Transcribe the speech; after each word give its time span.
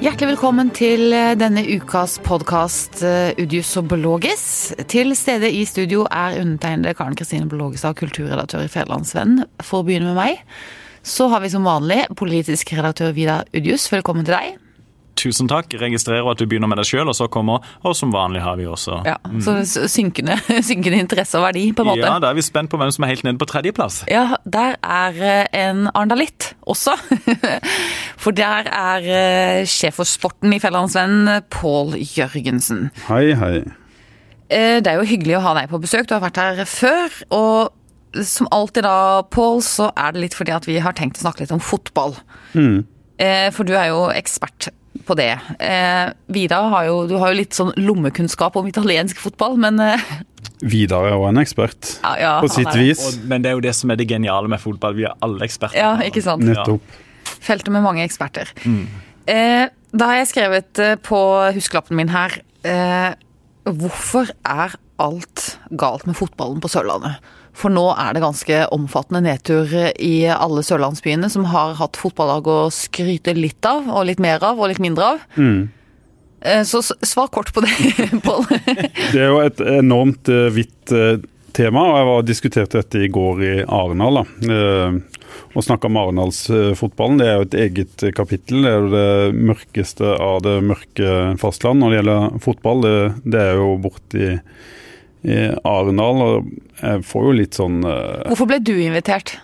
Hjertelig 0.00 0.30
velkommen 0.30 0.70
til 0.72 1.12
eh, 1.12 1.34
denne 1.36 1.60
ukas 1.76 2.14
podkast 2.24 3.02
Udius 3.36 3.74
og 3.76 3.90
Blågis. 3.90 4.44
Til 4.88 5.12
stede 5.12 5.50
i 5.52 5.66
studio 5.68 6.06
er 6.08 6.38
undertegnede 6.40 6.94
Karen 6.96 7.18
Kristine 7.18 7.44
Blågestad, 7.50 7.98
kulturredaktør 8.00 8.64
i 8.64 8.72
Federlandsvennen. 8.72 9.44
For 9.60 9.82
å 9.82 9.84
begynne 9.84 10.14
med 10.14 10.16
meg, 10.16 10.40
så 11.04 11.28
har 11.28 11.44
vi 11.44 11.52
som 11.52 11.68
vanlig 11.68 12.06
politisk 12.16 12.72
redaktør 12.78 13.12
Vidar 13.12 13.44
Udius. 13.52 13.90
Velkommen 13.92 14.24
til 14.24 14.38
deg. 14.38 14.69
Tusen 15.20 15.48
takk. 15.50 15.74
Registrerer 15.80 16.24
at 16.32 16.40
du 16.40 16.46
begynner 16.48 16.70
med 16.70 16.80
deg 16.80 16.88
sjøl, 16.88 17.08
og 17.10 17.16
så 17.16 17.26
kommer 17.32 17.64
Og 17.84 17.96
som 17.96 18.12
vanlig 18.14 18.40
har 18.44 18.56
vi 18.60 18.66
også 18.68 19.00
Ja, 19.08 19.18
Så 19.44 19.86
synkende, 19.90 20.38
synkende 20.68 21.02
interesse 21.02 21.36
og 21.38 21.44
verdi, 21.48 21.66
på 21.76 21.84
en 21.84 21.90
måte. 21.92 22.06
Ja, 22.06 22.16
da 22.22 22.30
er 22.30 22.38
vi 22.38 22.44
spent 22.46 22.72
på 22.72 22.80
hvem 22.80 22.92
som 22.94 23.04
er 23.04 23.12
helt 23.12 23.26
nede 23.26 23.40
på 23.40 23.48
tredjeplass. 23.50 24.02
Ja, 24.10 24.38
der 24.48 24.78
er 24.80 25.20
eh, 25.20 25.66
en 25.66 25.88
arendalitt 25.92 26.54
også. 26.62 26.96
For 28.22 28.36
der 28.36 28.70
er 28.70 29.10
eh, 29.16 29.68
sjef 29.68 29.98
for 30.00 30.08
sporten 30.08 30.54
i 30.54 30.60
Fjellandsvennen, 30.62 31.44
Pål 31.52 31.96
Jørgensen. 31.98 32.88
Hei, 33.08 33.32
hei. 33.36 33.54
Eh, 34.48 34.78
det 34.80 34.92
er 34.92 35.00
jo 35.00 35.08
hyggelig 35.08 35.38
å 35.38 35.44
ha 35.48 35.54
deg 35.58 35.70
på 35.72 35.80
besøk. 35.82 36.08
Du 36.08 36.14
har 36.16 36.24
vært 36.24 36.40
her 36.40 36.64
før. 36.68 37.16
Og 37.36 38.24
som 38.26 38.48
alltid 38.54 38.86
da, 38.86 38.96
Pål, 39.32 39.60
så 39.66 39.90
er 39.98 40.14
det 40.14 40.24
litt 40.24 40.38
fordi 40.38 40.54
at 40.56 40.68
vi 40.68 40.80
har 40.82 40.96
tenkt 40.96 41.20
å 41.20 41.26
snakke 41.26 41.44
litt 41.44 41.54
om 41.54 41.62
fotball. 41.62 42.16
Mm. 42.54 42.82
For 43.52 43.68
du 43.68 43.74
er 43.76 43.90
jo 43.90 44.06
ekspert 44.16 44.70
på 45.06 45.16
det. 45.18 45.32
Eh, 45.58 46.10
Vidar 46.32 46.68
har 46.72 46.88
jo, 46.88 46.96
du 47.10 47.16
har 47.20 47.32
jo 47.32 47.40
litt 47.40 47.56
sånn 47.56 47.72
lommekunnskap 47.78 48.56
om 48.60 48.68
italiensk 48.70 49.20
fotball, 49.22 49.56
men 49.60 49.80
eh, 49.84 50.08
Vidar 50.60 51.08
er 51.08 51.16
òg 51.16 51.30
en 51.30 51.40
ekspert, 51.40 51.94
ja, 52.02 52.14
ja, 52.20 52.32
på 52.42 52.50
sitt 52.52 52.72
vis. 52.76 53.00
Og, 53.06 53.22
men 53.30 53.44
det 53.44 53.52
er 53.52 53.56
jo 53.56 53.64
det 53.64 53.72
som 53.76 53.92
er 53.92 54.00
det 54.00 54.08
geniale 54.10 54.50
med 54.52 54.60
fotball. 54.60 54.96
Vi 54.98 55.06
er 55.08 55.16
alle 55.24 55.46
eksperter. 55.46 55.78
Ja, 55.80 55.94
ikke 56.04 56.22
sant? 56.24 56.44
Nettopp. 56.44 56.98
Feltet 57.40 57.72
med 57.72 57.84
mange 57.84 58.04
eksperter. 58.04 58.50
Mm. 58.68 58.84
Eh, 59.30 59.66
da 59.96 60.10
har 60.10 60.20
jeg 60.20 60.30
skrevet 60.34 60.80
eh, 60.82 60.96
på 61.00 61.18
huskelappen 61.56 61.98
min 61.98 62.10
her 62.12 62.40
eh, 62.66 63.12
Hvorfor 63.68 64.30
er 64.48 64.74
alt 65.00 65.44
galt 65.78 66.06
med 66.08 66.16
fotballen 66.18 66.60
på 66.62 66.70
Sørlandet? 66.72 67.20
For 67.56 67.72
nå 67.72 67.84
er 67.98 68.14
det 68.14 68.22
ganske 68.24 68.62
omfattende 68.74 69.24
nedtur 69.26 69.72
i 69.98 70.14
alle 70.30 70.62
sørlandsbyene 70.66 71.30
som 71.32 71.48
har 71.50 71.76
hatt 71.80 71.98
fotballag 72.00 72.48
å 72.48 72.60
skryte 72.74 73.34
litt 73.36 73.66
av, 73.66 73.90
og 73.90 74.06
litt 74.08 74.22
mer 74.22 74.42
av, 74.46 74.60
og 74.60 74.70
litt 74.70 74.82
mindre 74.82 75.14
av. 75.14 75.24
Mm. 75.36 75.68
Eh, 76.40 76.62
så 76.64 76.82
svar 76.82 77.28
kort 77.34 77.52
på 77.54 77.64
det, 77.64 77.74
Pål. 78.26 78.46
det 79.12 79.20
er 79.20 79.28
jo 79.28 79.42
et 79.44 79.60
enormt 79.60 80.30
hvitt 80.54 80.94
uh, 80.94 81.20
tema, 81.56 81.84
og 81.90 81.98
jeg 81.98 82.08
var 82.10 82.28
diskuterte 82.28 82.80
dette 82.80 83.02
i 83.04 83.10
går 83.12 83.42
i 83.44 83.54
Arendal. 83.66 84.22
Å 84.22 85.58
og 85.58 85.64
snakka 85.66 85.88
om 85.88 85.98
Arendalsfotballen. 85.98 87.18
Det 87.18 87.26
er 87.26 87.36
jo 87.36 87.46
et 87.48 87.56
eget 87.64 88.04
kapittel. 88.14 88.62
Det 88.62 88.70
er 88.70 88.76
jo 88.78 88.90
det 88.92 89.40
mørkeste 89.50 90.12
av 90.22 90.42
det 90.46 90.56
mørke 90.62 91.14
fastland 91.42 91.82
når 91.82 91.90
det 91.90 91.98
gjelder 91.98 92.36
fotball. 92.44 92.84
Det, 92.84 92.94
det 93.34 93.42
er 93.48 93.58
jo 93.58 93.72
borti 93.82 94.28
Arendal. 95.22 96.22
Og 96.26 96.52
jeg 96.80 97.04
får 97.08 97.26
jo 97.28 97.36
litt 97.42 97.58
sånn 97.58 97.82
uh... 97.84 98.22
Hvorfor 98.30 98.50
ble 98.50 98.62
du 98.64 98.74
invitert? 98.78 99.36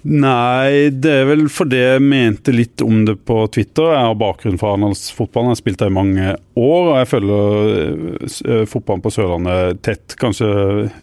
Nei, 0.00 0.88
det 0.96 1.10
er 1.12 1.26
vel 1.28 1.42
fordi 1.52 1.76
jeg 1.76 2.00
mente 2.00 2.54
litt 2.54 2.80
om 2.80 3.02
det 3.04 3.18
på 3.28 3.42
Twitter. 3.52 3.90
Jeg 3.92 4.06
har 4.08 4.16
bakgrunn 4.16 4.56
fra 4.60 4.72
Arendalsfotballen, 4.72 5.50
jeg 5.50 5.58
har 5.58 5.60
spilt 5.60 5.82
der 5.82 5.90
i 5.90 5.96
mange 5.98 6.28
år. 6.56 6.86
Og 6.88 6.92
jeg 6.96 7.10
følger 7.10 8.22
uh, 8.24 8.62
fotballen 8.70 9.04
på 9.04 9.12
Sørlandet 9.12 9.82
tett, 9.84 10.16
kanskje 10.20 10.48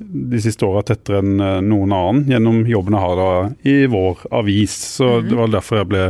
de 0.01 0.41
siste 0.41 0.65
åra 0.65 0.81
tettere 0.87 1.21
enn 1.21 1.35
noen 1.67 1.93
annen, 1.93 2.23
gjennom 2.31 2.63
jobben 2.69 2.97
jeg 2.97 3.05
har 3.05 3.21
da 3.21 3.29
i 3.69 3.77
vår 3.91 4.25
avis. 4.41 4.79
Så 4.97 5.19
-hmm. 5.19 5.29
det 5.29 5.35
var 5.43 5.53
derfor 5.53 5.77
jeg 5.77 5.89
ble 5.93 6.05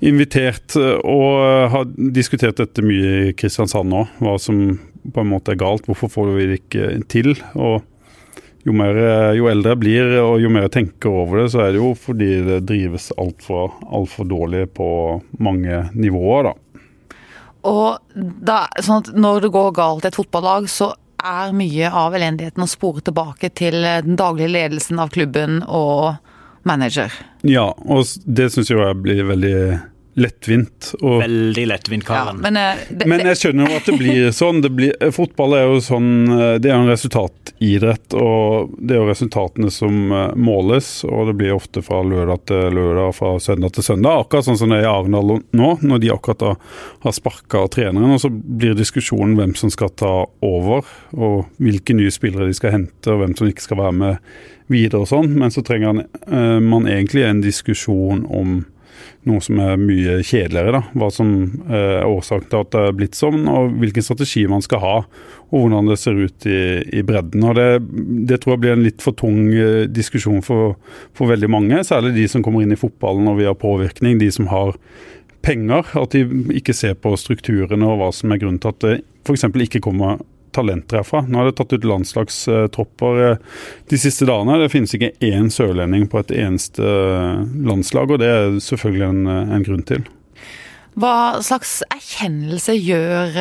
invitert, 0.00 0.76
og 0.76 1.70
har 1.72 1.88
diskutert 1.96 2.60
dette 2.60 2.82
mye 2.84 3.30
i 3.30 3.32
Kristiansand 3.32 3.88
nå. 3.88 4.04
Hva 4.20 4.36
som 4.38 4.78
på 5.12 5.22
en 5.22 5.30
måte 5.30 5.54
er 5.54 5.60
galt. 5.60 5.86
Hvorfor 5.88 6.12
får 6.12 6.32
vi 6.36 6.48
det 6.50 6.58
ikke 6.62 6.88
til? 7.12 7.32
Og 7.54 7.84
jo, 8.66 8.74
mer, 8.74 8.98
jo 9.38 9.48
eldre 9.50 9.74
jeg 9.74 9.82
blir 9.84 10.12
og 10.24 10.40
jo 10.42 10.50
mer 10.50 10.66
jeg 10.66 10.74
tenker 10.80 11.14
over 11.22 11.42
det, 11.42 11.48
så 11.54 11.62
er 11.64 11.74
det 11.74 11.82
jo 11.82 11.92
fordi 11.98 12.30
det 12.46 12.60
drives 12.66 13.12
altfor 13.14 13.76
alt 13.86 14.10
for 14.10 14.28
dårlig 14.28 14.66
på 14.74 14.88
mange 15.38 15.84
nivåer, 15.94 16.50
da. 16.50 16.54
Og 17.66 18.22
da, 18.46 18.60
sånn 18.82 19.08
når 19.18 19.46
det 19.46 19.52
går 19.54 19.72
galt 19.74 20.06
i 20.06 20.10
et 20.10 20.18
fotballag, 20.18 20.68
så 20.70 20.92
er 21.26 21.54
mye 21.56 21.90
av 21.90 22.14
elendigheten 22.14 22.62
å 22.62 22.70
spore 22.70 23.02
tilbake 23.06 23.50
til 23.56 23.80
den 23.82 24.18
daglige 24.18 24.52
ledelsen 24.52 25.00
av 25.02 25.10
klubben 25.14 25.62
og 25.64 26.18
manager. 26.66 27.14
Ja, 27.46 27.70
og 27.86 28.06
det 28.26 28.50
syns 28.54 28.70
jeg 28.70 28.98
blir 29.02 29.26
veldig 29.30 29.58
lettvint. 30.16 30.94
Og, 31.02 31.20
Veldig 31.20 31.64
lettvint, 31.68 32.04
Karen. 32.06 32.40
Ja, 32.40 32.50
men, 32.50 32.56
eh, 32.56 32.84
det, 32.88 33.08
men, 33.08 33.22
jeg 33.28 33.38
skjønner 33.40 33.68
jo 33.68 33.76
at 33.76 33.88
det 33.88 33.96
blir 34.00 34.30
sånn. 34.40 34.62
Det 34.64 34.70
blir, 34.72 34.94
fotball 35.12 35.56
er 35.58 35.66
jo 35.68 35.80
sånn 35.84 36.10
eh, 36.32 36.52
Det 36.62 36.70
er 36.70 36.74
jo 36.74 36.84
en 36.86 36.92
resultatidrett, 36.92 38.16
og 38.16 38.72
det 38.80 38.96
er 38.96 39.02
jo 39.02 39.10
resultatene 39.10 39.72
som 39.72 40.14
eh, 40.16 40.30
måles. 40.40 40.90
Og 41.08 41.30
det 41.30 41.36
blir 41.40 41.56
ofte 41.56 41.84
fra 41.84 42.00
lørdag 42.06 42.46
til 42.48 42.78
lørdag, 42.78 43.12
fra 43.18 43.34
søndag 43.42 43.76
til 43.76 43.88
søndag. 43.90 44.24
Akkurat 44.24 44.48
sånn 44.48 44.60
som 44.60 44.72
det 44.72 44.80
er 44.80 44.88
i 44.88 44.90
Arendal 44.90 45.36
nå, 45.36 45.70
når 45.84 46.02
de 46.02 46.12
akkurat 46.14 46.46
har 47.04 47.16
sparka 47.16 47.66
treneren. 47.72 48.16
Og 48.16 48.22
så 48.24 48.32
blir 48.32 48.76
diskusjonen 48.78 49.36
hvem 49.38 49.56
som 49.58 49.72
skal 49.72 49.92
ta 50.00 50.14
over, 50.44 50.88
og 51.12 51.44
hvilke 51.62 51.96
nye 51.96 52.12
spillere 52.14 52.48
de 52.48 52.56
skal 52.56 52.72
hente, 52.72 53.12
og 53.12 53.20
hvem 53.20 53.36
som 53.36 53.50
ikke 53.50 53.66
skal 53.68 53.84
være 53.84 53.98
med 54.00 54.30
videre 54.72 55.04
og 55.04 55.10
sånn. 55.12 55.36
Men 55.36 55.52
så 55.52 55.62
trenger 55.66 56.06
man 56.64 56.88
egentlig 56.88 57.26
en 57.26 57.44
diskusjon 57.44 58.24
om 58.32 58.62
noe 59.26 59.42
som 59.44 59.60
er 59.62 59.80
mye 59.80 60.18
kjedeligere. 60.24 60.76
da, 60.76 60.82
Hva 60.96 61.08
som 61.14 61.32
eh, 61.68 62.02
er 62.02 62.08
årsaken 62.08 62.50
til 62.52 62.62
at 62.62 62.70
det 62.74 62.84
er 62.84 62.96
blitt 62.98 63.18
sånn, 63.18 63.48
og 63.50 63.74
hvilken 63.80 64.06
strategi 64.06 64.46
man 64.50 64.64
skal 64.64 64.82
ha. 64.84 64.94
Og 65.50 65.66
hvordan 65.66 65.90
det 65.90 65.98
ser 66.02 66.18
ut 66.18 66.46
i, 66.50 66.60
i 66.98 67.02
bredden. 67.06 67.44
og 67.46 67.58
det, 67.58 67.68
det, 68.28 68.40
tror 68.42 68.56
jeg 68.56 68.64
blir 68.64 68.76
en 68.76 68.86
litt 68.86 69.04
for 69.04 69.16
tung 69.18 69.50
eh, 69.54 69.84
diskusjon 69.90 70.42
for, 70.46 70.76
for, 71.16 71.30
veldig 71.32 71.50
mange. 71.52 71.82
Særlig 71.86 72.16
de 72.16 72.28
som 72.30 72.44
kommer 72.44 72.64
inn 72.64 72.74
i 72.74 72.80
fotballen 72.80 73.28
og 73.30 73.40
vi 73.40 73.48
har 73.48 73.58
påvirkning. 73.58 74.20
De 74.22 74.30
som 74.34 74.50
har 74.52 74.76
penger. 75.46 75.86
At 75.98 76.16
de 76.16 76.24
ikke 76.58 76.74
ser 76.76 76.96
på 76.98 77.14
strukturene 77.20 77.86
og 77.86 78.00
hva 78.00 78.10
som 78.14 78.32
er 78.32 78.42
grunnen 78.42 78.62
til 78.62 78.74
at 78.74 78.82
det 78.84 78.96
f.eks. 79.26 79.46
ikke 79.66 79.82
kommer 79.82 80.20
talenter 80.56 81.02
herfra. 81.02 81.24
Nå 81.28 81.40
har 81.40 81.50
det 81.50 81.56
tatt 81.60 81.76
ut 81.76 81.86
landslagstropper 81.86 83.22
eh, 83.28 83.40
de 83.92 84.00
siste 84.00 84.28
dagene. 84.28 84.60
Det 84.62 84.72
finnes 84.72 84.96
ikke 84.96 85.14
én 85.24 85.50
sørlending 85.52 86.08
på 86.12 86.22
et 86.22 86.36
eneste 86.42 86.84
eh, 86.84 87.42
landslag, 87.68 88.12
og 88.12 88.22
det 88.22 88.30
er 88.32 88.60
selvfølgelig 88.64 89.10
en, 89.10 89.26
eh, 89.32 89.56
en 89.56 89.66
grunn 89.66 89.84
til. 89.88 90.06
Hva 90.96 91.42
slags 91.44 91.82
erkjennelse 91.92 92.72
gjør 92.72 93.34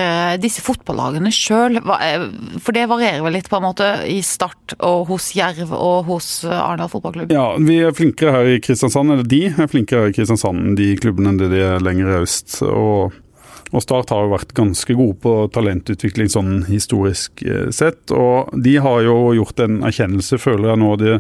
disse 0.44 0.60
fotballagene 0.60 1.32
sjøl? 1.32 1.78
For 1.80 2.76
det 2.76 2.84
varierer 2.92 3.24
vel 3.24 3.38
litt 3.38 3.48
på 3.48 3.62
en 3.62 3.64
måte 3.64 3.88
i 4.12 4.18
Start 4.28 4.76
og 4.84 5.06
hos 5.14 5.30
Jerv 5.38 5.72
og 5.72 6.10
hos 6.10 6.28
Arendal 6.44 6.92
fotballklubb? 6.92 7.32
Ja, 7.32 7.54
vi 7.56 7.80
er 7.80 7.96
flinkere 7.96 8.36
her 8.36 8.52
i 8.58 8.60
Kristiansand, 8.60 9.16
eller 9.16 9.32
de 9.32 9.46
er 9.54 9.72
flinkere 9.72 10.04
her 10.04 10.12
i 10.12 10.18
Kristiansand 10.18 10.66
enn 10.66 10.76
de 10.76 10.90
klubbene 11.00 11.32
enn 11.32 11.40
det 11.40 11.54
de 11.56 11.64
er 11.64 11.86
lenger 11.86 12.18
øst. 12.26 12.58
og 12.68 13.16
og 13.76 13.84
Start 13.84 14.12
har 14.14 14.24
jo 14.24 14.32
vært 14.32 14.54
ganske 14.56 14.96
gode 14.96 15.18
på 15.24 15.32
talentutvikling 15.54 16.30
sånn 16.32 16.52
historisk 16.70 17.42
eh, 17.44 17.68
sett. 17.76 18.14
Og 18.16 18.54
de 18.64 18.78
har 18.82 19.02
jo 19.04 19.34
gjort 19.36 19.60
en 19.66 19.82
erkjennelse, 19.86 20.40
føler 20.40 20.72
jeg 20.72 20.82
nå, 20.82 20.92
de, 21.02 21.18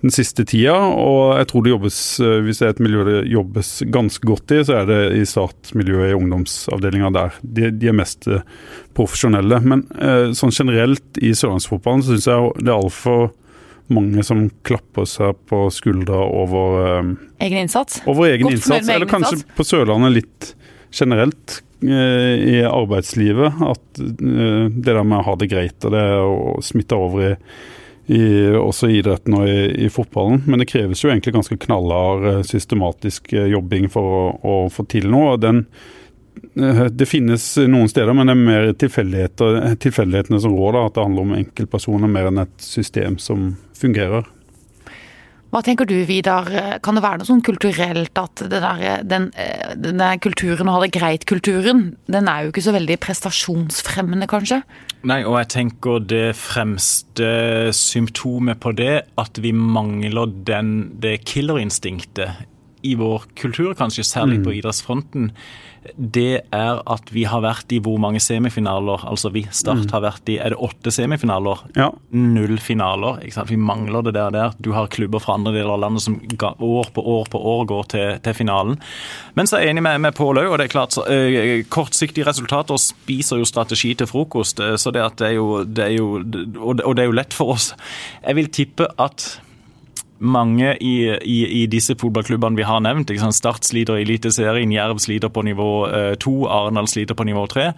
den 0.00 0.14
siste 0.14 0.46
tida. 0.48 0.76
Og 0.96 1.36
jeg 1.36 1.50
tror 1.50 1.66
det 1.66 1.74
jobbes, 1.74 1.98
eh, 2.24 2.38
hvis 2.46 2.62
det 2.62 2.68
er 2.68 2.72
et 2.72 2.82
miljø 2.86 3.04
det 3.08 3.18
jobbes 3.32 3.74
ganske 3.92 4.28
godt 4.28 4.54
i, 4.56 4.62
så 4.64 4.78
er 4.80 4.88
det 4.88 5.00
i 5.18 5.26
Start-miljøet 5.28 6.14
i 6.14 6.16
ungdomsavdelinga 6.16 7.12
der. 7.18 7.36
De, 7.42 7.68
de, 7.76 7.90
er 7.92 7.98
mest 7.98 8.30
eh, 8.30 8.46
profesjonelle. 8.96 9.60
Men 9.60 9.84
sånn 10.36 10.52
generelt 10.52 11.20
i 11.20 11.34
sørlandsfotballen 11.36 12.04
så 12.04 12.16
syns 12.16 12.28
jeg 12.28 12.50
det 12.62 12.72
er 12.72 12.78
altfor 12.78 13.30
mange 13.92 14.24
som 14.24 14.46
klapper 14.64 15.04
seg 15.08 15.36
på 15.50 15.66
skuldra 15.74 16.22
over 16.24 16.78
Egen 17.42 17.64
innsats? 17.66 18.00
Over 18.08 18.30
egen 18.30 18.46
Godt 18.46 18.56
innsats, 18.60 18.88
eller 18.88 19.10
kanskje 19.10 19.42
på 19.56 19.66
Sørlandet 19.66 20.14
litt 20.16 20.52
generelt 20.92 21.60
i 21.90 22.62
arbeidslivet. 22.68 23.60
At 23.60 24.00
eh, 24.00 24.66
det 24.70 24.92
der 24.92 25.04
med 25.04 25.20
å 25.20 25.28
ha 25.30 25.36
det 25.38 25.50
greit 25.52 25.86
og 25.86 25.94
det 25.94 26.04
å 26.18 26.58
smitte 26.64 26.98
over 26.98 27.24
i, 27.26 27.32
i 28.12 28.22
også 28.58 28.90
i 28.90 29.00
idretten 29.00 29.38
og 29.38 29.48
i, 29.48 29.86
i, 29.86 29.90
fotballen. 29.92 30.44
Men 30.46 30.62
det 30.62 30.70
kreves 30.70 31.02
jo 31.04 31.10
egentlig 31.10 31.34
ganske 31.36 31.58
knallhard, 31.66 32.28
eh, 32.30 32.44
systematisk 32.46 33.34
jobbing 33.34 33.90
for 33.92 34.20
å, 34.20 34.22
å 34.42 34.54
få 34.72 34.86
til 34.90 35.10
noe. 35.12 35.36
den 35.42 35.66
det 36.52 37.06
finnes 37.08 37.44
noen 37.68 37.90
steder, 37.92 38.12
men 38.16 38.28
det 38.28 38.32
er 38.32 38.40
mer 38.40 38.70
tilfeldighetene 38.80 40.38
som 40.40 40.54
rår. 40.56 40.78
At 40.80 40.96
det 40.96 41.04
handler 41.04 41.26
om 41.26 41.34
enkeltpersoner 41.36 42.08
mer 42.08 42.30
enn 42.30 42.40
et 42.40 42.64
system 42.64 43.18
som 43.20 43.50
fungerer. 43.76 44.24
Hva 45.52 45.60
tenker 45.60 45.84
du, 45.84 45.98
Vidar? 46.08 46.46
Kan 46.80 46.96
det 46.96 47.02
være 47.04 47.20
noe 47.20 47.28
sånn 47.28 47.42
kulturelt 47.44 48.16
at 48.16 48.40
der, 48.48 49.02
den, 49.04 49.26
denne 49.76 50.06
kulturen, 50.24 50.70
å 50.70 50.78
ha 50.78 50.84
det 50.86 50.94
greit-kulturen, 50.96 51.82
den 52.08 52.30
er 52.30 52.46
jo 52.46 52.54
ikke 52.54 52.64
så 52.64 52.72
veldig 52.72 52.96
prestasjonsfremmende, 53.04 54.28
kanskje? 54.32 54.62
Nei, 55.04 55.20
og 55.26 55.36
jeg 55.42 55.50
tenker 55.52 56.00
det 56.08 56.30
fremste 56.40 57.28
symptomet 57.76 58.62
på 58.64 58.72
det, 58.78 58.94
at 59.20 59.42
vi 59.44 59.52
mangler 59.52 60.32
den, 60.48 60.72
det 61.02 61.18
killerinstinktet 61.28 62.46
i 62.82 62.96
vår 62.98 63.28
kultur, 63.38 63.74
kanskje 63.78 64.02
særlig 64.08 64.40
Mm. 64.40 64.44
på 64.48 64.56
idrettsfronten, 64.56 65.28
det 65.96 66.44
er 66.54 66.80
at 66.90 67.10
vi 67.10 67.24
har 67.26 67.42
vært 67.42 67.72
i 67.74 67.80
hvor 67.82 67.98
mange 68.00 68.20
semifinaler? 68.22 69.02
Altså 69.08 69.32
vi, 69.34 69.42
Start 69.50 69.90
har 69.90 70.04
vært 70.04 70.30
i 70.30 70.36
er 70.38 70.54
det 70.54 70.60
åtte 70.62 70.92
semifinaler? 70.94 71.64
Ja. 71.78 71.88
Null 72.14 72.58
finaler. 72.62 73.18
ikke 73.22 73.36
sant? 73.36 73.50
Vi 73.50 73.58
mangler 73.58 74.04
det 74.06 74.14
der. 74.14 74.30
der. 74.34 74.56
Du 74.62 74.72
har 74.76 74.90
klubber 74.92 75.22
fra 75.22 75.34
andre 75.38 75.54
deler 75.56 75.74
av 75.74 75.82
landet 75.82 76.04
som 76.04 76.20
år 76.22 76.92
på 76.94 77.02
år 77.16 77.30
på 77.32 77.42
år 77.54 77.64
går 77.70 77.90
til, 77.94 78.08
til 78.22 78.38
finalen. 78.38 78.78
Men 79.34 79.50
så 79.50 79.58
er 79.58 79.66
jeg 79.66 79.76
enig 79.76 79.86
med, 79.88 80.00
med 80.06 80.16
Pål 80.16 80.44
òg, 80.44 80.50
og 80.52 80.58
det 80.60 80.68
er 80.68 80.74
klart 80.74 80.94
så, 80.94 81.06
øh, 81.10 81.64
kortsiktige 81.72 82.26
resultater 82.28 82.78
spiser 82.80 83.42
jo 83.42 83.48
strategi 83.48 83.94
til 83.98 84.10
frokost. 84.10 84.60
eh, 84.60 84.76
så 84.78 84.94
det 84.94 85.02
at 85.02 85.18
det 85.18 85.32
er 85.32 85.38
jo, 85.40 85.64
det 85.64 85.86
er 85.88 85.96
jo 85.96 86.10
og, 86.22 86.76
det, 86.78 86.84
og 86.84 86.96
det 86.96 87.04
er 87.04 87.10
jo 87.10 87.18
lett 87.18 87.34
for 87.34 87.56
oss. 87.56 87.72
Jeg 88.22 88.38
vil 88.38 88.52
tippe 88.52 88.86
at 89.02 89.32
mange 90.22 90.76
i, 90.80 90.94
i, 91.10 91.38
i 91.62 91.66
disse 91.70 91.96
fotballklubbene 91.98 92.58
vi 92.58 92.66
har 92.66 92.80
nevnt. 92.84 93.10
Ikke 93.10 93.24
sant? 93.24 93.36
Start 93.36 93.66
sliter 93.66 93.98
i 93.98 94.04
Eliteserien, 94.06 94.72
Jerv 94.72 95.00
sliter 95.02 95.32
på 95.32 95.44
nivå 95.46 95.70
eh, 95.88 96.12
to, 96.22 96.46
Arendal 96.50 96.88
sliter 96.90 97.18
på 97.18 97.26
nivå 97.28 97.44
tre. 97.50 97.72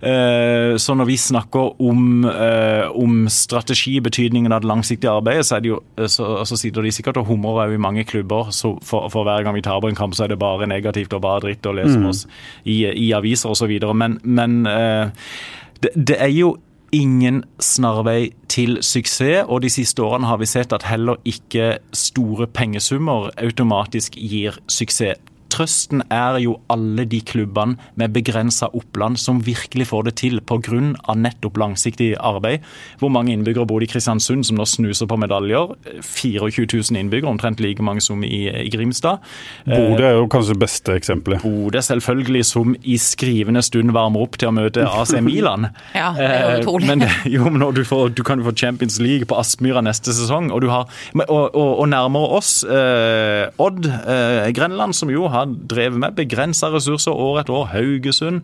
Eh, 0.00 0.74
så 0.80 0.96
når 0.98 1.10
vi 1.10 1.18
snakker 1.20 1.82
om, 1.82 2.24
eh, 2.28 2.88
om 2.90 3.28
strategi, 3.32 3.98
betydningen 4.00 4.52
av 4.52 4.64
det 4.64 4.70
langsiktige 4.72 5.12
arbeidet, 5.12 5.46
så, 5.46 5.56
er 5.56 5.64
det 5.64 5.72
jo, 5.74 5.80
eh, 5.98 6.10
så, 6.10 6.32
så 6.48 6.58
sitter 6.58 6.82
de 6.82 6.94
sikkert 6.94 7.20
og 7.22 7.28
humrer 7.30 7.66
òg 7.66 7.76
i 7.76 7.82
mange 7.82 8.06
klubber. 8.08 8.50
Så 8.50 8.74
for, 8.82 9.08
for 9.12 9.28
hver 9.28 9.44
gang 9.44 9.56
vi 9.56 9.64
taper 9.64 9.92
en 9.92 9.98
kamp, 9.98 10.16
så 10.16 10.26
er 10.26 10.34
det 10.34 10.40
bare 10.42 10.70
negativt 10.70 11.14
og 11.16 11.24
bare 11.24 11.46
dritt 11.46 11.68
å 11.68 11.76
lese 11.76 11.98
om 12.00 12.10
oss 12.10 12.26
i, 12.64 12.84
i 12.88 13.12
aviser 13.16 13.52
osv. 13.52 13.72
Men, 13.94 14.18
men 14.24 14.62
eh, 14.66 15.08
det, 15.82 15.94
det 15.96 16.20
er 16.22 16.32
jo 16.32 16.56
ingen 16.92 17.42
snarvei 17.60 18.32
til 18.52 18.78
suksess, 18.84 19.46
og 19.48 19.62
de 19.64 19.70
siste 19.72 20.04
årene 20.04 20.28
har 20.28 20.40
vi 20.42 20.48
sett 20.50 20.74
at 20.76 20.84
heller 20.86 21.20
ikke 21.24 21.78
store 21.96 22.46
pengesummer 22.46 23.30
automatisk 23.40 24.18
gir 24.20 24.60
suksess. 24.68 25.20
Trøsten 25.52 26.04
er 26.12 26.38
jo 26.42 26.56
alle 26.72 27.04
de 27.08 27.20
klubbene 27.20 27.76
med 28.00 28.14
begrensa 28.14 28.70
oppland 28.72 29.20
som 29.20 29.42
virkelig 29.44 29.88
får 29.90 30.08
det 30.08 30.14
til 30.22 30.40
pga. 30.40 30.62
nettopp 31.16 31.58
langsiktig 31.58 32.14
arbeid. 32.18 32.62
Hvor 32.98 33.10
mange 33.10 33.32
innbyggere 33.32 33.66
bor 33.66 33.80
det 33.80 33.90
i 33.90 33.92
Kristiansund, 33.92 34.46
som 34.46 34.56
nå 34.56 34.66
snuser 34.68 35.06
på 35.06 35.18
medaljer? 35.20 35.74
24 36.00 36.66
000 36.72 37.00
innbyggere, 37.00 37.30
omtrent 37.30 37.60
like 37.60 37.82
mange 37.82 38.00
som 38.00 38.22
i, 38.24 38.46
i 38.48 38.70
Grimstad. 38.72 39.18
Bodø 39.66 40.06
er 40.06 40.16
jo 40.16 40.28
kanskje 40.30 40.56
det 40.56 40.62
beste 40.62 40.96
eksempelet. 40.96 41.42
Bodø 41.42 41.82
selvfølgelig 41.82 42.44
som 42.48 42.76
i 42.82 42.96
skrivende 43.00 43.62
stund 43.62 43.92
varmer 43.92 44.24
opp 44.24 44.38
til 44.38 44.52
å 44.52 44.56
møte 44.56 44.86
AC 44.86 45.16
Milan. 45.28 45.68
Ja, 45.96 46.12
det 46.16 46.28
er 46.28 46.42
jo 46.44 46.52
Eh, 46.52 46.60
utrolig. 46.62 46.88
Men, 46.88 47.04
jo, 47.34 47.48
men 47.50 47.64
du, 47.74 47.82
får, 47.86 48.12
du 48.16 48.22
kan 48.26 48.40
jo 48.40 48.48
få 48.48 48.54
Champions 48.56 48.98
League 49.02 49.28
på 49.28 49.38
Aspmyra 49.38 49.82
neste 49.84 50.14
sesong, 50.14 50.50
og, 50.52 50.62
du 50.64 50.70
har, 50.72 50.88
og, 51.24 51.54
og, 51.54 51.70
og 51.82 51.88
nærmere 51.90 52.30
oss, 52.38 52.52
eh, 52.64 53.48
Odd 53.62 53.86
eh, 53.88 54.50
Grenland, 54.56 54.96
som 54.96 55.12
jo 55.12 55.28
har 55.32 55.41
drevet 55.46 56.00
med 56.02 56.18
begrensa 56.18 56.70
ressurser 56.72 57.12
år 57.12 57.42
etter 57.42 57.56
år, 57.58 57.70
Haugesund. 57.74 58.42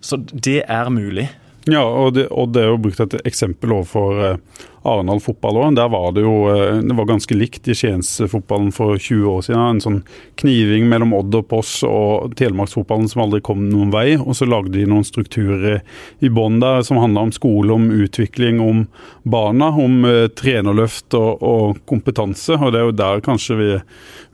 Så 0.00 0.20
det 0.32 0.62
er 0.66 0.90
mulig. 0.92 1.28
Ja, 1.68 1.82
og 1.84 2.14
det, 2.16 2.28
og 2.32 2.54
det 2.54 2.62
er 2.64 2.70
jo 2.72 2.80
brukt 2.80 3.02
et 3.04 3.18
eksempel 3.28 3.74
overfor 3.76 4.20
eh, 4.24 4.38
Arendal 4.82 5.20
fotball. 5.20 5.74
Der 5.74 5.88
var 5.92 6.12
det 6.16 6.22
jo 6.24 6.34
eh, 6.48 6.78
det 6.80 6.96
var 6.96 7.08
ganske 7.08 7.36
likt 7.36 7.68
i 7.68 7.74
Skiensfotballen 7.76 8.70
for 8.72 8.96
20 8.96 9.26
år 9.28 9.42
siden. 9.44 9.64
En 9.76 9.82
sånn 9.84 9.98
kniving 10.40 10.86
mellom 10.88 11.12
Odd 11.18 11.36
og 11.36 11.48
Poss 11.50 11.74
og 11.84 12.32
Telemarksfotballen 12.40 13.10
som 13.10 13.26
aldri 13.26 13.42
kom 13.44 13.66
noen 13.68 13.92
vei. 13.92 14.14
Og 14.16 14.32
så 14.38 14.48
lagde 14.48 14.72
de 14.78 14.86
noen 14.88 15.04
strukturer 15.04 15.82
i 16.24 16.30
bånn 16.32 16.60
der 16.62 16.80
som 16.86 17.00
handla 17.00 17.26
om 17.28 17.34
skole, 17.36 17.74
om 17.76 17.90
utvikling, 17.92 18.62
om 18.64 18.86
barna, 19.28 19.68
om 19.68 20.00
eh, 20.08 20.30
trenerløft 20.32 21.18
og, 21.18 21.44
og 21.44 21.82
kompetanse. 21.90 22.56
Og 22.56 22.72
det 22.72 22.80
er 22.80 22.88
jo 22.88 22.96
der 23.02 23.24
kanskje 23.26 23.58
vi, 23.60 23.70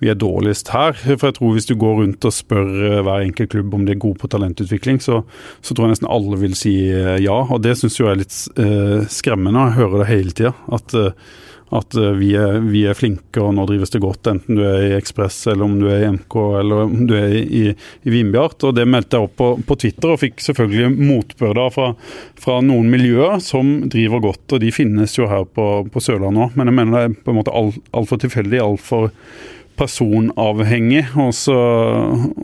vi 0.05 0.13
er 0.13 0.21
dårligst 0.21 0.71
her. 0.77 0.95
For 1.09 1.27
jeg 1.27 1.39
tror 1.41 1.57
hvis 1.57 1.71
du 1.73 1.75
går 1.81 2.01
rundt 2.05 2.29
og 2.31 2.37
spør 2.37 2.71
eh, 2.93 3.01
hver 3.03 3.27
enkelt 3.27 3.51
klubb 3.57 3.75
om 3.75 3.89
de 3.89 3.97
er 3.97 4.03
gode 4.07 4.23
på 4.23 4.31
talentutvikling, 4.31 5.03
så, 5.03 5.25
så 5.59 5.75
tror 5.75 5.89
jeg 5.89 5.97
nesten 5.97 6.13
alle 6.13 6.39
vil 6.39 6.55
si 6.59 6.77
ja. 6.87 7.37
Og 7.51 7.61
det 7.65 7.75
syns 7.81 7.99
jeg 7.99 8.13
er 8.13 8.23
litt 8.23 8.39
eh, 8.63 9.11
skremmende. 9.11 9.67
Jeg 9.71 9.79
hører 9.81 10.03
det 10.05 10.11
hele 10.13 10.36
tida. 10.37 10.53
At, 10.73 10.95
eh, 10.95 11.13
at 11.77 11.97
eh, 11.99 12.13
vi, 12.21 12.29
er, 12.39 12.61
vi 12.63 12.85
er 12.87 12.95
flinke 12.99 13.43
og 13.43 13.55
nå 13.57 13.65
drives 13.67 13.91
det 13.95 14.03
godt, 14.05 14.29
enten 14.31 14.59
du 14.59 14.63
er 14.67 14.85
i 14.85 14.95
Ekspress 14.99 15.41
eller 15.51 15.67
om 15.67 15.75
du 15.81 15.89
er 15.91 16.05
i 16.05 16.13
MK 16.15 16.37
eller 16.61 16.85
om 16.85 17.09
du 17.09 17.17
er 17.19 17.35
i, 17.41 17.65
i 17.73 18.15
Vindbjart. 18.15 18.69
Og 18.69 18.77
det 18.79 18.87
meldte 18.91 19.19
jeg 19.19 19.29
opp 19.29 19.35
på, 19.41 19.51
på 19.67 19.79
Twitter 19.83 20.15
og 20.15 20.23
fikk 20.23 20.45
selvfølgelig 20.45 20.93
motbør 21.11 21.65
fra, 21.75 21.91
fra 22.39 22.61
noen 22.65 22.89
miljøer 22.93 23.43
som 23.45 23.77
driver 23.93 24.25
godt. 24.29 24.47
Og 24.57 24.63
de 24.63 24.73
finnes 24.75 25.19
jo 25.19 25.29
her 25.31 25.49
på, 25.49 25.67
på 25.91 26.05
Sørlandet 26.05 26.49
òg, 26.49 26.57
men 26.59 26.71
jeg 26.71 26.79
mener 26.81 26.97
det 26.97 27.05
er 27.09 27.21
på 27.27 27.35
en 27.35 27.41
måte 27.43 27.55
altfor 27.57 27.85
alt 27.97 28.11
for 28.11 28.23
tilfeldig. 28.23 28.63
Altfor 28.63 29.11
personavhengig, 29.77 31.05
og 31.21 31.33
så, 31.37 31.57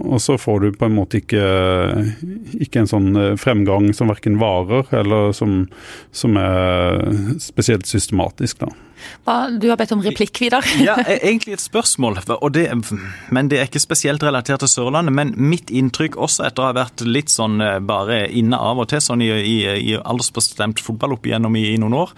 og 0.02 0.20
så 0.22 0.38
får 0.40 0.62
du 0.62 0.78
på 0.78 0.88
en 0.88 0.96
måte 0.96 1.22
ikke, 1.22 1.44
ikke 2.60 2.82
en 2.82 2.90
sånn 2.90 3.10
eh, 3.16 3.34
fremgang 3.40 3.90
som 3.96 4.12
verken 4.12 4.38
varer, 4.42 4.88
eller 5.02 5.32
som, 5.36 5.66
som 6.14 6.38
er 6.40 7.12
spesielt 7.42 7.88
systematisk, 7.88 8.64
da. 8.64 8.72
Du 9.60 9.68
har 9.68 9.78
bedt 9.78 9.92
om 9.94 10.02
replikk, 10.02 10.40
Vidar. 10.42 10.66
Ja, 10.82 10.96
e- 11.06 11.18
egentlig 11.22 11.56
et 11.56 11.64
spørsmål, 11.64 12.20
og 12.38 12.52
det, 12.54 12.66
men 13.30 13.50
det 13.50 13.60
er 13.60 13.70
ikke 13.70 13.82
spesielt 13.82 14.22
relatert 14.22 14.62
til 14.62 14.70
Sørlandet. 14.70 15.14
Men 15.14 15.34
mitt 15.38 15.70
inntrykk, 15.70 16.16
også 16.16 16.46
etter 16.48 16.64
å 16.64 16.70
ha 16.70 16.76
vært 16.82 17.04
litt 17.06 17.32
sånn 17.32 17.60
eh, 17.62 17.78
bare 17.82 18.24
inne 18.30 18.58
av 18.58 18.82
og 18.82 18.90
til 18.92 19.02
sånn 19.02 19.24
i, 19.24 19.30
i, 19.32 19.58
i 19.92 19.96
aldersbestemt 19.98 20.82
fotball 20.82 21.16
opp 21.16 21.26
igjennom 21.28 21.56
i, 21.58 21.68
i 21.72 21.80
noen 21.82 21.98
år, 22.04 22.14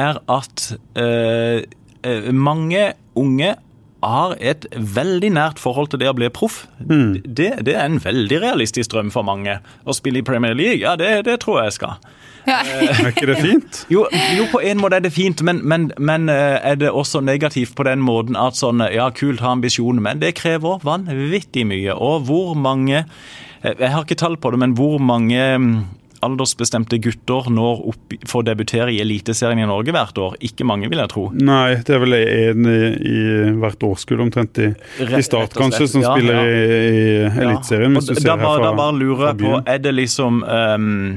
er 0.00 0.20
at 0.32 0.68
eh, 0.98 1.64
eh, 2.02 2.30
mange 2.32 2.92
unge 3.18 3.54
har 4.02 4.36
et 4.38 4.66
veldig 4.72 5.30
nært 5.34 5.58
forhold 5.58 5.90
til 5.92 6.00
det 6.02 6.10
å 6.10 6.16
bli 6.16 6.28
proff. 6.30 6.66
Det, 6.78 7.50
det 7.66 7.74
er 7.74 7.84
en 7.84 7.98
veldig 8.02 8.40
realistisk 8.44 8.92
drøm 8.94 9.10
for 9.14 9.26
mange. 9.26 9.58
Å 9.58 9.96
spille 9.96 10.22
i 10.22 10.26
Premier 10.26 10.54
League, 10.54 10.82
ja, 10.84 10.94
det, 10.98 11.24
det 11.26 11.40
tror 11.42 11.60
jeg 11.60 11.72
jeg 11.72 11.78
skal. 11.80 11.98
Ja. 11.98 12.14
Er 12.88 13.10
ikke 13.10 13.26
det 13.28 13.42
fint? 13.42 13.82
Jo, 13.92 14.06
jo, 14.38 14.46
på 14.48 14.62
en 14.64 14.78
måte 14.80 14.96
er 14.96 15.04
det 15.04 15.12
fint, 15.12 15.42
men, 15.44 15.60
men, 15.68 15.90
men 16.00 16.30
eh, 16.32 16.56
er 16.64 16.78
det 16.80 16.88
også 16.88 17.20
negativt 17.20 17.74
på 17.76 17.84
den 17.84 18.00
måten 18.00 18.38
at 18.40 18.56
sånn, 18.56 18.80
ja, 18.94 19.10
kult 19.12 19.42
ha 19.44 19.52
ambisjoner, 19.52 20.00
men 20.00 20.22
det 20.22 20.32
krever 20.38 20.80
vanvittig 20.86 21.66
mye. 21.68 21.92
Og 21.92 22.24
hvor 22.30 22.54
mange 22.56 23.02
eh, 23.02 23.74
Jeg 23.74 23.92
har 23.92 24.06
ikke 24.06 24.16
tall 24.22 24.38
på 24.40 24.54
det, 24.54 24.62
men 24.64 24.78
hvor 24.78 24.96
mange 25.02 25.42
mm, 25.60 25.74
aldersbestemte 26.24 26.98
gutter 27.02 27.50
når 27.52 27.84
opp, 27.92 28.16
får 28.28 28.46
debutere 28.48 28.94
i 28.94 29.00
Eliteserien 29.02 29.62
i 29.62 29.68
Norge 29.68 29.94
hvert 29.94 30.18
år? 30.22 30.36
Ikke 30.44 30.66
mange, 30.68 30.90
vil 30.90 31.02
jeg 31.02 31.12
tro. 31.12 31.28
Nei, 31.34 31.78
det 31.86 31.94
er 31.96 32.02
vel 32.04 32.18
en 32.18 32.68
i, 32.72 32.80
i 33.12 33.54
hvert 33.62 33.86
årskull 33.88 34.24
omtrent 34.26 34.60
i, 34.64 34.72
i 35.04 35.22
Start, 35.24 35.56
kanskje, 35.58 35.88
som 35.94 36.04
ja, 36.04 36.16
spiller 36.16 36.42
ja. 36.42 36.50
i, 36.50 36.58
i 36.58 37.46
Eliteserien. 37.46 37.96
Ja, 37.98 38.18
da, 38.34 38.36
bare, 38.42 38.74
bare 38.76 38.98
lurer 38.98 39.30
jeg 39.30 39.40
på, 39.44 39.56
er 39.64 39.80
det 39.82 39.94
liksom 39.98 40.42
um, 40.44 41.16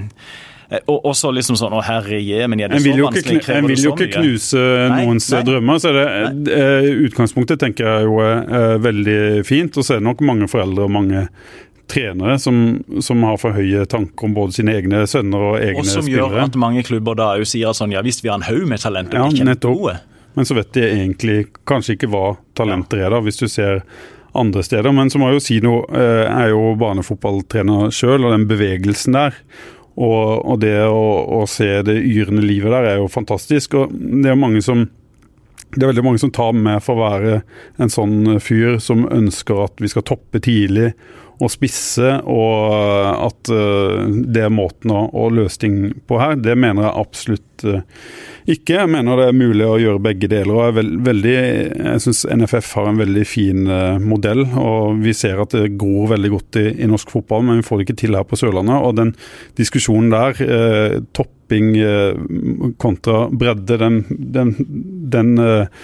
og 0.71 1.07
også 1.11 1.33
liksom 1.35 1.57
sånn 1.59 1.73
Å, 1.75 1.81
herre 1.83 2.19
je, 2.23 2.39
men 2.47 2.61
er 2.63 2.71
det 2.71 2.79
så 2.79 2.93
vanskelig? 2.95 3.41
Krever 3.43 3.59
en 3.59 3.67
vil 3.67 3.81
jo 3.83 3.91
ikke 3.91 4.07
knuse 4.13 4.61
Nei, 4.61 5.01
noens 5.03 5.27
nei. 5.33 5.41
drømmer. 5.49 5.81
så 5.83 5.91
er 5.91 5.97
det, 5.97 6.53
eh, 6.55 6.87
Utgangspunktet 7.09 7.59
tenker 7.59 7.89
jeg 7.89 8.07
jo 8.07 8.21
er 8.23 8.37
eh, 8.45 8.77
veldig 8.85 9.19
fint. 9.47 9.75
Og 9.75 9.83
så 9.83 9.97
er 9.97 9.99
det 9.99 10.07
nok 10.07 10.23
mange 10.27 10.47
foreldre 10.51 10.87
og 10.87 10.93
mange 10.95 11.25
trenere 11.91 12.37
som, 12.39 12.61
som 13.03 13.23
har 13.27 13.35
for 13.41 13.55
høye 13.57 13.83
tanker 13.91 14.29
om 14.29 14.35
både 14.37 14.55
sine 14.55 14.73
egne 14.79 15.03
sønner 15.11 15.43
og 15.49 15.57
egne 15.59 15.83
spillere. 15.83 15.99
Og 15.99 16.07
som 16.07 16.09
gjør 16.13 16.37
at 16.45 16.55
mange 16.63 16.83
klubber 16.87 17.19
da 17.19 17.33
jo 17.41 17.47
sier 17.47 17.75
sånn, 17.77 17.91
ja 17.95 18.01
visst 18.05 18.23
vi 18.23 18.31
har 18.31 18.39
en 18.39 18.47
haug 18.47 18.63
med 18.71 18.79
talenter, 18.83 19.19
Ja, 19.19 19.27
men 19.27 19.35
ikke 19.35 19.49
nettopp. 19.51 19.77
gode. 19.81 19.97
Men 20.39 20.47
så 20.47 20.55
vet 20.55 20.71
de 20.77 20.85
egentlig 20.87 21.37
kanskje 21.67 21.97
ikke 21.97 22.07
hva 22.13 22.25
talenter 22.55 23.03
er, 23.03 23.11
da, 23.11 23.19
hvis 23.25 23.41
du 23.41 23.49
ser 23.51 23.83
andre 24.31 24.63
steder. 24.63 24.93
Men 24.95 25.11
så 25.11 25.19
må 25.19 25.27
jeg 25.27 25.41
jo 25.41 25.43
si 25.43 25.59
noe, 25.59 25.83
eh, 25.91 26.23
jeg 26.23 26.47
er 26.47 26.53
jo 26.53 26.71
barnefotballtrener 26.79 27.91
sjøl, 27.91 28.23
og 28.23 28.31
den 28.37 28.47
bevegelsen 28.47 29.17
der. 29.17 29.35
Og, 29.99 30.45
og 30.47 30.61
det 30.63 30.77
å, 30.87 31.03
å 31.41 31.43
se 31.51 31.81
det 31.83 31.97
yrende 31.99 32.45
livet 32.45 32.71
der 32.71 32.93
er 32.93 33.01
jo 33.01 33.09
fantastisk. 33.11 33.75
Og 33.75 33.91
det 33.91 34.31
er 34.31 34.39
mange 34.39 34.63
som 34.63 34.87
det 35.71 35.85
er 35.85 35.91
veldig 35.93 36.03
mange 36.03 36.19
som 36.19 36.31
tar 36.35 36.51
med 36.51 36.81
for 36.83 36.99
å 36.99 37.03
være 37.05 37.35
en 37.79 37.91
sånn 37.91 38.39
fyr 38.43 38.75
som 38.83 39.05
ønsker 39.07 39.61
at 39.63 39.79
vi 39.79 39.87
skal 39.91 40.03
toppe 40.03 40.41
tidlig 40.43 40.89
og 41.41 41.49
spisse, 41.49 42.17
og 42.29 42.73
at 43.17 43.49
eh, 43.53 44.11
det 44.33 44.45
er 44.45 44.53
måten 44.53 44.93
å, 44.93 45.05
å 45.09 45.29
løse 45.33 45.63
ting 45.63 45.79
på 46.07 46.19
her. 46.21 46.37
Det 46.37 46.53
mener 46.59 46.85
jeg 46.85 47.01
absolutt 47.01 47.65
eh, 47.65 47.81
ikke. 48.51 48.75
Jeg 48.75 48.91
mener 48.91 49.17
det 49.17 49.27
er 49.29 49.37
mulig 49.37 49.65
å 49.65 49.79
gjøre 49.81 50.03
begge 50.05 50.29
deler. 50.31 50.53
og 50.53 50.79
Jeg, 50.79 50.99
veld, 51.07 51.27
jeg 51.31 52.03
syns 52.05 52.23
NFF 52.29 52.69
har 52.77 52.91
en 52.91 53.01
veldig 53.01 53.25
fin 53.27 53.65
eh, 53.65 53.97
modell, 54.03 54.43
og 54.59 55.01
vi 55.01 55.15
ser 55.17 55.41
at 55.41 55.55
det 55.57 55.73
gror 55.81 56.11
veldig 56.13 56.33
godt 56.35 56.61
i, 56.61 56.67
i 56.85 56.89
norsk 56.89 57.13
fotball, 57.13 57.45
men 57.47 57.61
vi 57.61 57.67
får 57.67 57.81
det 57.81 57.89
ikke 57.89 57.99
til 58.03 58.19
her 58.19 58.27
på 58.29 58.39
Sørlandet. 58.39 58.77
og 58.77 58.95
Den 58.99 59.15
diskusjonen 59.59 60.13
der, 60.13 60.45
eh, 60.45 60.99
topping 61.17 61.73
eh, 61.81 62.71
kontra 62.81 63.25
bredde, 63.33 63.81
den, 63.81 64.03
den, 64.09 64.55
den, 65.11 65.35
eh, 65.41 65.83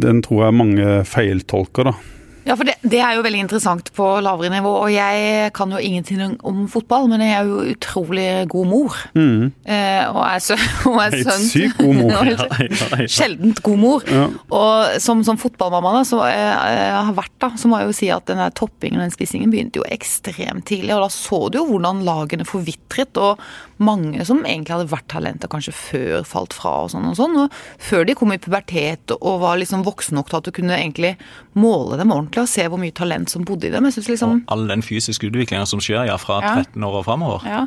den 0.00 0.24
tror 0.24 0.46
jeg 0.46 0.60
mange 0.62 0.98
feiltolker. 1.08 1.92
da. 1.92 2.13
Ja, 2.44 2.56
for 2.58 2.68
det, 2.68 2.74
det, 2.84 3.00
er 3.00 3.16
jo 3.16 3.24
veldig 3.24 3.40
interessant 3.46 3.88
på 3.96 4.06
lavere 4.24 4.52
nivå. 4.52 4.72
Og 4.84 4.92
jeg 4.92 5.50
kan 5.56 5.72
jo 5.72 5.80
ingenting 5.80 6.36
om 6.44 6.64
fotball, 6.70 7.08
men 7.10 7.24
jeg 7.24 7.32
er 7.38 7.48
jo 7.48 7.62
utrolig 7.72 8.26
god 8.52 8.68
mor. 8.68 8.98
Mm. 9.16 9.50
Eh, 9.64 10.04
og 10.10 10.20
er, 10.26 10.42
sø 10.44 10.56
og 10.90 11.00
er 11.06 11.16
sønn 11.24 11.46
sykt 11.48 11.80
god 11.80 12.00
mor. 12.02 12.30
ja. 12.34 13.08
Sjeldent 13.08 13.62
god 13.64 13.80
mor. 13.80 14.04
Ja. 14.10 14.28
Og 14.54 15.00
som, 15.04 15.24
som 15.26 15.40
fotballmamma 15.40 15.96
da, 15.98 16.04
som 16.08 16.24
jeg, 16.28 16.40
jeg 16.44 17.04
har 17.08 17.16
vært, 17.16 17.36
da, 17.46 17.52
så 17.60 17.70
må 17.70 17.80
jeg 17.80 17.90
jo 17.90 17.98
si 18.00 18.10
at 18.12 18.28
den 18.30 18.44
toppingen 18.56 19.00
og 19.00 19.06
den 19.06 19.16
spissingen 19.16 19.52
begynte 19.52 19.80
jo 19.80 19.88
ekstremt 19.88 20.68
tidlig. 20.68 20.94
Og 20.96 21.06
da 21.06 21.12
så 21.12 21.46
du 21.48 21.60
jo 21.62 21.68
hvordan 21.72 22.04
lagene 22.06 22.48
forvitret, 22.48 23.16
og 23.20 23.40
mange 23.82 24.24
som 24.26 24.44
egentlig 24.44 24.76
hadde 24.76 24.92
vært 24.92 25.08
talenter 25.10 25.50
kanskje 25.50 25.74
før, 25.74 26.22
falt 26.28 26.54
fra 26.56 26.74
og 26.84 26.92
sånn 26.92 27.08
og 27.10 27.16
sånn. 27.18 27.36
Og 27.44 27.58
før 27.82 28.06
de 28.08 28.16
kom 28.18 28.34
i 28.34 28.40
pubertet 28.42 29.14
og 29.18 29.42
var 29.42 29.58
liksom 29.60 29.84
voksne 29.86 30.20
nok 30.20 30.30
til 30.30 30.40
at 30.40 30.48
du 30.48 30.54
kunne 30.54 30.78
egentlig 30.78 31.14
måle 31.58 31.98
dem 32.00 32.14
ordentlig 32.14 32.44
og 32.44 32.50
se 32.50 32.66
hvor 32.68 32.80
mye 32.80 32.94
talent 32.94 33.32
som 33.32 33.46
bodde 33.46 33.68
i 33.68 33.74
dem. 33.74 33.88
Jeg 33.88 33.98
synes 33.98 34.14
liksom... 34.14 34.38
Og 34.44 34.54
all 34.54 34.66
den 34.70 34.84
fysiske 34.86 35.30
utviklinga 35.30 35.66
som 35.68 35.82
skjer 35.82 36.08
ja, 36.10 36.18
fra 36.20 36.40
13 36.42 36.86
år 36.86 37.00
og 37.00 37.06
framover. 37.08 37.46
Ja. 37.48 37.66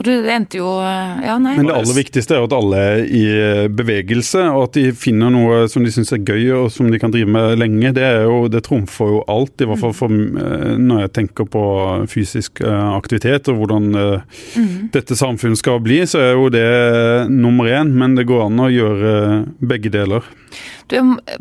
Og 0.00 0.06
det 0.06 0.14
endte 0.32 0.56
jo 0.56 0.68
ja, 0.80 1.34
nei. 1.36 1.58
Men 1.58 1.66
det 1.68 1.74
aller 1.76 1.96
viktigste 1.98 2.38
er 2.38 2.46
at 2.46 2.54
alle 2.56 2.78
er 2.80 3.02
i 3.04 3.24
bevegelse, 3.68 4.46
og 4.48 4.70
at 4.70 4.78
de 4.78 4.84
finner 4.96 5.28
noe 5.34 5.66
som 5.68 5.84
de 5.84 5.92
syns 5.92 6.14
er 6.16 6.22
gøy 6.24 6.46
og 6.56 6.70
som 6.72 6.88
de 6.88 7.00
kan 7.00 7.12
drive 7.12 7.28
med 7.28 7.58
lenge. 7.60 7.92
Det, 7.98 8.06
er 8.06 8.24
jo, 8.24 8.46
det 8.48 8.62
trumfer 8.64 9.12
jo 9.12 9.20
alt, 9.28 9.60
i 9.60 9.68
hvert 9.68 9.82
fall 9.82 9.92
for, 9.96 10.08
eh, 10.14 10.72
når 10.80 11.04
jeg 11.04 11.12
tenker 11.18 11.50
på 11.52 11.64
fysisk 12.08 12.62
eh, 12.64 12.86
aktivitet 12.96 13.50
og 13.52 13.60
hvordan 13.60 13.90
mm. 13.92 14.70
dette 14.96 15.18
samfunnet 15.20 15.39
skal 15.56 15.80
bli, 15.82 16.02
så 16.06 16.20
er 16.22 16.32
jo 16.36 16.50
det 16.52 16.66
nummer 17.32 17.70
én. 17.70 17.92
Men 17.96 18.14
det 18.18 18.28
går 18.28 18.46
an 18.46 18.62
å 18.62 18.70
gjøre 18.70 19.14
begge 19.60 19.92
deler. 19.92 20.26
Du, 20.90 20.96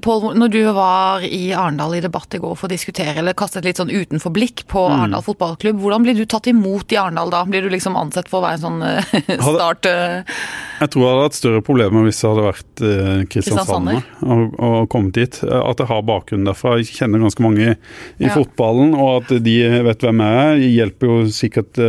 Paul, 0.06 0.38
når 0.38 0.52
du 0.54 0.60
var 0.76 1.24
i 1.26 1.50
Arendal 1.58 1.96
i 1.98 2.02
debatt 2.04 2.36
i 2.38 2.42
går 2.42 2.56
for 2.58 2.68
å 2.68 2.72
diskutere, 2.72 3.16
eller 3.22 3.38
kaste 3.38 3.62
et 3.62 3.70
litt 3.70 3.82
sånn 3.82 3.92
utenfor 3.92 4.34
blikk 4.36 4.66
på 4.70 4.84
mm. 4.86 4.96
Arendal 4.96 5.26
fotballklubb, 5.26 5.80
hvordan 5.82 6.06
blir 6.06 6.18
du 6.20 6.26
tatt 6.30 6.50
imot 6.52 6.94
i 6.94 7.00
Arendal 7.02 7.34
da? 7.34 7.44
Blir 7.50 7.66
du 7.66 7.74
liksom 7.74 7.98
ansett 8.00 8.30
for 8.30 8.42
å 8.42 8.46
være 8.48 8.60
en 8.60 8.66
sånn 8.66 8.84
uh, 8.86 9.50
start 9.50 9.90
uh... 9.90 10.38
Jeg 10.80 10.94
tror 10.94 11.04
jeg 11.04 11.12
hadde 11.14 11.26
hatt 11.26 11.40
større 11.40 11.64
problemer 11.66 12.06
hvis 12.08 12.22
det 12.22 12.30
hadde 12.30 12.46
vært 12.46 12.84
uh, 12.86 13.16
Kristiansand 13.34 13.92
og, 13.96 14.46
og, 14.56 14.78
kommet 14.92 15.18
dit. 15.18 15.42
At 15.44 15.82
jeg 15.82 15.90
har 15.90 16.06
bakgrunn 16.08 16.48
derfra. 16.48 16.78
Jeg 16.80 16.94
kjenner 17.02 17.26
ganske 17.26 17.44
mange 17.44 17.66
i, 17.66 17.76
i 18.22 18.30
ja. 18.30 18.36
fotballen, 18.38 18.94
og 18.96 19.24
at 19.24 19.34
de 19.44 19.58
vet 19.90 20.06
hvem 20.06 20.24
jeg 20.24 20.40
er, 20.46 20.64
hjelper 20.78 21.12
jo 21.12 21.20
sikkert 21.34 21.82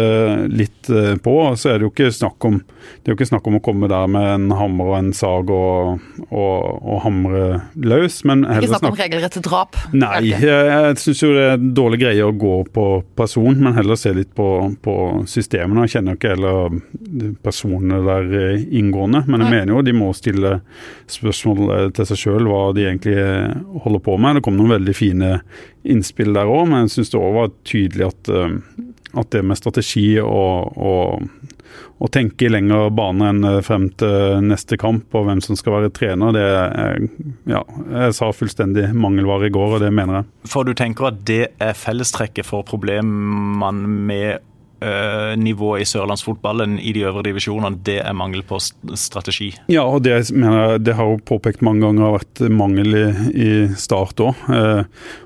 litt 0.50 0.90
på. 1.22 1.36
Så 1.60 1.70
er 1.70 1.78
det 1.78 1.86
jo 1.88 1.92
ikke 1.92 2.10
snakk 2.14 2.48
om 2.48 2.60
det 3.00 3.08
er 3.08 3.14
jo 3.14 3.18
ikke 3.18 3.28
snakk 3.30 3.48
om 3.48 3.56
å 3.58 3.62
komme 3.64 3.88
der 3.90 4.08
med 4.10 4.26
en 4.34 4.52
hammer 4.56 4.92
og 4.92 4.96
en 4.98 5.10
sag 5.16 5.50
og, 5.54 6.02
og, 6.28 6.56
og 6.80 7.00
hamre 7.10 7.44
løs, 7.74 8.20
men 8.28 8.44
heller 8.46 8.66
Ikke 8.68 8.78
snakk 8.78 8.92
om 8.92 8.98
regelrette 8.98 9.42
drap? 9.44 9.78
Nei, 9.96 10.30
jeg, 10.30 10.44
jeg 10.46 10.98
syns 11.02 11.22
jo 11.24 11.30
det 11.34 11.46
er 11.52 11.64
dårlig 11.80 12.00
greie 12.04 12.26
å 12.26 12.34
gå 12.36 12.54
på 12.70 12.86
person, 13.18 13.58
men 13.58 13.76
heller 13.76 13.98
se 13.98 14.12
litt 14.16 14.32
på, 14.36 14.48
på 14.84 14.96
systemene. 15.30 15.86
Jeg 15.86 15.96
kjenner 15.96 16.18
ikke 16.18 16.34
heller 16.34 16.78
personene 17.44 18.00
der 18.06 18.34
eh, 18.40 18.66
inngående, 18.80 19.24
men 19.26 19.44
jeg 19.44 19.54
mener 19.56 19.74
jo 19.74 19.84
de 19.86 19.96
må 19.96 20.10
stille 20.16 20.56
spørsmål 21.10 21.74
eh, 21.76 21.86
til 21.96 22.10
seg 22.10 22.22
sjøl 22.24 22.50
hva 22.50 22.62
de 22.76 22.86
egentlig 22.86 23.16
eh, 23.20 23.56
holder 23.84 24.04
på 24.06 24.16
med. 24.20 24.38
Det 24.38 24.44
kom 24.46 24.58
noen 24.58 24.76
veldig 24.76 24.96
fine 24.96 25.32
innspill 25.82 26.34
der 26.36 26.50
òg, 26.50 26.68
men 26.70 26.86
jeg 26.86 26.96
syns 26.98 27.14
det 27.14 27.20
òg 27.22 27.38
var 27.38 27.54
tydelig 27.66 28.10
at, 28.10 28.34
at 29.20 29.32
det 29.34 29.46
med 29.46 29.58
strategi 29.58 30.08
og, 30.22 30.76
og 30.76 31.56
å 32.00 32.08
tenke 32.12 32.46
i 32.46 32.52
lengre 32.52 32.90
bane 32.96 33.30
enn 33.32 33.46
eh, 33.46 33.60
frem 33.64 33.88
til 34.00 34.44
neste 34.46 34.78
kamp 34.80 35.14
og 35.16 35.26
hvem 35.28 35.42
som 35.44 35.58
skal 35.58 35.78
være 35.78 35.92
trener, 35.96 36.36
det 36.36 36.44
er 36.44 37.00
ja, 37.50 37.64
jeg 37.64 38.16
sa 38.16 38.30
fullstendig 38.34 38.90
mangelvare 38.96 39.50
i 39.50 39.54
går, 39.54 39.76
og 39.76 39.84
det 39.84 39.92
mener 39.94 40.20
jeg. 40.20 40.30
For 40.52 40.66
du 40.66 40.74
tenker 40.76 41.10
at 41.10 41.24
det 41.28 41.42
er 41.60 41.76
fellestrekket 41.76 42.48
for 42.48 42.66
problemene 42.68 43.72
med 44.10 44.46
nivået 45.36 45.84
i 45.84 45.88
sørlandsfotballen 45.88 46.78
i 46.80 46.94
de 46.96 47.02
øvre 47.04 47.24
divisjonene, 47.26 47.82
det 47.84 47.98
er 48.00 48.16
mangel 48.16 48.40
på 48.48 48.56
strategi? 48.60 49.50
Ja, 49.68 49.82
og 49.84 50.04
det 50.06 50.14
mener 50.32 50.72
jeg 50.74 50.84
det 50.86 50.94
har 50.96 51.10
jo 51.10 51.18
påpekt 51.28 51.64
mange 51.66 51.84
ganger 51.84 52.06
har 52.06 52.16
vært 52.16 52.42
mangel 52.54 52.96
i, 52.96 53.04
i 53.34 53.50
start 53.76 54.22
òg. 54.24 54.40
Uh, 54.48 54.82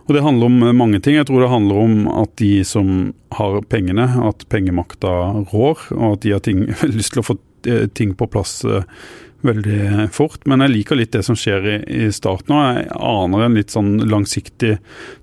og 0.08 0.16
det 0.16 0.24
handler 0.24 0.50
om 0.50 0.76
mange 0.76 1.00
ting. 1.00 1.18
Jeg 1.18 1.28
tror 1.28 1.44
det 1.44 1.52
handler 1.52 1.82
om 1.84 1.94
at 2.12 2.34
de 2.40 2.52
som 2.66 3.14
har 3.34 3.60
pengene, 3.70 4.06
at 4.28 4.46
pengemakta 4.52 5.14
rår, 5.52 5.88
og 5.96 6.16
at 6.16 6.24
de 6.24 6.34
har 6.34 6.44
ting, 6.44 6.66
lyst 6.96 7.14
til 7.14 7.22
å 7.22 7.28
få 7.30 7.38
eh, 7.68 7.86
ting 7.94 8.14
på 8.18 8.28
plass 8.30 8.60
veldig 9.46 10.08
fort. 10.14 10.42
Men 10.50 10.64
jeg 10.64 10.72
liker 10.72 10.98
litt 10.98 11.12
det 11.14 11.24
som 11.26 11.36
skjer 11.38 11.68
i, 11.68 11.76
i 12.06 12.08
starten. 12.14 12.54
Og 12.54 12.64
jeg 12.64 12.86
aner 13.10 13.44
en 13.46 13.58
litt 13.58 13.74
sånn 13.74 13.92
langsiktig 14.10 14.76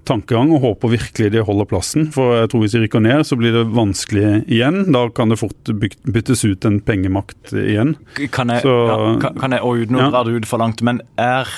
tankegang 0.07 0.53
og 0.55 0.63
håper 0.65 0.95
virkelig 0.95 1.31
de 1.35 1.45
holder 1.47 1.69
plassen. 1.71 2.07
For 2.13 2.37
jeg 2.39 2.51
tror 2.51 2.65
hvis 2.65 2.77
de 2.77 2.83
rykker 2.85 3.05
ned, 3.05 3.25
så 3.27 3.37
blir 3.39 3.55
det 3.55 3.65
vanskelig 3.73 4.45
igjen. 4.45 4.83
Da 4.93 5.07
kan 5.15 5.33
det 5.33 5.41
fort 5.41 5.73
byttes 5.73 6.45
ut 6.47 6.69
en 6.69 6.79
pengemakt 6.85 7.53
igjen. 7.55 7.97
Kan 8.33 8.53
jeg, 8.53 8.65
så, 8.65 8.77
ja, 8.91 9.01
kan, 9.25 9.41
kan 9.41 9.57
jeg 9.57 9.65
og 9.65 9.83
uten 9.83 9.99
å 9.99 10.09
dra 10.13 10.25
det 10.27 10.39
ut 10.39 10.49
for 10.49 10.63
langt, 10.63 10.85
men 10.85 11.03
er 11.21 11.49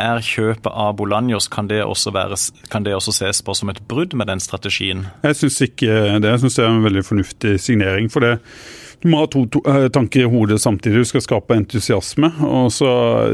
er 0.00 0.22
kjøpet 0.24 0.70
av 0.70 0.94
Bolanjos, 0.98 1.48
kan 1.52 1.68
det, 1.70 1.82
være, 1.84 2.38
kan 2.72 2.86
det 2.86 2.94
også 2.96 3.14
ses 3.14 3.42
på 3.44 3.54
som 3.56 3.72
et 3.72 3.80
brudd 3.90 4.14
med 4.16 4.30
den 4.30 4.40
strategien? 4.42 5.06
Jeg 5.26 5.38
syns 5.40 5.60
ikke 5.66 5.96
det. 6.22 6.30
Jeg 6.30 6.42
syns 6.44 6.58
det 6.58 6.64
er 6.64 6.70
en 6.70 6.86
veldig 6.86 7.04
fornuftig 7.06 7.56
signering. 7.60 8.10
For 8.12 8.24
det, 8.24 8.38
du 9.00 9.08
må 9.08 9.22
ha 9.22 9.26
to, 9.32 9.46
to 9.48 9.62
uh, 9.64 9.88
tanker 9.88 10.20
i 10.20 10.28
hodet 10.28 10.60
samtidig. 10.60 10.98
Du 11.04 11.08
skal 11.08 11.24
skape 11.24 11.56
entusiasme. 11.56 12.32
Og 12.44 12.68
så 12.72 12.90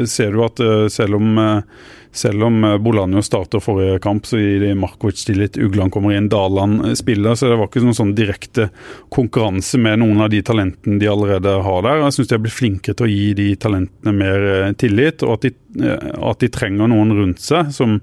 ser 0.06 0.34
du 0.34 0.44
at 0.46 0.62
uh, 0.62 0.86
selv 0.92 1.18
om, 1.18 1.32
uh, 1.42 1.96
selv 2.14 2.46
om 2.46 2.62
Bolanjo 2.80 3.20
starter 3.26 3.60
forrige 3.60 3.98
kamp, 4.04 4.28
så 4.30 4.38
gir 4.38 4.62
de 4.62 4.76
Markovic 4.78 5.24
tillit. 5.26 5.58
Ugland 5.58 5.92
kommer 5.92 6.14
inn, 6.14 6.30
Daland 6.30 6.94
spiller. 6.98 7.34
Så 7.34 7.50
det 7.50 7.58
var 7.58 7.66
ikke 7.66 7.82
noen 7.82 7.98
sånn 7.98 8.14
direkte 8.16 8.68
konkurranse 9.12 9.80
med 9.82 10.00
noen 10.04 10.22
av 10.22 10.30
de 10.32 10.40
talentene 10.46 11.00
de 11.02 11.10
allerede 11.10 11.58
har 11.66 11.82
der. 11.88 12.04
Jeg 12.04 12.16
syns 12.16 12.30
de 12.30 12.38
har 12.38 12.46
blitt 12.46 12.60
flinkere 12.60 13.00
til 13.00 13.08
å 13.08 13.12
gi 13.12 13.28
de 13.42 13.50
talentene 13.66 14.14
mer 14.16 14.48
tillit, 14.78 15.26
og 15.26 15.36
at 15.36 15.48
de, 15.48 15.52
at 16.14 16.46
de 16.46 16.52
trenger 16.54 16.94
noen 16.94 17.12
rundt 17.18 17.42
seg 17.42 17.74
som 17.74 17.98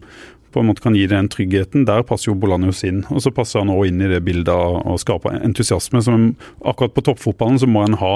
på 0.54 0.62
en 0.62 0.70
måte 0.70 0.84
kan 0.84 0.96
gi 0.98 1.06
den 1.10 1.30
tryggheten. 1.32 1.86
Der 1.90 2.06
passer 2.08 2.32
jo 2.32 2.38
Bolanjos 2.40 2.84
inn. 2.88 3.04
Og 3.14 3.24
så 3.26 3.34
passer 3.34 3.62
han 3.62 3.72
òg 3.74 3.88
inn 3.90 4.04
i 4.04 4.10
det 4.12 4.22
bildet 4.26 4.54
og 4.54 5.00
skaper 5.02 5.40
entusiasme. 5.40 6.02
Som 6.06 6.28
akkurat 6.62 6.96
på 6.96 7.06
toppfotballen 7.10 7.60
så 7.62 7.70
må 7.70 7.86
en 7.86 7.98
ha 8.02 8.14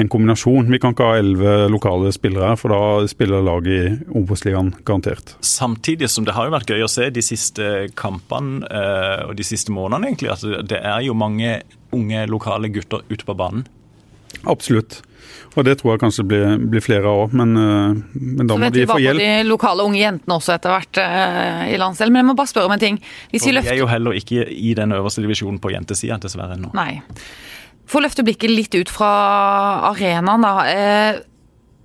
en 0.00 0.10
kombinasjon. 0.10 0.70
Vi 0.72 0.80
kan 0.82 0.94
ikke 0.94 1.10
ha 1.10 1.20
elleve 1.20 1.54
lokale 1.72 2.12
spillere 2.14 2.52
her, 2.52 2.60
for 2.60 2.74
da 2.74 3.08
spiller 3.10 3.44
laget 3.44 3.74
i 3.74 4.18
Obos-ligaen 4.20 4.74
garantert. 4.84 5.36
Samtidig 5.44 6.10
som 6.12 6.26
det 6.26 6.36
har 6.36 6.48
jo 6.48 6.56
vært 6.56 6.74
gøy 6.74 6.86
å 6.86 6.90
se 6.90 7.10
de 7.14 7.24
siste 7.24 7.72
kampene 7.98 8.62
eh, 8.68 9.24
og 9.28 9.34
de 9.38 9.46
siste 9.46 9.74
månedene, 9.74 10.12
egentlig, 10.12 10.34
at 10.34 10.68
det 10.70 10.82
er 10.82 11.02
jo 11.06 11.16
mange 11.18 11.58
unge 11.94 12.26
lokale 12.30 12.70
gutter 12.74 13.04
ute 13.10 13.26
på 13.26 13.36
banen. 13.38 13.66
Absolutt. 14.50 15.02
Og 15.54 15.62
det 15.66 15.76
tror 15.78 15.94
jeg 15.94 16.02
kanskje 16.02 16.24
blir, 16.26 16.56
blir 16.70 16.82
flere 16.82 17.10
av 17.10 17.34
men, 17.36 17.54
eh, 17.58 17.98
men, 18.18 18.48
da 18.48 18.56
må 18.58 18.70
de 18.74 18.86
få 18.90 18.98
hjelp. 18.98 19.20
Så 19.20 19.22
vet 19.22 19.22
vi 19.22 19.42
de 19.44 19.48
lokale 19.48 19.86
unge 19.86 20.00
jentene 20.00 20.38
også 20.38 20.56
etter 20.56 20.74
hvert 20.74 21.00
uh, 21.00 21.64
i 21.70 21.78
landsdelen. 21.80 22.14
Men 22.14 22.24
jeg 22.24 22.30
må 22.32 22.36
bare 22.38 22.50
spørre 22.50 22.70
om 22.70 22.74
en 22.74 22.82
ting. 22.82 22.98
Hvis 23.30 23.46
vi 23.46 23.54
løfter... 23.54 23.74
Er 23.76 23.82
jo 23.82 23.90
heller 23.90 24.18
ikke 24.18 24.48
i 24.50 24.74
den 24.78 24.94
øverste 24.96 25.22
divisjonen 25.22 25.60
på 25.62 25.70
jentesida 25.74 26.18
dessverre 26.22 26.58
ennå. 26.58 26.72
Nei. 26.74 26.98
For 27.86 28.00
å 28.00 28.06
løfte 28.06 28.24
blikket 28.26 28.50
litt 28.50 28.74
ut 28.74 28.90
fra 28.90 29.12
arenaen, 29.92 30.42
da. 30.42 30.52
Eh, 30.72 31.22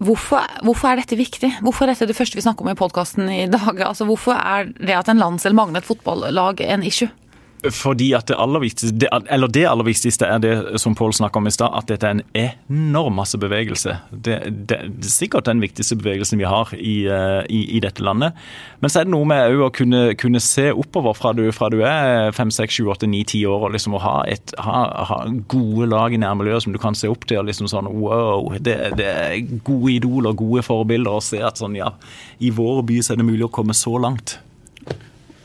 hvorfor, 0.02 0.50
hvorfor, 0.66 0.90
er 0.90 1.04
dette 1.04 1.20
viktig? 1.20 1.52
Hvorfor 1.66 1.86
er 1.86 1.94
dette 1.94 2.10
det 2.10 2.18
første 2.18 2.40
vi 2.40 2.46
snakker 2.46 2.66
om 2.66 2.74
i 2.74 2.78
podkasten 2.80 3.30
i 3.30 3.44
dag? 3.52 3.84
Altså, 3.86 4.08
hvorfor 4.10 4.38
er 4.40 4.72
det 4.80 4.98
at 4.98 5.12
en 5.12 5.22
landsdel 5.22 5.58
mangler 5.58 5.84
et 5.84 5.90
fotballag 5.90 6.64
en 6.66 6.86
issue? 6.88 7.12
Fordi 7.60 8.14
at 8.16 8.30
det 8.30 8.38
aller 8.40 8.62
viktigste, 8.64 8.96
det, 8.96 9.10
eller 9.28 9.52
det 9.52 9.66
aller 9.68 9.84
viktigste 9.84 10.28
er 10.32 10.40
det 10.40 10.54
som 10.80 10.96
Pål 10.96 11.12
snakka 11.18 11.42
om 11.42 11.48
i 11.50 11.52
stad, 11.52 11.74
at 11.76 11.90
dette 11.92 12.08
er 12.08 12.16
en 12.16 12.22
enorm 12.38 13.18
masse 13.20 13.38
bevegelse. 13.40 13.98
Det, 14.12 14.38
det, 14.48 14.78
det, 14.96 15.10
er 15.10 15.12
sikkert 15.12 15.50
den 15.50 15.60
viktigste 15.64 15.98
bevegelsen 16.00 16.40
vi 16.40 16.48
har 16.48 16.72
i, 16.78 16.96
eh, 17.12 17.42
i, 17.52 17.62
i 17.76 17.82
dette 17.84 18.04
landet. 18.06 18.40
Men 18.80 18.92
så 18.92 19.02
er 19.02 19.10
det 19.10 19.14
noe 19.14 19.28
med 19.28 19.60
å 19.60 19.70
kunne, 19.76 20.04
kunne, 20.20 20.40
se 20.40 20.70
oppover 20.72 21.18
fra 21.20 21.34
du, 21.36 21.44
fra 21.56 21.68
du 21.74 21.82
er 21.84 22.32
fem, 22.36 22.52
seks, 22.54 22.80
sju, 22.80 22.88
åtte, 22.94 23.10
ni, 23.12 23.26
ti 23.28 23.44
år, 23.44 23.68
og 23.68 23.76
liksom 23.76 24.00
å 24.00 24.04
ha, 24.06 24.16
et, 24.32 24.56
ha, 24.64 24.86
ha, 25.12 25.22
gode 25.52 25.90
lag 25.92 26.16
i 26.16 26.22
nærmiljøet 26.22 26.64
som 26.64 26.76
du 26.76 26.80
kan 26.80 26.96
se 26.96 27.12
opp 27.12 27.28
til. 27.28 27.42
og 27.44 27.50
liksom 27.52 27.68
sånn, 27.72 27.92
wow, 28.00 28.54
det, 28.56 28.78
det 29.00 29.10
er 29.10 29.40
Gode 29.68 29.92
idoler, 29.92 30.36
gode 30.38 30.64
forbilder. 30.64 31.20
Og 31.20 31.26
se 31.26 31.44
at 31.44 31.60
sånn, 31.60 31.76
ja, 31.76 31.92
i 32.40 32.54
vår 32.56 32.86
by 32.88 33.02
så 33.04 33.14
er 33.14 33.20
det 33.20 33.28
mulig 33.28 33.50
å 33.50 33.56
komme 33.60 33.76
så 33.76 34.00
langt. 34.00 34.40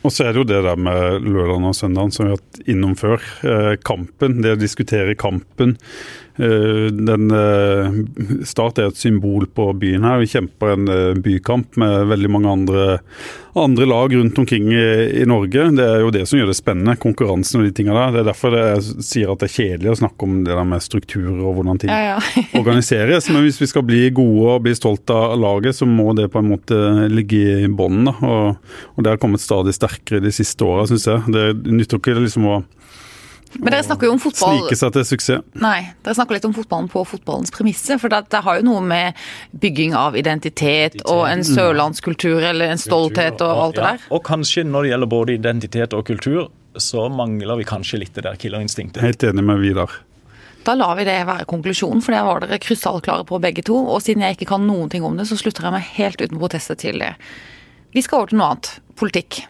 Og 0.05 0.13
så 0.13 0.27
er 0.27 0.35
det 0.35 0.43
jo 0.43 0.49
det 0.49 0.61
der 0.67 0.81
med 0.81 1.25
lørdagen 1.25 1.71
og 1.71 1.77
søndagen 1.77 2.13
som 2.13 2.27
vi 2.27 2.35
har 2.35 2.41
hatt 2.41 2.69
innom 2.69 2.93
før. 2.99 3.23
Eh, 3.49 3.71
kampen, 3.81 4.43
det 4.45 4.53
å 4.53 4.61
diskutere 4.61 5.17
kampen. 5.17 5.79
Eh, 6.37 6.91
den, 6.91 7.31
eh, 7.31 8.45
Start 8.45 8.79
er 8.79 8.91
et 8.91 8.99
symbol 8.99 9.47
på 9.47 9.69
byen 9.79 10.03
her. 10.03 10.19
Vi 10.19 10.33
kjemper 10.33 10.73
en 10.73 10.89
eh, 10.91 11.15
bykamp 11.23 11.77
med 11.79 12.09
veldig 12.11 12.31
mange 12.35 12.51
andre, 12.51 12.87
andre 13.55 13.87
lag 13.87 14.15
rundt 14.17 14.39
omkring 14.43 14.73
i, 14.75 15.21
i, 15.21 15.25
Norge. 15.31 15.69
Det 15.79 15.87
er 15.87 16.03
jo 16.03 16.11
det 16.15 16.25
som 16.27 16.41
gjør 16.41 16.51
det 16.51 16.59
spennende, 16.59 16.97
konkurransen 16.99 17.61
og 17.61 17.69
de 17.69 17.75
tingene 17.79 18.01
der. 18.01 18.17
Det 18.17 18.23
er 18.25 18.31
derfor 18.33 18.59
jeg 18.59 19.05
sier 19.07 19.31
at 19.31 19.45
det 19.45 19.51
er 19.51 19.55
kjedelig 19.55 19.93
å 19.93 20.01
snakke 20.03 20.27
om 20.27 20.43
det 20.43 20.59
der 20.59 20.69
med 20.75 20.83
strukturer 20.83 21.39
og 21.39 21.61
hvordan 21.61 21.83
ting 21.85 21.95
ja, 21.95 22.17
ja. 22.17 22.45
organiseres. 22.61 23.31
Men 23.31 23.47
hvis 23.47 23.63
vi 23.63 23.71
skal 23.71 23.87
bli 23.87 24.03
gode 24.17 24.57
og 24.57 24.67
bli 24.67 24.75
stolt 24.75 25.15
av 25.15 25.39
laget, 25.39 25.79
så 25.79 25.87
må 25.87 26.11
det 26.19 26.33
på 26.35 26.43
en 26.43 26.51
måte 26.51 26.81
ligge 27.15 27.61
i 27.63 27.71
bånn. 27.71 28.11
Og, 28.11 28.59
og, 28.59 29.05
det 29.05 29.15
har 29.15 29.23
kommet 29.23 29.45
stadig 29.45 29.77
sterkere 29.79 30.25
de 30.25 30.35
siste 30.35 30.67
åra, 30.67 30.89
syns 30.91 31.07
jeg. 31.07 31.23
Det 31.31 31.53
nytter 31.71 32.03
ikke 32.03 32.19
liksom 32.19 32.51
å 32.51 32.63
men 33.61 33.71
dere 33.71 33.85
snakker 33.87 34.09
jo 34.09 34.15
om 34.17 34.21
fotball 34.23 34.59
Snike 34.59 34.79
seg 34.79 34.95
til 34.97 35.07
suksess. 35.09 35.45
Nei, 35.63 35.79
dere 36.05 36.17
snakker 36.19 36.39
litt 36.39 36.49
om 36.49 36.55
fotballen 36.57 36.89
på 36.93 37.05
fotballens 37.09 37.55
premisser. 37.55 38.01
For 38.03 38.13
det, 38.13 38.25
det 38.35 38.43
har 38.47 38.59
jo 38.61 38.67
noe 38.67 38.83
med 38.85 39.21
bygging 39.63 39.95
av 39.99 40.19
identitet 40.19 41.01
og 41.05 41.25
en 41.29 41.45
sørlandskultur 41.47 42.43
eller 42.43 42.75
en 42.75 42.81
stolthet 42.81 43.45
og 43.45 43.63
alt 43.67 43.79
det 43.79 43.87
der. 43.87 44.09
Og 44.15 44.25
kanskje 44.27 44.67
når 44.69 44.87
det 44.87 44.95
gjelder 44.95 45.13
både 45.15 45.39
identitet 45.39 45.97
og 45.97 46.07
kultur, 46.09 46.49
så 46.81 47.07
mangler 47.13 47.61
vi 47.61 47.69
kanskje 47.69 48.03
litt 48.03 48.17
det 48.19 48.27
der 48.27 48.41
killerinstinktet. 48.41 49.03
Helt 49.05 49.23
enig 49.27 49.45
med 49.47 49.63
Vidar. 49.63 49.93
Da 50.65 50.73
lar 50.75 50.97
vi 50.97 51.05
det 51.05 51.19
være 51.29 51.45
konklusjonen, 51.49 52.01
for 52.03 52.17
det 52.17 52.23
var 52.25 52.41
dere 52.41 52.59
krystallklare 52.63 53.27
på 53.29 53.39
begge 53.43 53.63
to. 53.67 53.77
Og 53.85 54.01
siden 54.03 54.25
jeg 54.25 54.39
ikke 54.39 54.49
kan 54.55 54.65
noen 54.67 54.89
ting 54.93 55.05
om 55.05 55.19
det, 55.19 55.29
så 55.29 55.37
slutter 55.39 55.69
jeg 55.69 55.77
meg 55.77 55.91
helt 55.99 56.25
uten 56.25 56.41
protester 56.41 56.79
til 56.81 57.03
det. 57.05 57.13
Vi 57.95 58.03
skal 58.03 58.23
over 58.23 58.33
til 58.33 58.41
noe 58.41 58.55
annet. 58.55 58.71
Politikk. 58.99 59.45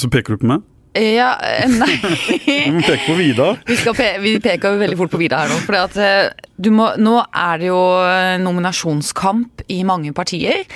Så 0.00 0.08
peker 0.10 0.34
du 0.34 0.42
på 0.42 0.48
meg? 0.48 0.64
Ja, 0.92 1.36
eh, 1.38 1.68
nei 1.70 1.98
Du 2.66 2.72
må 2.74 2.82
på 2.82 3.14
Vidar. 3.14 3.60
Vi, 3.66 3.76
pe 3.94 4.08
vi, 4.22 4.32
peker 4.42 4.78
veldig 4.80 4.98
fort 4.98 5.12
på 5.12 5.20
Vidar 5.20 5.46
her 5.46 5.52
nå. 5.52 5.60
For 5.62 6.02
eh, 6.02 6.72
må, 6.74 6.88
nå 6.98 7.14
er 7.30 7.62
det 7.62 7.70
jo 7.70 7.78
eh, 8.02 8.34
nominasjonskamp 8.42 9.64
i 9.70 9.84
mange 9.86 10.12
partier. 10.16 10.66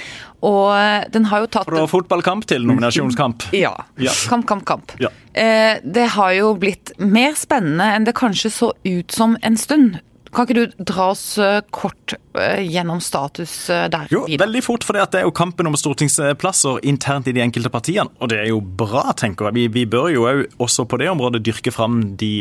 Og 0.44 0.76
den 1.08 1.24
har 1.30 1.40
jo 1.40 1.48
tatt 1.48 1.64
Fra 1.66 1.86
fotballkamp 1.88 2.44
til 2.46 2.66
nominasjonskamp. 2.68 3.48
Ja. 3.64 3.72
ja. 3.96 4.12
Kamp, 4.28 4.46
kamp, 4.46 4.66
kamp. 4.68 4.92
Ja. 5.00 5.08
Det 5.32 6.04
har 6.14 6.34
jo 6.36 6.50
blitt 6.60 6.92
mer 7.00 7.32
spennende 7.38 7.86
enn 7.96 8.04
det 8.04 8.12
kanskje 8.18 8.52
så 8.52 8.68
ut 8.84 9.14
som 9.14 9.38
en 9.40 9.56
stund. 9.56 9.96
Kan 10.34 10.48
ikke 10.48 10.56
du 10.56 10.84
dra 10.90 11.10
oss 11.12 11.22
eh, 11.38 11.60
kort 11.74 12.16
eh, 12.38 12.64
gjennom 12.66 13.00
status 13.04 13.52
eh, 13.70 13.86
der? 13.92 14.08
Jo, 14.10 14.24
videre? 14.26 14.42
veldig 14.46 14.62
fort, 14.66 14.86
for 14.86 14.96
det 14.98 15.20
er 15.20 15.28
jo 15.28 15.34
kampen 15.34 15.70
om 15.70 15.76
stortingsplasser 15.78 16.82
internt 16.90 17.30
i 17.30 17.34
de 17.36 17.44
enkelte 17.44 17.70
partiene. 17.72 18.10
Og 18.18 18.32
det 18.32 18.40
er 18.42 18.50
jo 18.50 18.58
bra, 18.60 19.12
tenker 19.18 19.50
jeg. 19.50 19.58
Vi, 19.58 19.66
vi 19.78 19.86
bør 19.90 20.10
jo 20.12 20.26
også 20.58 20.88
på 20.90 20.98
det 21.02 21.10
området 21.12 21.44
dyrke 21.46 21.74
fram 21.74 22.02
de 22.20 22.32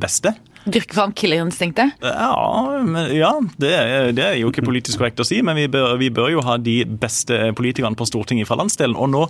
beste. 0.00 0.32
Dyrke 0.64 0.96
fram 0.96 1.12
killerinstinktet? 1.12 2.00
Ja, 2.00 2.80
men, 2.80 3.10
ja 3.12 3.32
det, 3.60 3.72
det, 4.16 4.24
er 4.24 4.38
jo 4.38 4.48
ikke 4.48 4.64
politisk 4.64 5.00
korrekt 5.00 5.20
å 5.20 5.26
si, 5.28 5.42
men 5.44 5.58
vi 5.58 5.66
bør, 5.68 5.98
vi 6.00 6.08
bør, 6.14 6.30
jo 6.32 6.44
ha 6.46 6.56
de 6.56 6.78
beste 6.88 7.36
politikerne 7.58 7.98
på 7.98 8.06
Stortinget 8.08 8.48
fra 8.48 8.56
landsdelen. 8.56 8.96
Og 8.96 9.10
nå, 9.12 9.26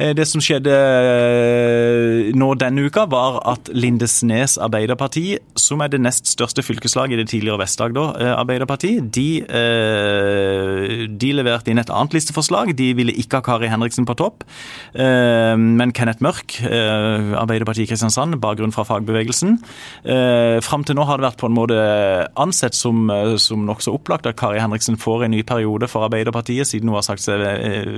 eh, 0.00 0.14
det 0.16 0.24
som 0.30 0.40
skjedde 0.40 0.72
eh, 0.72 2.30
nå 2.38 2.48
denne 2.60 2.86
uka, 2.88 3.04
var 3.12 3.42
at 3.52 3.68
Lindesnes 3.76 4.56
Arbeiderparti, 4.64 5.36
som 5.60 5.84
er 5.84 5.92
det 5.92 6.00
nest 6.00 6.30
største 6.30 6.64
fylkeslaget 6.64 7.18
i 7.18 7.20
det 7.20 7.28
tidligere 7.34 7.60
Vest-Agder 7.60 8.16
eh, 8.22 8.32
Arbeiderparti, 8.32 8.94
de, 9.12 9.28
de, 11.12 11.32
leverte 11.36 11.72
inn 11.72 11.82
et 11.82 11.92
annet 11.92 12.16
listeforslag. 12.16 12.72
De 12.78 12.88
ville 12.96 13.12
ikke 13.20 13.42
ha 13.42 13.44
Kari 13.44 13.68
Henriksen 13.68 14.08
på 14.08 14.16
topp, 14.18 14.44
men 14.92 15.92
Kenneth 15.96 16.22
Mørk, 16.24 16.54
Arbeiderpartiet 16.62 17.86
i 17.86 17.90
Kristiansand, 17.90 18.36
bakgrunn 18.42 18.74
fra 18.74 18.84
fagbevegelsen 18.86 19.56
fram 20.64 20.84
til 20.84 20.96
nå 20.98 21.04
har 21.08 21.18
det 21.18 21.26
vært 21.26 21.40
på 21.40 21.48
en 21.50 21.56
måte 21.56 21.76
ansett 22.40 22.76
som, 22.76 23.04
eh, 23.10 23.36
som 23.36 23.66
nokså 23.66 23.94
opplagt 23.94 24.26
at 24.26 24.38
Kari 24.40 24.60
Henriksen 24.62 24.98
får 25.00 25.24
en 25.24 25.34
ny 25.34 25.42
periode 25.42 25.88
for 25.90 26.06
Arbeiderpartiet, 26.06 26.66
siden 26.66 26.88
hun 26.88 26.98
har 26.98 27.06
sagt 27.06 27.24
seg 27.24 27.40
eh, 27.40 27.88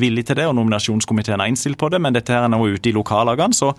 villig 0.00 0.26
til 0.26 0.40
det, 0.40 0.46
og 0.46 0.56
nominasjonskomiteen 0.58 1.40
er 1.40 1.52
innstilt 1.52 1.78
på 1.78 1.90
det. 1.92 2.00
Men 2.00 2.16
dette 2.16 2.32
her 2.34 2.46
er 2.46 2.52
nå 2.52 2.62
ute 2.64 2.90
i 2.90 2.94
lokallagene, 2.96 3.54
så, 3.54 3.72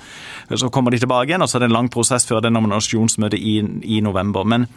så, 0.54 0.70
kommer 0.70 0.92
de 0.92 1.00
tilbake 1.00 1.32
igjen. 1.32 1.42
Og 1.42 1.50
så 1.50 1.58
er 1.58 1.66
det 1.66 1.72
en 1.72 1.80
lang 1.80 1.90
prosess 1.94 2.28
før 2.28 2.44
det 2.44 2.54
nominasjonsmøtet 2.54 3.40
i, 3.40 3.60
i 3.98 4.02
november. 4.02 4.44
Men 4.44 4.68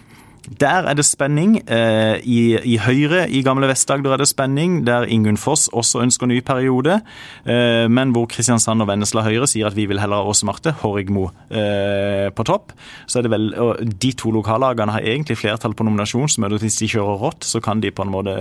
der 0.49 0.89
er 0.89 0.95
det 0.95 1.05
spenning. 1.05 1.61
Eh, 1.69 2.21
I, 2.25 2.57
i 2.65 2.77
Høyre 2.81 3.27
i 3.31 3.43
gamle 3.47 3.69
Vest-Agder 3.71 4.15
er 4.15 4.23
det 4.23 4.29
spenning, 4.31 4.81
der 4.87 5.07
Ingunn 5.09 5.39
Foss 5.41 5.69
også 5.69 6.01
ønsker 6.03 6.27
ny 6.31 6.41
periode. 6.41 7.01
Eh, 7.45 7.87
men 7.91 8.15
hvor 8.17 8.27
Kristiansand 8.31 8.83
og 8.83 8.89
Vennesla 8.89 9.25
Høyre 9.27 9.49
sier 9.51 9.69
at 9.69 9.77
vi 9.77 9.87
vil 9.91 10.01
heller 10.01 10.23
ha 10.23 10.33
Åse 10.33 10.49
Marte 10.49 10.73
Horrigmo 10.83 11.29
eh, 11.51 12.31
på 12.35 12.47
topp. 12.49 12.75
Så 13.07 13.21
er 13.21 13.29
det 13.29 13.35
vel, 13.35 13.53
og 13.61 13.85
De 14.01 14.13
to 14.17 14.33
lokallagene 14.35 14.97
har 14.97 15.07
egentlig 15.07 15.39
flertall 15.39 15.77
på 15.77 15.87
nominasjonsmøtet. 15.87 16.65
Hvis 16.65 16.81
de 16.83 16.93
kjører 16.97 17.21
rått, 17.21 17.45
så 17.45 17.61
kan 17.61 17.85
de 17.85 17.93
på 17.93 18.07
en 18.07 18.15
måte 18.15 18.37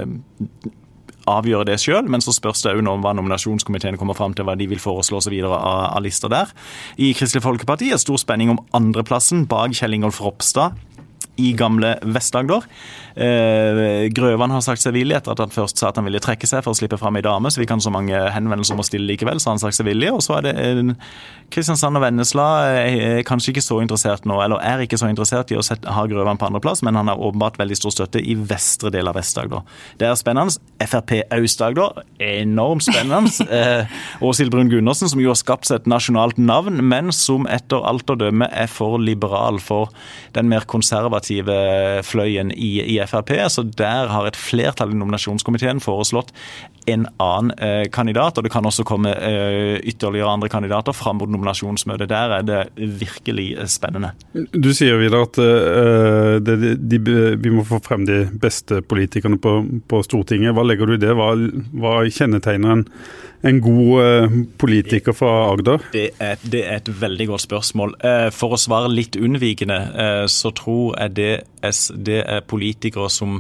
avgjøre 1.30 1.68
det 1.70 1.78
sjøl, 1.82 2.08
men 2.10 2.24
så 2.24 2.34
spørs 2.34 2.64
det 2.66 2.74
òg 2.74 2.88
om 2.90 3.04
hva 3.04 3.14
nominasjonskomiteen 3.18 4.00
kommer 4.00 4.18
fram 4.18 4.34
til, 4.34 4.48
hva 4.48 4.56
de 4.58 4.66
vil 4.72 4.82
foreslå 4.82 5.20
osv. 5.20 5.36
Av, 5.46 5.56
av 5.94 6.04
lister 6.04 6.32
der. 6.32 6.52
I 6.98 7.12
Kristelig 7.18 7.44
Folkeparti 7.46 7.92
er 7.94 8.02
stor 8.02 8.18
spenning 8.22 8.54
om 8.56 8.62
andreplassen 8.78 9.46
bak 9.50 9.76
Kjell 9.78 10.00
Ingolf 10.00 10.22
Ropstad 10.24 10.78
i 11.40 11.54
gamle 11.58 11.96
Vest-Agder. 12.04 12.68
Eh, 13.20 14.08
Grøvan 14.16 14.54
har 14.54 14.64
sagt 14.64 14.84
seg 14.84 14.96
villig 14.96 15.18
etter 15.18 15.34
at 15.34 15.42
han 15.44 15.52
først 15.54 15.80
sa 15.80 15.90
at 15.90 15.98
han 16.00 16.08
ville 16.08 16.22
trekke 16.24 16.48
seg 16.48 16.64
for 16.64 16.76
å 16.76 16.80
slippe 16.80 17.00
fram 17.00 17.18
ei 17.20 17.26
dame, 17.26 17.52
så 17.52 17.62
vi 17.62 17.68
kan 17.70 17.82
så 17.84 17.92
mange 17.94 18.16
henvendelser 18.16 18.78
om 18.78 18.84
å 18.84 18.88
stille 18.88 19.10
likevel, 19.10 19.42
så 19.42 19.54
han 19.54 19.62
sagt 19.62 19.80
seg 19.80 19.90
villig. 19.90 20.12
Og 20.16 20.24
så 20.24 20.38
er 20.38 20.48
det 20.48 20.56
eh, 20.62 20.94
Kristiansand 21.50 21.98
og 21.98 22.04
Vennesla 22.04 22.48
er 22.78 23.24
kanskje 23.28 23.56
ikke 23.56 23.66
så 23.66 23.80
interessert 23.82 24.28
nå, 24.30 24.38
eller 24.44 24.62
er 24.62 24.84
ikke 24.86 25.00
så 25.02 25.10
interessert 25.10 25.52
i 25.52 25.58
å 25.58 25.66
sette, 25.66 25.90
ha 25.90 26.06
Grøvan 26.10 26.40
på 26.40 26.48
andreplass, 26.50 26.84
men 26.86 27.00
han 27.00 27.10
har 27.10 27.20
åpenbart 27.20 27.58
veldig 27.60 27.80
stor 27.80 27.96
støtte 27.96 28.22
i 28.22 28.36
vestre 28.38 28.92
del 28.94 29.10
av 29.10 29.18
Vest-Agder. 29.18 29.66
Det 30.00 30.08
er 30.08 30.20
spennende. 30.20 30.60
Frp 30.80 31.16
Aust-Agder, 31.36 32.04
enormt 32.24 32.86
spennende. 32.86 33.34
eh, 33.58 34.00
Åshild 34.26 34.54
Brun-Gundersen, 34.54 35.10
som 35.12 35.22
jo 35.24 35.34
har 35.34 35.40
skapt 35.40 35.70
seg 35.70 35.82
et 35.82 35.90
nasjonalt 35.90 36.38
navn, 36.40 36.84
men 36.86 37.14
som 37.16 37.50
etter 37.50 37.84
alt 37.88 38.10
å 38.14 38.18
dømme 38.20 38.50
er 38.54 38.70
for 38.72 39.00
liberal 39.02 39.60
for 39.64 39.90
den 40.38 40.50
mer 40.52 40.68
konservative 40.70 41.29
fløyen 42.06 42.52
i, 42.56 42.72
i 42.96 42.98
Frp. 43.08 43.36
Så 43.50 43.64
der 43.78 44.10
har 44.12 44.28
et 44.28 44.40
flertall 44.40 44.94
i 44.94 45.00
nominasjonskomiteen 45.00 45.82
foreslått 45.84 46.34
en 46.92 47.06
annen 47.22 47.54
eh, 47.58 47.86
kandidat. 47.94 48.38
Og 48.38 48.46
det 48.46 48.52
kan 48.54 48.66
også 48.66 48.86
komme 48.88 49.14
eh, 49.14 49.78
ytterligere 49.90 50.34
andre 50.34 50.50
kandidater 50.52 50.96
fram 50.96 51.22
mot 51.22 51.32
nominasjonsmøtet. 51.32 52.10
Der 52.10 52.36
er 52.40 52.46
det 52.48 52.60
virkelig 52.78 53.50
eh, 53.58 53.70
spennende. 53.70 54.14
Du 54.54 54.72
sier 54.76 55.00
videre 55.02 55.28
at 55.28 55.40
eh, 55.44 56.36
det, 56.44 56.76
de, 56.80 57.02
vi 57.40 57.54
må 57.54 57.66
få 57.68 57.82
frem 57.86 58.06
de 58.10 58.26
beste 58.42 58.82
politikerne 58.82 59.40
på, 59.42 59.56
på 59.90 60.04
Stortinget. 60.06 60.56
Hva 60.58 60.68
legger 60.68 60.90
du 60.90 60.98
i 60.98 61.02
det? 61.02 61.16
Hva, 61.18 61.34
hva 61.80 61.98
kjennetegner 62.10 62.80
en 62.80 62.88
en 63.42 63.62
god 63.64 64.02
uh, 64.04 64.34
politiker 64.60 65.16
fra 65.16 65.30
Agder? 65.48 65.84
Det 65.94 66.10
er, 66.20 66.40
det 66.44 66.60
er, 66.66 66.82
et 66.82 66.90
veldig 67.02 67.30
godt 67.30 67.46
spørsmål. 67.46 67.94
Uh, 68.04 68.28
for 68.36 68.56
å 68.56 68.60
svare 68.60 68.92
litt 68.92 69.16
unnvikende, 69.16 69.78
så 70.28 70.52
tror 70.56 70.98
jeg 71.00 71.16
det 71.16 71.30
er, 71.64 71.78
det 71.96 72.20
er 72.26 72.44
politikere 72.48 73.08
som 73.14 73.40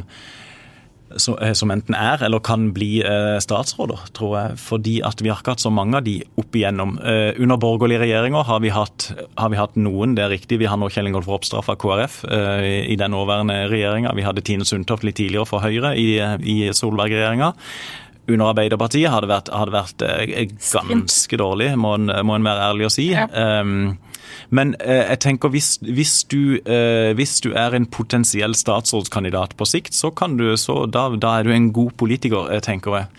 som 1.17 1.71
enten 1.73 1.95
er 1.97 2.21
eller 2.25 2.41
kan 2.45 2.69
bli 2.75 2.99
statsråder, 3.41 4.03
tror 4.17 4.35
jeg. 4.37 4.57
Fordi 4.61 4.95
at 5.05 5.23
vi 5.23 5.31
har 5.31 5.41
ikke 5.41 5.55
hatt 5.55 5.63
så 5.63 5.71
mange 5.73 5.97
av 5.99 6.05
de 6.05 6.19
opp 6.39 6.55
igjennom. 6.55 6.97
Under 7.01 7.61
borgerlige 7.61 8.03
regjeringer 8.03 8.45
har 8.45 8.61
vi 8.63 8.73
hatt, 8.73 9.09
har 9.39 9.53
vi 9.53 9.59
hatt 9.59 9.79
noen, 9.79 10.13
det 10.17 10.25
er 10.25 10.33
riktig. 10.35 10.59
Vi 10.61 10.69
har 10.69 10.77
nå 10.79 10.91
Kjell 10.93 11.09
Ingolf 11.09 11.29
Ropstad 11.29 11.65
fra 11.65 11.77
KrF 11.79 12.21
i 12.29 12.97
den 12.99 13.15
nåværende 13.15 13.63
regjeringa. 13.71 14.13
Vi 14.17 14.27
hadde 14.27 14.45
Tine 14.45 14.67
Sundtoft 14.69 15.07
litt 15.07 15.17
tidligere 15.19 15.49
for 15.49 15.65
Høyre 15.65 15.95
i, 15.97 16.11
i 16.45 16.59
Solberg-regjeringa 16.75 17.53
under 18.29 18.51
Arbeiderpartiet 18.53 19.11
har 19.11 19.25
det 19.25 19.31
vært, 19.31 19.49
har 19.53 19.69
det 19.69 19.75
vært 19.75 20.05
eh, 20.05 20.43
ganske 20.89 21.39
dårlig, 21.39 21.71
må 21.79 21.95
en, 21.97 22.11
må 22.25 22.37
en, 22.37 22.45
være 22.45 22.69
ærlig 22.71 22.89
å 22.89 22.93
si. 22.93 23.09
Ja. 23.13 23.27
Um, 23.33 23.97
men 24.49 24.73
eh, 24.81 25.03
jeg 25.11 25.19
tenker 25.25 25.51
hvis, 25.53 25.75
hvis, 25.85 26.23
du, 26.29 26.57
eh, 26.65 27.11
hvis, 27.17 27.37
du, 27.45 27.51
er 27.53 27.75
en 27.75 27.85
potensiell 27.85 28.55
statsrådskandidat 28.57 29.55
på 29.57 29.67
sikt, 29.69 29.93
så, 29.93 30.11
du, 30.37 30.45
så 30.57 30.85
da, 30.89 31.07
da, 31.15 31.35
er 31.39 31.47
du 31.47 31.53
en 31.53 31.71
god 31.73 31.91
politiker, 32.01 32.49
tenker 32.65 32.97
jeg. 32.97 33.09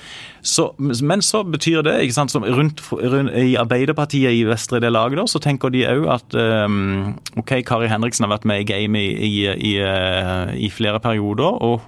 Så, 0.43 0.71
men 0.79 1.23
så 1.23 1.43
betyr 1.45 1.85
det, 1.87 1.99
ikke 2.03 2.17
sant, 2.17 2.35
rundt, 2.35 2.81
rundt, 2.91 3.35
i 3.37 3.55
Arbeiderpartiet 3.61 4.33
i 4.33 4.47
vestre 4.49 4.81
del 4.83 4.97
av 4.97 5.11
Agder, 5.11 5.29
så 5.29 5.43
tenker 5.43 5.71
de 5.71 5.85
òg 5.87 6.09
at 6.17 6.39
um, 6.67 7.13
OK, 7.39 7.61
Kari 7.69 7.91
Henriksen 7.93 8.25
har 8.27 8.35
vært 8.35 8.49
med 8.49 8.65
i 8.65 8.69
gamet 8.71 9.21
i, 9.21 9.31
i, 9.45 9.75
i, 9.75 10.67
i 10.67 10.73
flere 10.73 11.03
perioder. 11.05 11.61
og 11.61 11.85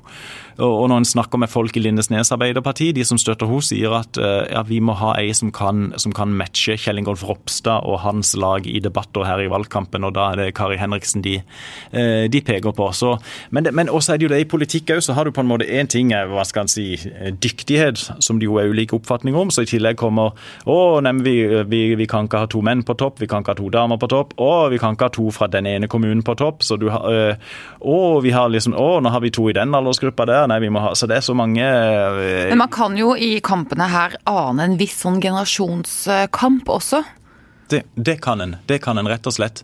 og 0.58 0.88
når 0.90 1.02
en 1.02 1.08
snakker 1.08 1.40
med 1.40 1.50
folk 1.52 1.76
i 1.76 1.84
Lindesnes 1.84 2.32
Arbeiderparti, 2.34 2.90
de 2.92 3.04
som 3.06 3.20
støtter 3.20 3.48
henne, 3.48 3.62
sier 3.62 3.94
at 3.96 4.18
ja, 4.18 4.62
vi 4.66 4.78
må 4.84 4.94
ha 4.98 5.14
ei 5.20 5.32
som 5.36 5.52
kan, 5.54 5.90
som 6.00 6.14
kan 6.16 6.32
matche 6.36 6.76
Kjell 6.80 7.00
Ingolf 7.00 7.22
Ropstad 7.26 7.86
og 7.88 8.00
hans 8.04 8.32
lag 8.38 8.66
i 8.68 8.80
debatter 8.82 9.26
her 9.28 9.42
i 9.44 9.50
valgkampen, 9.52 10.04
og 10.08 10.14
da 10.16 10.30
er 10.32 10.40
det 10.40 10.54
Kari 10.56 10.78
Henriksen 10.80 11.24
de, 11.24 11.38
de 11.92 12.42
peker 12.44 12.74
på. 12.76 12.88
Så, 12.96 13.14
men, 13.50 13.68
men 13.76 13.90
også 13.92 14.14
er 14.14 14.20
det 14.20 14.26
jo 14.26 14.32
det 14.32 14.40
i 14.44 14.48
politikk 14.48 14.94
òg, 14.96 15.02
så 15.04 15.16
har 15.16 15.28
du 15.28 15.34
på 15.34 15.44
en 15.44 15.50
måte 15.50 15.68
én 15.68 15.90
ting 15.90 16.12
er 16.16 16.30
hva 16.30 16.44
skal 16.48 16.66
en 16.66 16.72
si, 16.72 16.86
dyktighet, 17.42 18.00
som 18.24 18.40
det 18.40 18.48
jo 18.48 18.58
er 18.60 18.70
ulike 18.72 18.96
oppfatninger 18.96 19.38
om. 19.38 19.52
Så 19.52 19.66
i 19.66 19.70
tillegg 19.70 19.98
kommer 20.00 20.36
å, 20.64 20.78
nei, 21.04 21.14
vi, 21.24 21.36
vi, 21.68 21.82
vi, 21.98 22.08
kan 22.10 22.28
ikke 22.28 22.44
ha 22.44 22.50
to 22.50 22.62
menn 22.64 22.84
på 22.86 22.96
topp, 22.98 23.20
vi 23.22 23.28
kan 23.30 23.44
ikke 23.44 23.54
ha 23.54 23.60
to 23.60 23.70
damer 23.72 24.00
på 24.00 24.10
topp, 24.12 24.36
og 24.42 24.72
vi 24.72 24.80
kan 24.82 24.96
ikke 24.96 25.10
ha 25.10 25.14
to 25.14 25.28
fra 25.34 25.48
den 25.52 25.68
ene 25.70 25.90
kommunen 25.92 26.24
på 26.26 26.36
topp. 26.38 26.64
Så 26.66 26.78
du 26.80 26.88
har, 26.92 27.38
å, 27.80 27.98
vi 28.24 28.34
har 28.34 28.52
liksom, 28.52 28.76
å, 28.78 29.00
nå 29.02 29.12
har 29.12 29.24
vi 29.24 29.32
to 29.34 29.48
i 29.50 29.56
den 29.56 29.74
aldersgruppa 29.76 30.26
der. 30.28 30.41
Nei, 30.50 30.58
vi 30.64 30.70
må 30.72 30.82
ha, 30.84 30.92
så 30.98 31.08
det 31.10 31.18
er 31.18 31.24
så 31.26 31.34
mange 31.38 31.62
Men 31.62 32.60
man 32.60 32.72
kan 32.72 32.96
jo 32.98 33.12
i 33.16 33.36
kampene 33.44 33.88
her 33.92 34.16
ane 34.28 34.68
en 34.68 34.78
viss 34.80 34.98
sånn 35.04 35.20
generasjonskamp 35.22 36.70
også? 36.72 37.02
Det, 37.72 37.82
det, 37.94 38.20
kan 38.20 38.40
en. 38.40 38.56
Det 38.66 38.78
kan 38.84 38.98
en 38.98 39.08
rett 39.08 39.26
og 39.26 39.32
slett. 39.32 39.62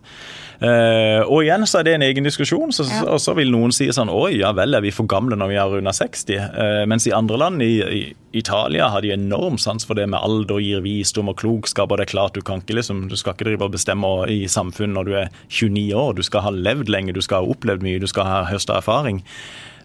Uh, 0.59 1.21
og 1.29 1.45
igjen 1.45 1.63
så 1.69 1.79
er 1.79 1.85
det 1.85 1.91
en 1.95 2.05
egen 2.07 2.25
diskusjon. 2.25 2.73
Så, 2.73 2.87
ja. 2.89 3.03
Og 3.13 3.21
så 3.21 3.35
vil 3.37 3.51
noen 3.53 3.71
si 3.75 3.85
sånn 3.95 4.09
Oi, 4.11 4.39
ja 4.41 4.49
vel, 4.57 4.73
er 4.75 4.83
vi 4.83 4.91
for 4.91 5.07
gamle 5.09 5.37
når 5.39 5.51
vi 5.51 5.59
er 5.61 5.75
under 5.77 5.95
60? 5.95 6.33
Uh, 6.33 6.81
mens 6.89 7.05
i 7.07 7.13
andre 7.15 7.37
land, 7.39 7.63
i, 7.63 7.77
i, 7.79 8.01
Italia, 8.41 8.89
har 8.89 9.05
de 9.05 9.13
enorm 9.13 9.59
sans 9.61 9.85
for 9.85 9.99
det 9.99 10.07
med 10.09 10.19
alder, 10.19 10.59
gir 10.63 10.83
visdom 10.85 11.31
og 11.31 11.37
klokskap. 11.41 11.93
Og 11.93 12.01
det 12.01 12.09
er 12.09 12.13
klart, 12.15 12.35
du 12.35 12.45
kan 12.45 12.63
ikke 12.63 12.79
liksom, 12.79 13.05
du 13.11 13.17
skal 13.19 13.37
ikke 13.37 13.51
drive 13.51 13.69
og 13.69 13.77
bestemme 13.77 14.13
i 14.31 14.41
samfunnet 14.49 14.97
når 14.97 15.09
du 15.09 15.15
er 15.21 15.33
29 15.47 15.87
år. 16.01 16.17
Du 16.17 16.25
skal 16.25 16.47
ha 16.47 16.55
levd 16.55 16.91
lenge, 16.91 17.15
du 17.15 17.21
skal 17.25 17.43
ha 17.43 17.55
opplevd 17.55 17.85
mye, 17.85 18.01
du 18.01 18.09
skal 18.09 18.27
ha 18.27 18.45
høsta 18.49 18.81
erfaring. 18.81 19.21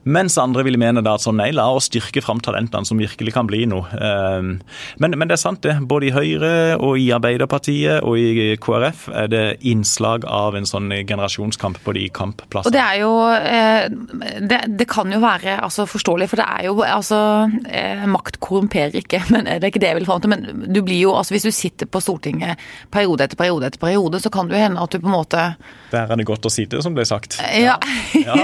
Mens 0.05 0.37
andre 0.41 0.65
ville 0.67 0.81
mene 0.81 1.03
da 1.05 1.15
at 1.17 1.25
sånn, 1.25 1.39
nei, 1.41 1.51
la 1.57 1.67
oss 1.73 1.89
styrke 1.89 2.21
fram 2.25 2.41
talentene 2.45 2.85
som 2.89 3.01
virkelig 3.01 3.33
kan 3.35 3.49
bli 3.49 3.65
noe. 3.71 3.89
Ehm, 3.97 4.59
men, 5.01 5.17
men, 5.17 5.29
det 5.31 5.39
er 5.39 5.43
sant, 5.43 5.63
det. 5.65 5.79
Både 5.89 6.11
i 6.11 6.13
Høyre 6.15 6.51
og 6.77 6.99
i 7.01 7.09
Arbeiderpartiet 7.17 8.05
og 8.05 8.19
i 8.21 8.55
KrF 8.61 9.07
er 9.15 9.31
det 9.33 9.45
innslag 9.65 10.27
av 10.29 10.59
en 10.59 10.69
sånn 10.69 10.93
generasjonskamp 10.93 11.81
på 11.85 11.97
de 11.97 12.07
kampplassene. 12.15 12.69
Og 12.69 12.77
det 12.77 12.83
er 12.85 13.01
jo 13.01 13.13
eh, 13.33 14.41
det, 14.45 14.61
det 14.77 14.89
kan 14.91 15.13
jo 15.13 15.23
være 15.25 15.57
altså, 15.65 15.89
forståelig, 15.89 16.29
for 16.33 16.43
det 16.43 16.49
er 16.59 16.69
jo 16.69 16.77
altså 16.85 17.21
eh, 17.65 18.05
Makt 18.15 18.39
korrumperer 18.45 19.01
ikke, 19.01 19.23
men 19.33 19.49
det 19.49 19.61
er 19.63 19.71
ikke 19.73 19.83
det 19.83 19.93
jeg 19.95 20.01
vil 20.03 20.09
fram 20.11 20.21
til. 20.25 20.35
Men 20.35 20.69
du 20.69 20.83
blir 20.85 21.01
jo, 21.07 21.15
altså 21.17 21.37
hvis 21.37 21.49
du 21.49 21.55
sitter 21.55 21.89
på 21.89 22.03
Stortinget 22.05 22.61
periode 22.93 23.25
etter 23.25 23.41
periode 23.41 23.71
etter 23.71 23.81
periode, 23.81 24.21
så 24.21 24.33
kan 24.33 24.51
det 24.51 24.59
jo 24.59 24.65
hende 24.67 24.85
at 24.85 24.93
du 24.93 25.01
på 25.01 25.09
en 25.09 25.17
måte 25.17 25.47
Der 25.93 26.11
er 26.11 26.21
det 26.21 26.29
godt 26.29 26.45
å 26.45 26.53
sitte, 26.53 26.83
som 26.85 26.97
ble 26.97 27.07
sagt. 27.09 27.39
Ja. 27.57 27.79
ja. 28.29 28.37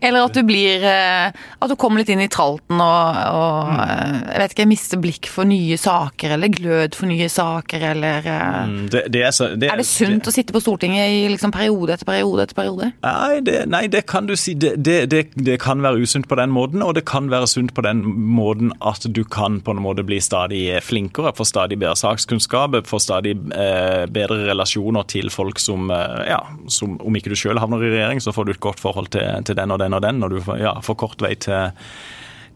Eller 0.00 0.24
at 0.24 0.36
du 0.36 0.42
blir 0.46 0.84
at 1.02 1.70
du 1.70 1.76
kommer 1.78 2.02
litt 2.02 2.10
inn 2.12 2.22
i 2.24 2.30
tralten 2.32 2.80
og, 2.82 3.20
og 3.32 3.72
mm. 3.72 3.80
Eh, 3.82 4.16
jeg 4.32 4.40
vet 4.42 4.54
ikke, 4.54 4.66
mister 4.70 5.00
blikk 5.02 5.28
for 5.30 5.48
nye 5.48 5.76
saker, 5.80 6.34
eller 6.36 6.52
glød 6.52 6.96
for 6.96 7.10
nye 7.10 7.28
saker, 7.30 7.86
eller 7.92 8.28
eh, 8.28 8.58
mm, 8.68 8.78
det, 8.92 9.02
det 9.14 9.22
er, 9.26 9.34
så, 9.34 9.48
det, 9.56 9.70
er, 9.70 9.80
det 9.80 9.88
sunt 9.88 10.28
å 10.28 10.34
sitte 10.34 10.54
på 10.54 10.62
Stortinget 10.62 11.10
i 11.10 11.24
liksom 11.32 11.52
periode 11.54 11.96
etter 11.96 12.08
periode 12.08 12.46
etter 12.46 12.58
periode? 12.58 12.90
Nei, 13.04 13.40
det, 13.44 13.56
nei, 13.70 13.84
det 13.92 14.04
kan 14.10 14.28
du 14.28 14.34
si. 14.38 14.54
Det, 14.54 15.56
kan 15.62 15.82
være 15.84 16.02
usunt 16.02 16.28
på 16.30 16.38
den 16.38 16.52
måten, 16.54 16.82
og 16.84 16.94
det 16.98 17.04
kan 17.08 17.30
være 17.32 17.48
sunt 17.50 17.74
på 17.76 17.84
den 17.84 18.02
måten 18.04 18.72
at 18.80 19.06
du 19.06 19.22
kan 19.24 19.60
på 19.64 19.74
en 19.74 19.82
måte 19.82 20.04
bli 20.06 20.20
stadig 20.22 20.64
flinkere, 20.84 21.34
få 21.36 21.46
stadig 21.48 21.78
bedre 21.82 21.98
sakskunnskap, 21.98 22.78
få 22.88 23.00
stadig 23.02 23.36
eh, 23.56 24.04
bedre 24.12 24.42
relasjoner 24.48 25.06
til 25.10 25.30
folk 25.32 25.60
som, 25.62 25.90
eh, 25.92 26.22
ja, 26.32 26.40
som 26.68 26.98
Om 27.02 27.16
ikke 27.16 27.32
du 27.32 27.38
sjøl 27.38 27.58
havner 27.58 27.82
i 27.82 27.90
regjering, 27.90 28.20
så 28.22 28.34
får 28.34 28.46
du 28.46 28.52
et 28.52 28.62
godt 28.62 28.80
forhold 28.80 29.08
til, 29.14 29.26
til 29.46 29.56
den 29.58 29.72
og 29.74 29.80
den 29.80 29.96
og 29.96 30.02
den, 30.04 30.22
og 30.22 30.34
du 30.34 30.52
ja, 30.60 30.74
får 30.84 30.91
kort 30.98 31.22
vei 31.24 31.34
til 31.40 31.72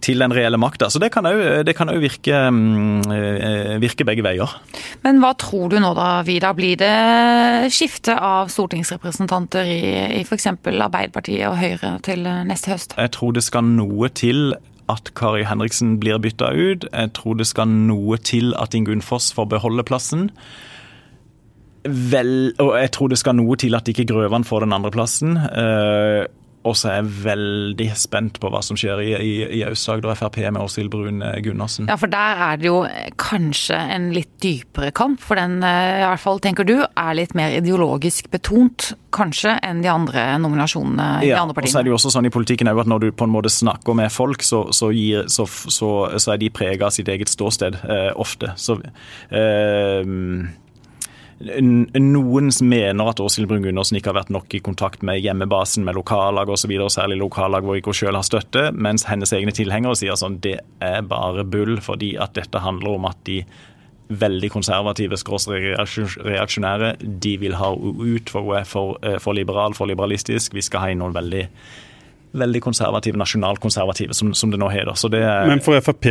til 0.04 0.20
den 0.20 0.30
reelle 0.30 0.58
makta. 0.60 0.90
Så 0.92 1.00
det 1.00 1.08
kan 1.12 1.26
òg 1.26 1.98
virke, 2.02 2.36
mm, 2.52 3.10
eh, 3.10 3.80
virke, 3.82 4.04
begge 4.04 4.22
veier. 4.22 4.52
Men 5.02 5.18
hva 5.22 5.32
tror 5.40 5.70
du 5.72 5.78
nå 5.80 5.94
da, 5.96 6.22
Vidar? 6.22 6.54
Blir 6.54 6.76
det 6.76 7.72
skifte 7.72 8.14
av 8.14 8.52
stortingsrepresentanter 8.52 9.64
i, 9.64 9.80
i 10.20 10.22
f.eks. 10.22 10.46
Arbeiderpartiet 10.52 11.48
og 11.48 11.58
Høyre 11.58 11.96
til 12.06 12.28
neste 12.46 12.74
høst? 12.74 12.96
Jeg 13.00 13.14
tror 13.16 13.32
det 13.32 13.44
skal 13.46 13.64
noe 13.64 14.12
til 14.12 14.54
at 14.92 15.10
Kari 15.18 15.42
Henriksen 15.46 15.98
blir 15.98 16.20
bytta 16.22 16.52
ut. 16.54 16.86
Jeg 16.92 17.12
tror 17.16 17.34
det 17.40 17.48
skal 17.48 17.68
noe 17.68 18.18
til 18.22 18.54
at 18.60 18.74
Ingunn 18.74 19.02
Foss 19.02 19.32
får 19.34 19.50
beholde 19.56 19.82
plassen. 19.86 20.30
Vel, 21.86 22.52
og 22.62 22.74
jeg 22.78 22.90
tror 22.94 23.10
det 23.10 23.18
skal 23.18 23.36
noe 23.38 23.56
til 23.58 23.74
at 23.78 23.88
ikke 23.90 24.06
Grøvan 24.06 24.46
får 24.46 24.66
den 24.66 24.74
andre 24.74 24.90
plassen. 24.94 25.36
Uh, 25.38 26.26
og 26.66 26.74
så 26.78 26.90
er 26.90 26.96
jeg 26.98 27.12
veldig 27.24 27.88
spent 27.98 28.40
på 28.42 28.50
hva 28.50 28.60
som 28.64 28.78
skjer 28.78 29.02
i, 29.04 29.10
i, 29.14 29.32
i 29.58 29.62
Aust-Agder 29.68 30.16
Frp 30.18 30.40
med 30.50 30.58
Åshild 30.62 30.90
Brun 30.90 31.22
eh, 31.22 31.38
Gundersen. 31.44 31.86
Ja, 31.90 31.96
for 32.00 32.10
der 32.10 32.42
er 32.48 32.58
det 32.60 32.68
jo 32.68 32.80
kanskje 33.22 33.78
en 33.94 34.10
litt 34.16 34.32
dypere 34.42 34.90
kamp. 34.96 35.22
For 35.22 35.38
den, 35.38 35.60
eh, 35.66 36.00
i 36.02 36.04
hvert 36.04 36.22
fall 36.22 36.42
tenker 36.42 36.66
du, 36.66 36.74
er 36.82 37.18
litt 37.18 37.36
mer 37.38 37.54
ideologisk 37.54 38.30
betont, 38.34 38.92
kanskje, 39.16 39.54
enn 39.64 39.80
de 39.84 39.88
andre 39.92 40.26
nominasjonene 40.42 41.08
ja, 41.24 41.36
i 41.36 41.38
andre 41.38 41.56
partiene. 41.56 41.70
Og 41.70 41.76
så 41.76 41.80
er 41.80 41.86
det 41.86 41.94
jo 41.94 41.98
også 42.00 42.14
sånn 42.18 42.28
i 42.28 42.34
politikken 42.34 42.72
at 42.72 42.90
når 42.90 43.06
du 43.06 43.08
på 43.16 43.28
en 43.28 43.32
måte 43.32 43.52
snakker 43.52 43.96
med 43.96 44.12
folk, 44.12 44.44
så, 44.44 44.66
så, 44.76 44.90
gir, 44.92 45.30
så, 45.32 45.46
så 45.46 46.34
er 46.34 46.42
de 46.42 46.52
prega 46.52 46.90
av 46.90 46.96
sitt 46.96 47.08
eget 47.12 47.32
ståsted, 47.32 47.78
eh, 47.86 48.10
ofte. 48.18 48.52
Så 48.60 48.80
eh, 49.30 50.02
noen 51.36 52.48
mener 52.64 53.10
at 53.10 53.20
Åshild 53.20 53.50
Brun 53.50 53.64
Gundersen 53.64 53.98
ikke 53.98 54.08
har 54.12 54.22
vært 54.22 54.32
nok 54.32 54.54
i 54.56 54.62
kontakt 54.64 55.02
med 55.04 55.20
hjemmebasen, 55.20 55.84
med 55.84 55.98
lokallag 55.98 56.48
osv., 56.48 56.72
særlig 56.88 57.18
lokallag 57.20 57.66
hvor 57.66 57.76
ikke 57.76 57.92
hun 57.92 57.98
selv 58.00 58.20
har 58.20 58.26
støtte, 58.26 58.66
mens 58.72 59.04
hennes 59.10 59.34
egne 59.36 59.52
tilhengere 59.52 59.98
sier 60.00 60.16
sånn 60.16 60.40
det 60.44 60.58
er 60.80 61.02
bare 61.04 61.44
bull, 61.44 61.76
fordi 61.84 62.14
at 62.16 62.36
dette 62.38 62.62
handler 62.64 62.96
om 62.96 63.08
at 63.10 63.20
de 63.28 63.42
veldig 64.08 64.50
konservative, 64.54 65.18
reaksjonære, 65.18 66.92
de 67.02 67.32
vil 67.42 67.56
ha 67.58 67.72
ut, 67.74 68.30
for 68.30 68.46
hun 68.46 68.60
er 68.60 68.64
for, 68.64 68.96
eh, 69.02 69.18
for 69.18 69.34
liberal, 69.34 69.74
for 69.74 69.86
liberalistisk. 69.86 70.54
Vi 70.54 70.62
skal 70.62 70.80
ha 70.80 70.88
inn 70.88 71.02
noen 71.02 71.16
veldig 71.16 71.48
veldig 72.38 72.60
konservative, 72.64 73.18
nasjonalkonservative, 73.20 74.14
som, 74.16 74.32
som 74.34 74.52
det 74.52 74.60
nå 74.60 74.68
heter. 74.72 74.96
Det 75.12 75.22
Men 75.50 75.62
for 75.64 75.78
FrP, 75.80 76.08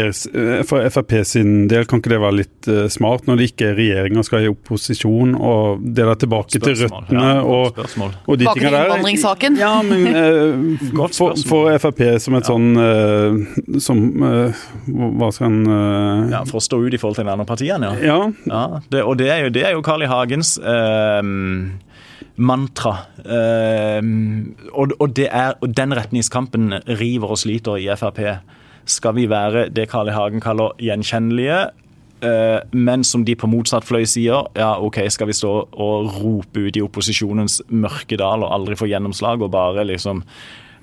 for 0.67 0.85
FrP, 0.89 1.15
sin 1.27 1.53
del, 1.71 1.87
kan 1.89 2.01
ikke 2.01 2.13
det 2.13 2.21
være 2.23 2.37
litt 2.41 2.69
uh, 2.69 2.85
smart, 2.91 3.25
når 3.29 3.39
det 3.39 3.49
ikke 3.51 3.69
er 3.71 3.77
regjeringa 3.79 4.23
skal 4.25 4.45
i 4.45 4.51
opposisjon, 4.51 5.35
og 5.35 5.85
dele 5.95 6.15
tilbake 6.21 6.59
spørsmål. 6.59 6.75
til 6.75 6.85
røttene 6.85 7.25
ja, 7.25 7.41
og, 7.43 7.79
og, 8.25 8.37
de 8.39 8.49
tingene 8.49 8.73
der? 8.73 8.89
Innvandringssaken? 8.89 9.59
Ja, 9.61 9.73
men 9.85 10.07
uh, 10.99 11.07
for, 11.15 11.37
for, 11.47 11.71
Frp 11.85 12.03
som 12.21 12.37
et 12.37 12.45
ja. 12.45 12.53
sånn 12.53 12.67
uh, 12.79 13.79
som 13.81 14.03
Hva 14.15 15.27
skal 15.33 15.49
en 15.49 15.57
Ja, 16.31 16.43
For 16.47 16.59
å 16.59 16.63
stå 16.63 16.79
ut 16.85 16.93
i 16.93 16.99
forhold 17.01 17.17
til 17.19 17.27
de 17.27 17.33
andre 17.33 17.47
partiene, 17.47 17.91
ja. 18.01 18.13
ja. 18.13 18.19
ja 18.49 18.83
det, 18.91 19.03
og 19.03 19.17
det 19.19 19.29
er 19.33 19.45
jo, 19.45 19.53
det 19.55 19.65
er 19.67 19.75
jo 19.75 19.83
Carl 19.85 20.05
I. 20.05 20.09
Hagens 20.09 20.55
mantra. 22.35 22.97
Ehm, 23.25 24.55
og, 24.73 25.15
det 25.15 25.29
er, 25.31 25.55
og, 25.61 25.77
den 25.77 25.95
retningskampen 25.95 26.73
river 26.99 27.35
og 27.35 27.39
sliter 27.39 27.79
i 27.79 27.87
Frp. 27.95 28.21
Skal 28.85 29.15
vi 29.15 29.29
være 29.29 29.69
det 29.69 29.89
Carl 29.89 30.11
I. 30.11 30.13
Hagen 30.13 30.43
kaller 30.43 30.75
gjenkjennelige, 30.79 31.69
eh, 32.21 32.59
men 32.71 33.03
som 33.03 33.25
de 33.25 33.35
på 33.35 33.49
motsatt 33.49 33.87
fløy 33.87 34.05
sier, 34.05 34.45
ja 34.55 34.75
OK, 34.77 34.99
skal 35.09 35.31
vi 35.31 35.37
stå 35.37 35.53
og 35.71 36.11
rope 36.19 36.67
ut 36.67 36.77
i 36.77 36.83
opposisjonens 36.85 37.61
mørke 37.69 38.19
dal 38.19 38.45
og 38.45 38.53
aldri 38.53 38.77
få 38.77 38.89
gjennomslag, 38.91 39.41
og 39.41 39.51
bare 39.55 39.87
liksom 39.87 40.21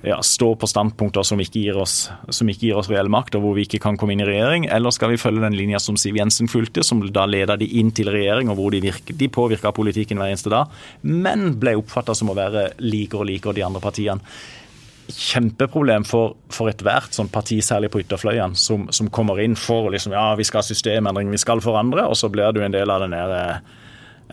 ja, 0.03 0.17
stå 0.21 0.49
på 0.59 0.67
standpunkter 0.67 1.23
som 1.23 1.39
ikke, 1.39 1.61
gir 1.63 1.77
oss, 1.79 2.09
som 2.27 2.49
ikke 2.51 2.67
gir 2.67 2.79
oss 2.79 2.89
reell 2.91 3.07
makt, 3.11 3.37
og 3.37 3.45
hvor 3.45 3.53
vi 3.55 3.63
ikke 3.63 3.79
kan 3.85 3.95
komme 3.99 4.15
inn 4.15 4.23
i 4.25 4.27
regjering? 4.27 4.65
Eller 4.67 4.91
skal 4.91 5.13
vi 5.13 5.19
følge 5.21 5.45
den 5.45 5.55
linja 5.55 5.79
som 5.79 5.95
Siv 5.99 6.17
Jensen 6.19 6.49
fulgte, 6.51 6.83
som 6.83 6.99
da 7.15 7.23
leda 7.29 7.55
de 7.59 7.69
inn 7.79 7.93
til 7.95 8.11
regjering, 8.11 8.51
og 8.51 8.59
hvor 8.59 8.73
de, 8.75 8.81
virke, 8.83 9.15
de 9.15 9.29
påvirka 9.31 9.71
politikken 9.75 10.19
hver 10.19 10.33
eneste 10.33 10.51
dag, 10.51 10.73
men 11.07 11.53
ble 11.61 11.77
oppfatta 11.79 12.15
som 12.19 12.33
å 12.33 12.35
være 12.35 12.73
likere 12.83 13.23
og 13.23 13.31
likere 13.31 13.55
de 13.55 13.63
andre 13.63 13.83
partiene? 13.83 14.35
Kjempeproblem 15.07 16.03
for, 16.07 16.35
for 16.51 16.71
ethvert 16.71 17.15
sånn 17.15 17.31
parti, 17.31 17.61
særlig 17.63 17.93
på 17.93 18.03
ytterfløyene, 18.03 18.59
som, 18.59 18.89
som 18.91 19.11
kommer 19.11 19.39
inn 19.43 19.55
for 19.59 19.87
liksom, 19.93 20.15
ja, 20.15 20.33
vi 20.35 20.47
skal 20.47 20.59
ha 20.59 20.67
systemendring, 20.67 21.31
vi 21.31 21.39
skal 21.39 21.63
forandre, 21.63 22.09
og 22.11 22.19
så 22.19 22.31
blir 22.31 22.51
du 22.51 22.59
en 22.63 22.75
del 22.75 22.91
av 22.91 23.05
den 23.05 23.15
der 23.15 23.37
eh, 23.39 23.79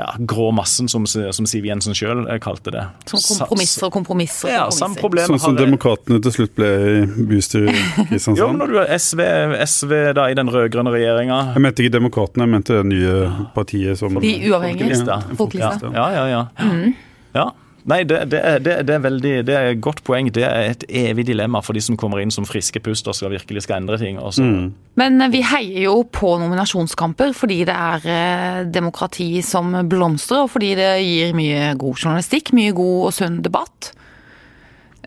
ja, 0.01 0.09
grå 0.19 0.49
massen, 0.57 0.89
som, 0.89 1.05
som 1.07 1.47
Siv 1.49 1.67
Jensen 1.69 1.97
sjøl 1.97 2.25
eh, 2.25 2.39
kalte 2.43 2.73
det. 2.73 2.85
Som 3.11 3.21
kompromisser 3.21 3.89
og 3.89 3.95
kompromisser. 3.99 4.53
Ja, 4.55 4.65
samme 4.73 4.97
problem. 5.01 5.29
Sånn 5.29 5.43
som 5.43 5.59
Demokratene 5.59 6.23
til 6.25 6.35
slutt 6.39 6.55
ble 6.57 6.71
i 6.71 7.27
bystyret 7.31 7.71
i 7.75 8.07
Kristiansand? 8.11 8.41
jo, 8.41 8.49
men 8.53 8.63
når 8.63 8.73
du 8.73 8.79
har 8.81 8.93
SV, 8.97 9.25
SV 9.67 9.97
da 10.17 10.29
i 10.33 10.37
den 10.39 10.51
rød-grønne 10.53 10.93
regjeringa 10.95 11.41
Jeg 11.53 11.65
mente 11.67 11.85
ikke 11.85 11.97
Demokratene, 11.99 12.47
jeg 12.47 12.55
mente 12.57 12.79
det 12.79 12.87
nye 12.89 13.17
partiet 13.57 14.01
som 14.01 14.17
De 14.23 14.33
uavhengige? 14.49 15.01
Folkelista. 15.37 15.93
Ja, 15.95 16.07
ja, 16.17 16.25
ja. 16.31 16.45
Mm. 16.65 16.95
ja. 17.37 17.51
Nei, 17.89 18.03
det, 18.05 18.19
det, 18.33 18.41
det, 18.65 18.75
det, 18.89 18.95
er 18.95 19.05
veldig, 19.05 19.33
det 19.49 19.55
er 19.57 19.71
et 19.73 19.81
godt 19.83 20.03
poeng. 20.05 20.29
Det 20.35 20.45
er 20.45 20.75
et 20.75 20.85
evig 20.89 21.25
dilemma 21.31 21.63
for 21.65 21.77
de 21.77 21.83
som 21.85 21.97
kommer 22.01 22.21
inn 22.21 22.33
som 22.35 22.45
friske 22.49 22.83
pust 22.85 23.09
og 23.09 23.17
skal 23.17 23.33
virkelig 23.33 23.65
skal 23.65 23.81
endre 23.81 23.97
ting. 24.01 24.19
Mm. 24.21 24.73
Men 25.01 25.21
eh, 25.25 25.33
vi 25.33 25.41
heier 25.47 25.87
jo 25.87 26.03
på 26.13 26.35
nominasjonskamper 26.43 27.33
fordi 27.37 27.63
det 27.69 27.77
er 27.77 28.11
eh, 28.11 28.61
demokrati 28.69 29.31
som 29.47 29.73
blomstrer, 29.89 30.45
og 30.45 30.53
fordi 30.57 30.75
det 30.79 30.91
gir 31.07 31.35
mye 31.39 31.73
god 31.81 32.05
journalistikk, 32.05 32.53
mye 32.57 32.77
god 32.77 33.09
og 33.09 33.17
sunn 33.17 33.41
debatt. 33.47 33.93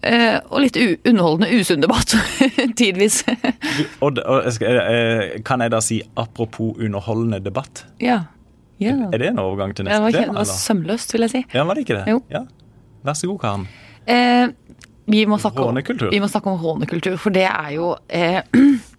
eh, 0.04 0.40
og 0.50 0.66
litt 0.66 0.78
u 0.78 0.86
underholdende, 1.10 1.54
usunn 1.62 1.84
debatt 1.84 2.16
tidvis. 2.80 3.22
Og, 4.04 4.18
og 4.20 4.50
skal, 4.52 4.82
eh, 4.82 5.42
kan 5.46 5.64
jeg 5.64 5.72
da 5.72 5.82
si 5.84 6.02
apropos 6.20 6.78
underholdende 6.80 7.44
debatt? 7.46 7.86
ja. 8.02 8.24
Yeah. 8.82 9.14
Er 9.14 9.18
det 9.22 9.28
en 9.30 9.40
overgang 9.40 9.72
til 9.78 9.86
neste 9.86 10.02
var, 10.02 10.10
ikke, 10.12 10.18
tema? 10.26 10.34
det 10.34 10.36
var 10.36 10.42
eller? 10.42 10.60
sømløst, 10.60 11.14
vil 11.14 11.24
jeg 11.24 11.32
si. 11.32 11.42
Ja, 11.54 11.64
var 11.64 11.78
det 11.78 11.86
ikke 11.86 11.96
det? 12.02 12.04
Jo. 12.10 12.18
Ja. 12.34 12.42
Vær 13.04 13.18
så 13.20 13.30
god, 13.30 13.40
Karen. 13.44 13.68
Eh, 14.08 14.48
vi, 15.06 15.26
må 15.28 15.36
om, 15.36 15.78
vi 16.12 16.20
må 16.24 16.32
snakke 16.32 16.52
om 16.52 16.60
rånekultur, 16.60 17.18
for 17.20 17.36
det 17.36 17.46
er 17.50 17.76
jo 17.76 17.94
eh, 18.08 18.42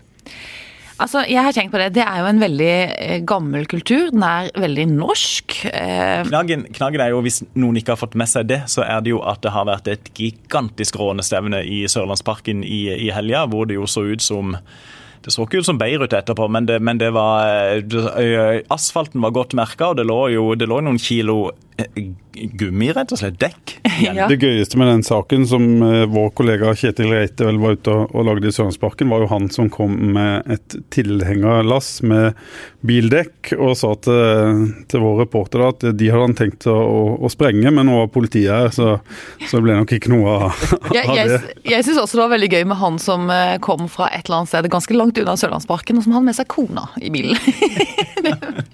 Altså, 0.94 1.24
jeg 1.26 1.42
har 1.42 1.50
tenkt 1.50 1.72
på 1.74 1.78
det. 1.80 1.88
Det 1.96 2.04
er 2.04 2.20
jo 2.22 2.26
en 2.30 2.38
veldig 2.38 2.74
eh, 3.02 3.16
gammel 3.26 3.64
kultur. 3.66 4.12
Den 4.14 4.22
er 4.22 4.50
veldig 4.62 4.84
norsk. 4.92 5.56
Eh, 5.66 6.20
Knaggen, 6.28 6.68
knaggen 6.76 7.02
er 7.02 7.10
jo, 7.10 7.22
Hvis 7.24 7.40
noen 7.58 7.80
ikke 7.80 7.96
har 7.96 8.00
fått 8.00 8.14
med 8.14 8.30
seg 8.30 8.46
det, 8.46 8.60
så 8.70 8.84
er 8.86 9.02
det 9.02 9.10
jo 9.10 9.18
at 9.26 9.42
det 9.42 9.52
har 9.56 9.66
vært 9.66 9.90
et 9.90 10.12
gigantisk 10.14 11.00
rånestevne 11.00 11.64
i 11.66 11.82
Sørlandsparken 11.90 12.62
i, 12.62 12.84
i 12.94 13.10
helga, 13.10 13.42
hvor 13.50 13.66
det 13.66 13.80
jo 13.80 13.88
så 13.90 14.06
ut 14.06 14.22
som 14.22 14.54
det 15.24 15.32
så 15.32 15.46
ikke 15.46 15.62
ut 15.62 15.66
som 15.66 15.78
Beirut 15.80 16.12
etterpå, 16.12 16.50
men 16.52 16.66
det, 16.68 16.82
men 16.84 16.98
det 17.00 17.08
var 17.16 17.48
eh, 17.48 17.78
det, 17.80 18.64
Asfalten 18.72 19.24
var 19.24 19.32
godt 19.32 19.54
merka, 19.56 19.90
og 19.90 19.96
det 19.96 20.04
lå 20.04 20.18
jo 20.34 20.50
det 20.58 20.68
lå 20.68 20.82
noen 20.84 21.00
kilo 21.00 21.48
gummi, 22.34 22.92
rett 22.92 23.12
og 23.12 23.20
slett. 23.20 23.38
Dekk. 23.40 23.78
Ja. 24.04 24.26
Det 24.26 24.40
gøyeste 24.42 24.76
med 24.76 24.88
den 24.90 25.04
saken 25.06 25.44
som 25.46 25.64
eh, 25.86 26.02
vår 26.10 26.32
kollega 26.34 26.72
Kjetil 26.76 27.12
Reite 27.12 27.46
vel 27.46 27.60
var 27.62 27.76
ute 27.78 27.92
og, 27.94 28.24
lagde 28.26 28.48
i 28.50 28.52
Sørlandsparken, 28.52 29.06
var 29.08 29.22
jo 29.22 29.28
han 29.30 29.46
som 29.54 29.68
kom 29.72 29.94
med 30.16 30.50
et 30.50 30.74
tilhengerlass 30.92 32.00
med 32.02 32.34
bildekk 32.84 33.52
og 33.54 33.76
sa 33.78 33.92
til, 34.02 34.64
til 34.90 35.04
vår 35.04 35.22
reporter 35.22 35.62
da 35.62 35.68
at 35.70 35.86
de 35.94 36.10
hadde 36.10 36.26
han 36.26 36.36
tenkt 36.36 36.66
å, 36.70 36.74
å, 36.74 37.04
å 37.22 37.30
sprenge, 37.32 37.70
men 37.70 37.86
nå 37.86 38.00
var 38.00 38.10
politiet 38.12 38.50
her, 38.50 38.74
så, 38.74 38.96
så 39.46 39.60
det 39.60 39.64
ble 39.68 39.78
nok 39.78 39.94
ikke 39.94 40.12
noe 40.12 40.34
av, 40.34 40.66
av 40.90 40.98
jeg, 40.98 41.30
det. 41.30 41.40
jeg 41.70 41.86
syns 41.86 42.02
også 42.02 42.18
det 42.18 42.24
var 42.24 42.34
veldig 42.34 42.50
gøy 42.50 42.68
med 42.74 42.80
han 42.82 42.98
som 43.02 43.30
eh, 43.32 43.54
kom 43.64 43.86
fra 43.92 44.10
et 44.10 44.26
eller 44.26 44.42
annet 44.42 44.52
sted 44.52 44.70
ganske 44.74 44.98
langt 44.98 45.22
unna 45.22 45.38
Sørlandsparken, 45.38 46.02
og 46.02 46.08
som 46.08 46.18
hadde 46.18 46.32
med 46.32 46.40
seg 46.40 46.50
kona 46.50 46.88
i 46.98 47.14
bilen. 47.14 47.38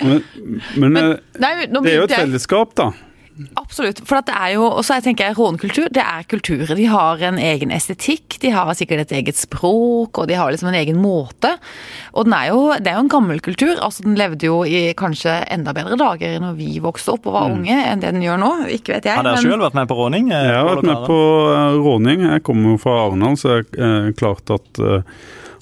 Men, 0.01 0.23
men, 0.79 0.95
men 0.95 1.07
Nei, 1.43 1.67
det 1.69 1.91
er 1.91 1.97
jo 1.99 2.05
et 2.07 2.15
fellesskap, 2.15 2.71
da. 2.79 2.90
Absolutt. 3.57 4.01
For 4.09 4.19
at 4.21 4.27
det 4.29 4.35
er 4.37 4.53
jo, 4.57 4.65
og 4.69 4.83
så 4.87 4.97
tenker 5.05 5.29
jeg 5.31 5.37
rånekultur, 5.39 5.89
det 5.95 6.03
er 6.03 6.25
kulturer. 6.31 6.75
De 6.77 6.87
har 6.91 7.23
en 7.31 7.39
egen 7.41 7.71
estetikk, 7.75 8.39
de 8.43 8.51
har 8.55 8.71
sikkert 8.79 9.05
et 9.07 9.15
eget 9.21 9.39
språk, 9.39 10.19
og 10.19 10.29
de 10.31 10.35
har 10.39 10.51
liksom 10.53 10.69
en 10.73 10.79
egen 10.81 10.99
måte. 11.01 11.53
Og 12.15 12.27
den 12.29 12.35
er 12.37 12.51
jo, 12.51 12.61
det 12.77 12.91
er 12.93 12.99
jo 12.99 13.05
en 13.07 13.13
gammel 13.13 13.41
kultur. 13.41 13.77
altså 13.81 14.03
Den 14.07 14.19
levde 14.21 14.47
jo 14.51 14.61
i 14.65 14.93
kanskje 14.99 15.39
enda 15.51 15.73
bedre 15.77 15.97
dager 16.01 16.39
når 16.43 16.57
vi 16.59 16.79
vokste 16.85 17.15
opp 17.17 17.27
og 17.31 17.37
var 17.39 17.51
unge, 17.55 17.75
enn 17.93 18.01
det 18.03 18.13
den 18.15 18.23
gjør 18.27 18.41
nå. 18.43 18.53
Ikke 18.77 18.97
vet 18.97 19.05
jeg. 19.11 19.17
Har 19.17 19.25
dere 19.27 19.39
men- 19.41 19.45
sjøl 19.51 19.65
vært 19.67 19.75
med 19.81 19.89
på 19.89 19.99
råning? 20.01 20.31
eh, 20.33 20.47
Jeg 20.51 20.57
har 20.61 20.71
vært 20.75 20.89
med 20.91 21.07
på 21.07 21.21
eh, 21.55 21.81
råning. 21.87 22.27
Jeg 22.35 22.43
kommer 22.47 22.71
jo 22.75 22.79
fra 22.79 22.97
Arendal, 23.07 23.37
så 23.41 23.49
det 23.63 23.79
er 23.79 24.09
eh, 24.09 24.13
klart 24.19 24.51
at, 24.51 24.79
eh, 24.79 25.03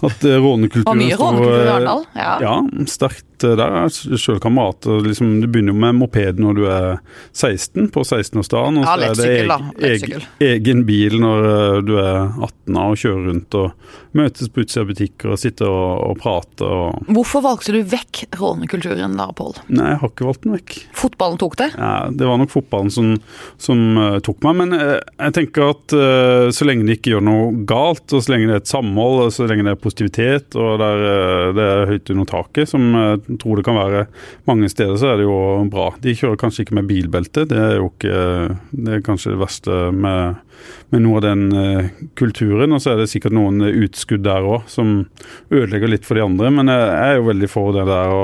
at 0.06 0.24
eh, 0.24 0.37
rånekulturen 0.38 0.88
Og 0.92 0.96
mye 1.00 1.16
rånekultur 1.18 1.54
i 1.54 1.64
eh, 1.64 1.72
Arendal, 1.74 2.02
ja. 2.14 2.34
Ja, 2.44 2.52
sterkt 2.87 3.44
eh, 3.46 3.54
der. 3.58 3.76
Er 3.84 4.18
sjøl 4.20 4.38
kamerat. 4.42 4.87
og 4.87 5.06
Liksom, 5.08 5.32
du 5.42 5.48
begynner 5.48 5.74
jo 5.74 5.80
med 5.82 5.98
moped 5.98 6.38
når 6.42 6.54
du 6.58 6.64
er 6.70 6.98
16, 7.32 7.88
på 7.94 8.04
16-årsdagen. 8.06 8.78
Og 8.78 8.87
Ja, 8.87 8.94
så 8.96 9.08
er 9.11 9.14
det 9.18 9.28
egen, 9.32 9.48
da. 9.48 9.58
eg, 9.78 9.82
Lettsykkel. 9.88 10.26
eg, 10.40 10.48
egen 10.52 10.84
bil 10.88 11.18
når 11.22 11.48
du 11.88 11.94
er 11.98 12.20
18 12.37 12.76
år 12.84 12.94
og 12.94 13.02
kjører 13.02 13.26
rundt 13.32 13.58
og 13.58 13.94
møtes 14.18 14.50
på 14.52 14.64
utsida 14.64 14.85
av 14.85 14.90
butikker 14.92 15.33
og 15.35 15.40
sitter 15.40 15.70
og, 15.70 15.92
og 16.11 16.20
prater. 16.22 16.68
Og... 16.68 17.09
Hvorfor 17.16 17.44
valgte 17.46 17.74
du 17.76 17.81
vekk 17.88 18.24
rånekulturen 18.38 19.16
da, 19.18 19.28
Pål? 19.38 19.57
Nei, 19.70 19.92
jeg 19.94 20.00
har 20.02 20.12
ikke 20.12 20.28
valgt 20.28 20.44
den 20.46 20.57
vekk. 20.57 20.76
Fotballen 20.98 21.40
tok 21.40 21.59
det? 21.61 21.70
Ja, 21.76 21.92
det 22.11 22.28
var 22.28 22.40
nok 22.40 22.52
fotballen 22.52 22.92
som, 22.92 23.14
som 23.61 23.85
uh, 23.98 24.18
tok 24.24 24.42
meg. 24.46 24.59
Men 24.62 24.76
uh, 24.76 24.96
jeg 24.98 25.37
tenker 25.38 25.70
at 25.72 25.96
uh, 25.96 26.48
så 26.54 26.68
lenge 26.68 26.88
de 26.88 26.96
ikke 26.98 27.14
gjør 27.14 27.24
noe 27.28 27.50
galt, 27.68 28.07
og 28.12 28.24
så 28.24 28.35
lenge 28.35 28.50
det 28.50 28.57
er 28.57 28.62
et 28.62 28.70
samhold, 28.70 29.22
og 29.26 29.35
så 29.35 29.48
lenge 29.48 29.66
det 29.66 29.74
er 29.74 29.83
positivitet 29.83 30.59
og 30.59 30.83
er, 30.83 31.04
eh, 31.09 31.50
det 31.57 31.64
er 31.64 31.90
høyt 31.90 32.12
under 32.14 32.28
taket, 32.28 32.70
som 32.70 32.87
jeg 32.94 33.38
tror 33.42 33.59
det 33.59 33.64
kan 33.66 33.78
være 33.78 34.04
mange 34.48 34.70
steder, 34.72 34.96
så 35.00 35.12
er 35.12 35.20
det 35.20 35.26
jo 35.28 35.38
bra. 35.72 35.90
De 36.02 36.14
kjører 36.16 36.40
kanskje 36.40 36.64
ikke 36.64 36.78
med 36.78 36.88
bilbelte, 36.90 37.46
det 37.48 37.59
er 37.59 37.78
jo 37.78 37.90
ikke 37.90 38.16
Det 38.70 38.94
er 38.94 39.04
kanskje 39.04 39.33
det 39.33 39.40
verste 39.40 39.76
med, 39.94 40.38
med 40.92 41.02
noe 41.04 41.18
av 41.20 41.24
den 41.26 41.90
kulturen. 42.18 42.72
Og 42.74 42.83
så 42.83 42.92
er 42.92 43.02
det 43.02 43.09
sikkert 43.12 43.37
noen 43.37 43.62
utskudd 44.09 44.25
der 44.25 44.47
òg 44.47 44.68
som 44.68 45.09
ødelegger 45.51 45.88
litt 45.92 46.07
for 46.07 46.16
de 46.16 46.25
andre, 46.25 46.51
men 46.51 46.68
jeg, 46.73 46.81
jeg 46.81 47.12
er 47.12 47.18
jo 47.18 47.29
veldig 47.29 47.51
for 47.53 47.77
det 47.77 47.88
der 47.88 48.14
å 48.14 48.23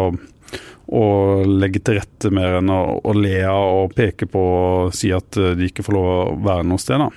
å 0.84 1.42
legge 1.48 1.80
til 1.80 1.96
rette 1.96 2.28
mer 2.28 2.58
enn 2.58 2.68
å, 2.68 3.00
å 3.00 3.12
le 3.16 3.38
av 3.48 3.86
og 3.86 3.94
peke 3.96 4.26
på 4.28 4.40
og 4.44 4.92
si 4.94 5.08
at 5.16 5.38
eh, 5.40 5.54
de 5.56 5.70
ikke 5.70 5.82
får 5.82 5.96
lov 5.96 6.08
å 6.12 6.18
være 6.44 6.66
noe 6.68 6.78
sted. 6.78 7.00
da. 7.00 7.08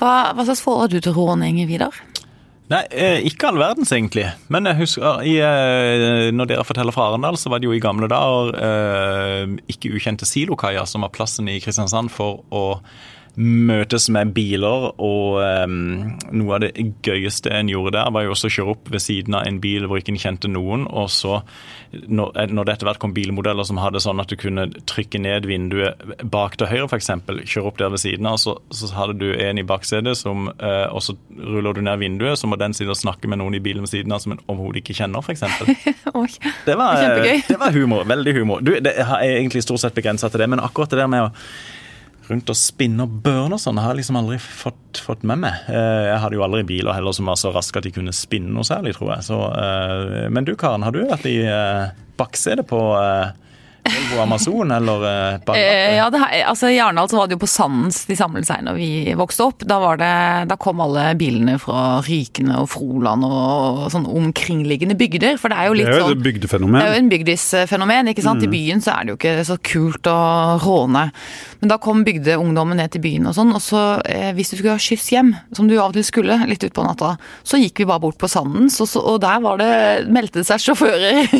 Hva, 0.00 0.10
hva 0.34 0.42
slags 0.42 0.64
forhold 0.64 0.82
har 0.82 0.90
du 0.90 0.98
til 0.98 1.14
råning, 1.14 1.60
Vidar? 1.70 1.94
Nei, 2.74 2.82
eh, 2.90 3.20
ikke 3.30 3.52
all 3.52 3.62
verdens 3.62 3.94
egentlig. 3.94 4.26
Men 4.50 4.66
jeg 4.66 4.80
husker 4.82 5.22
i, 5.30 5.36
eh, 5.38 6.32
når 6.34 6.50
dere 6.50 6.66
forteller 6.66 6.96
fra 6.96 7.12
Arendal, 7.12 7.38
så 7.38 7.54
var 7.54 7.62
det 7.62 7.70
jo 7.70 7.76
i 7.78 7.82
gamle 7.82 8.10
dager 8.10 8.50
eh, 8.58 9.54
ikke 9.70 9.94
ukjente 9.94 10.26
Silokaia 10.26 10.82
som 10.90 11.06
var 11.06 11.14
plassen 11.14 11.48
i 11.52 11.60
Kristiansand 11.62 12.10
for 12.12 12.42
å 12.50 12.64
møtes 13.34 14.06
med 14.14 14.30
biler, 14.34 14.92
og 15.02 15.40
um, 15.66 16.14
noe 16.30 16.54
av 16.54 16.62
det 16.62 16.70
gøyeste 17.02 17.50
en 17.50 17.70
gjorde 17.70 17.96
der, 17.96 18.12
var 18.14 18.26
jo 18.26 18.34
også 18.34 18.46
å 18.50 18.54
kjøre 18.56 18.74
opp 18.76 18.90
ved 18.94 19.02
siden 19.02 19.34
av 19.34 19.48
en 19.48 19.58
bil 19.62 19.88
hvor 19.90 19.98
ikke 19.98 20.14
en 20.14 20.20
kjente 20.22 20.50
noen, 20.50 20.86
og 20.86 21.10
så, 21.10 21.40
når, 21.90 22.30
eh, 22.38 22.52
når 22.54 22.68
det 22.68 22.76
etter 22.76 22.90
hvert 22.90 23.02
kom 23.02 23.16
bilmodeller 23.16 23.66
som 23.66 23.80
hadde 23.82 24.02
sånn 24.04 24.22
at 24.22 24.30
du 24.30 24.38
kunne 24.38 24.68
trykke 24.86 25.18
ned 25.24 25.48
vinduet 25.50 26.22
bak 26.22 26.54
til 26.60 26.70
høyre, 26.70 26.86
f.eks., 26.86 27.10
kjøre 27.42 27.72
opp 27.72 27.82
der 27.82 27.92
ved 27.94 28.04
siden 28.04 28.30
av, 28.30 28.38
så, 28.42 28.56
så 28.70 28.92
hadde 28.94 29.18
du 29.18 29.28
en 29.34 29.58
i 29.58 29.66
baksetet, 29.66 30.14
som, 30.20 30.48
eh, 30.54 30.86
og 30.94 31.02
så 31.02 31.18
ruller 31.34 31.74
du 31.74 31.82
ned 31.82 32.02
vinduet, 32.04 32.38
så 32.38 32.50
må 32.50 32.60
den 32.60 32.76
sitte 32.76 32.94
og 32.94 33.02
snakke 33.02 33.30
med 33.30 33.42
noen 33.42 33.58
i 33.58 33.64
bilen 33.64 33.82
ved 33.82 33.96
siden 33.96 34.14
av 34.14 34.22
som 34.22 34.36
en 34.36 34.44
overhodet 34.46 34.84
ikke 34.84 34.98
kjenner, 35.02 35.24
f.eks. 35.24 35.42
Det 36.64 36.74
var, 36.78 37.00
det 37.48 37.56
var 37.58 37.72
humor. 37.74 38.04
Veldig 38.08 38.32
humor. 38.36 38.62
Du, 38.64 38.70
det 38.82 38.92
er 39.00 39.14
egentlig 39.26 39.64
stort 39.64 39.82
sett 39.82 39.96
begrensa 39.96 40.30
til 40.30 40.40
det, 40.42 40.48
men 40.52 40.62
akkurat 40.62 40.92
det 40.92 41.00
der 41.00 41.10
med 41.10 41.26
å 41.26 41.32
rundt 42.30 42.50
og 42.52 42.56
spinne 42.56 43.04
og 43.04 43.18
børne 43.24 43.56
og 43.58 43.60
sånn, 43.62 43.78
har 43.82 43.92
jeg 43.92 44.00
liksom 44.02 44.16
aldri 44.20 44.38
fått, 44.40 45.00
fått 45.04 45.24
med 45.28 45.42
meg. 45.44 45.66
Eh, 45.68 46.04
Jeg 46.10 46.20
hadde 46.22 46.38
jo 46.38 46.44
aldri 46.46 46.62
biler 46.68 46.96
heller 46.96 47.12
som 47.16 47.26
var 47.28 47.36
så 47.40 47.52
raske 47.54 47.78
at 47.80 47.84
de 47.88 47.92
kunne 47.94 48.14
spinne 48.16 48.52
noe 48.54 48.64
særlig, 48.64 48.94
tror 48.96 49.14
jeg. 49.16 49.26
Så, 49.28 49.38
eh, 49.60 50.28
men 50.32 50.44
du 50.48 50.54
Karen, 50.56 50.82
har 50.86 50.92
du 50.94 51.02
vært 51.04 51.26
i 51.28 51.38
eh, 51.44 51.90
baksetet 52.20 52.66
på 52.70 52.80
Volvo 53.84 54.22
Amazon 54.22 54.70
eller 54.72 55.04
eh, 55.08 55.54
Eh, 55.54 55.96
ja, 55.96 56.06
det, 56.10 56.20
altså 56.46 56.70
I 56.72 56.78
Arendal 56.80 57.08
så 57.10 57.18
var 57.18 57.28
det 57.28 57.36
jo 57.36 57.42
på 57.42 57.50
Sandens 57.50 58.04
de 58.08 58.16
samlet 58.16 58.46
seg 58.48 58.64
når 58.64 58.78
vi 58.78 58.90
vokste 59.18 59.48
opp. 59.48 59.64
Da, 59.68 59.78
var 59.82 60.00
det, 60.00 60.12
da 60.50 60.56
kom 60.60 60.80
alle 60.84 61.10
bilene 61.20 61.58
fra 61.62 62.00
Rykene 62.04 62.58
og 62.62 62.70
Froland 62.72 63.26
og, 63.28 63.84
sånn 63.92 64.08
omkringliggende 64.08 64.96
bygder. 64.98 65.38
For 65.40 65.52
det 65.52 65.60
er 65.60 65.68
jo 65.68 65.76
Det 65.76 65.80
litt 65.82 65.90
er 65.90 65.98
jo 65.98 66.06
sånn 66.08 66.16
et 66.16 66.24
det 66.24 66.82
er 66.82 66.94
jo 66.94 67.02
en 67.02 67.12
bygdisfenomen. 67.12 68.12
ikke 68.14 68.24
sant? 68.24 68.44
I 68.44 68.50
byen 68.50 68.84
så 68.84 68.94
er 68.96 69.04
det 69.04 69.14
jo 69.14 69.18
ikke 69.20 69.48
så 69.50 69.58
kult 69.72 70.10
å 70.10 70.18
råne. 70.64 71.06
Men 71.64 71.72
da 71.72 71.78
kom 71.80 72.02
bygdeungdommen 72.04 72.76
ned 72.80 72.92
til 72.92 73.00
byen 73.04 73.30
og 73.30 73.36
sånn, 73.36 73.54
og 73.56 73.62
så 73.64 73.82
eh, 74.04 74.32
hvis 74.36 74.52
du 74.52 74.58
skulle 74.58 74.74
ha 74.74 74.80
skyss 74.80 75.06
hjem, 75.14 75.30
som 75.56 75.68
du 75.68 75.76
av 75.78 75.92
og 75.92 75.96
til 75.96 76.04
skulle 76.04 76.36
litt 76.48 76.64
utpå 76.66 76.84
natta, 76.84 77.14
så 77.40 77.60
gikk 77.60 77.80
vi 77.80 77.88
bare 77.88 78.02
bort 78.02 78.18
på 78.20 78.28
Sandens, 78.28 78.76
og, 78.84 78.90
så, 78.90 79.00
og 79.00 79.20
der 79.24 79.40
var 79.44 79.60
det, 79.62 79.70
meldte 80.12 80.42
det 80.42 80.48
seg 80.50 80.60
sjåfører. 80.60 81.22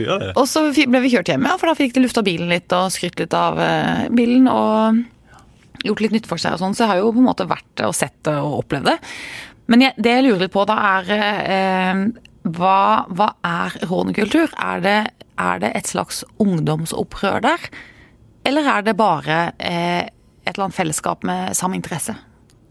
Det. 0.00 0.32
Og 0.38 0.46
så 0.48 0.62
ble 0.74 1.00
vi 1.04 1.10
kjørt 1.12 1.28
hjem, 1.30 1.39
ja, 1.46 1.56
for 1.56 1.70
da 1.70 1.76
fikk 1.78 1.94
de 1.96 2.04
lufta 2.04 2.24
bilen 2.26 2.50
litt 2.52 2.72
og 2.76 2.90
skrytt 2.94 3.20
litt 3.22 3.34
av 3.36 3.60
eh, 3.62 4.08
bilen. 4.14 4.48
Og 4.50 5.86
gjort 5.86 6.02
litt 6.04 6.16
nytt 6.16 6.28
for 6.28 6.40
seg 6.40 6.56
og 6.56 6.62
sånn, 6.62 6.74
så 6.76 6.84
jeg 6.84 6.92
har 6.92 7.00
jo 7.00 7.12
på 7.14 7.22
en 7.22 7.30
måte 7.30 7.48
vært 7.48 7.84
og 7.86 7.94
sett 7.96 8.28
og 8.32 8.58
opplevd 8.64 8.90
det. 8.90 8.98
Men 9.70 9.86
jeg, 9.86 9.96
det 10.02 10.16
jeg 10.16 10.26
lurer 10.26 10.44
litt 10.44 10.54
på 10.54 10.66
da, 10.68 10.76
er 10.98 11.12
eh, 11.16 12.02
hva, 12.56 12.80
hva 13.08 13.28
er 13.46 13.76
rånekultur? 13.88 14.52
Er 14.60 14.82
det, 14.84 14.98
er 15.40 15.62
det 15.62 15.72
et 15.78 15.90
slags 15.90 16.24
ungdomsopprør 16.42 17.44
der? 17.46 17.68
Eller 18.48 18.68
er 18.72 18.84
det 18.86 18.96
bare 18.98 19.38
eh, 19.58 20.08
et 20.44 20.52
eller 20.54 20.68
annet 20.68 20.78
fellesskap 20.78 21.24
med 21.28 21.56
samme 21.56 21.78
interesse? 21.78 22.16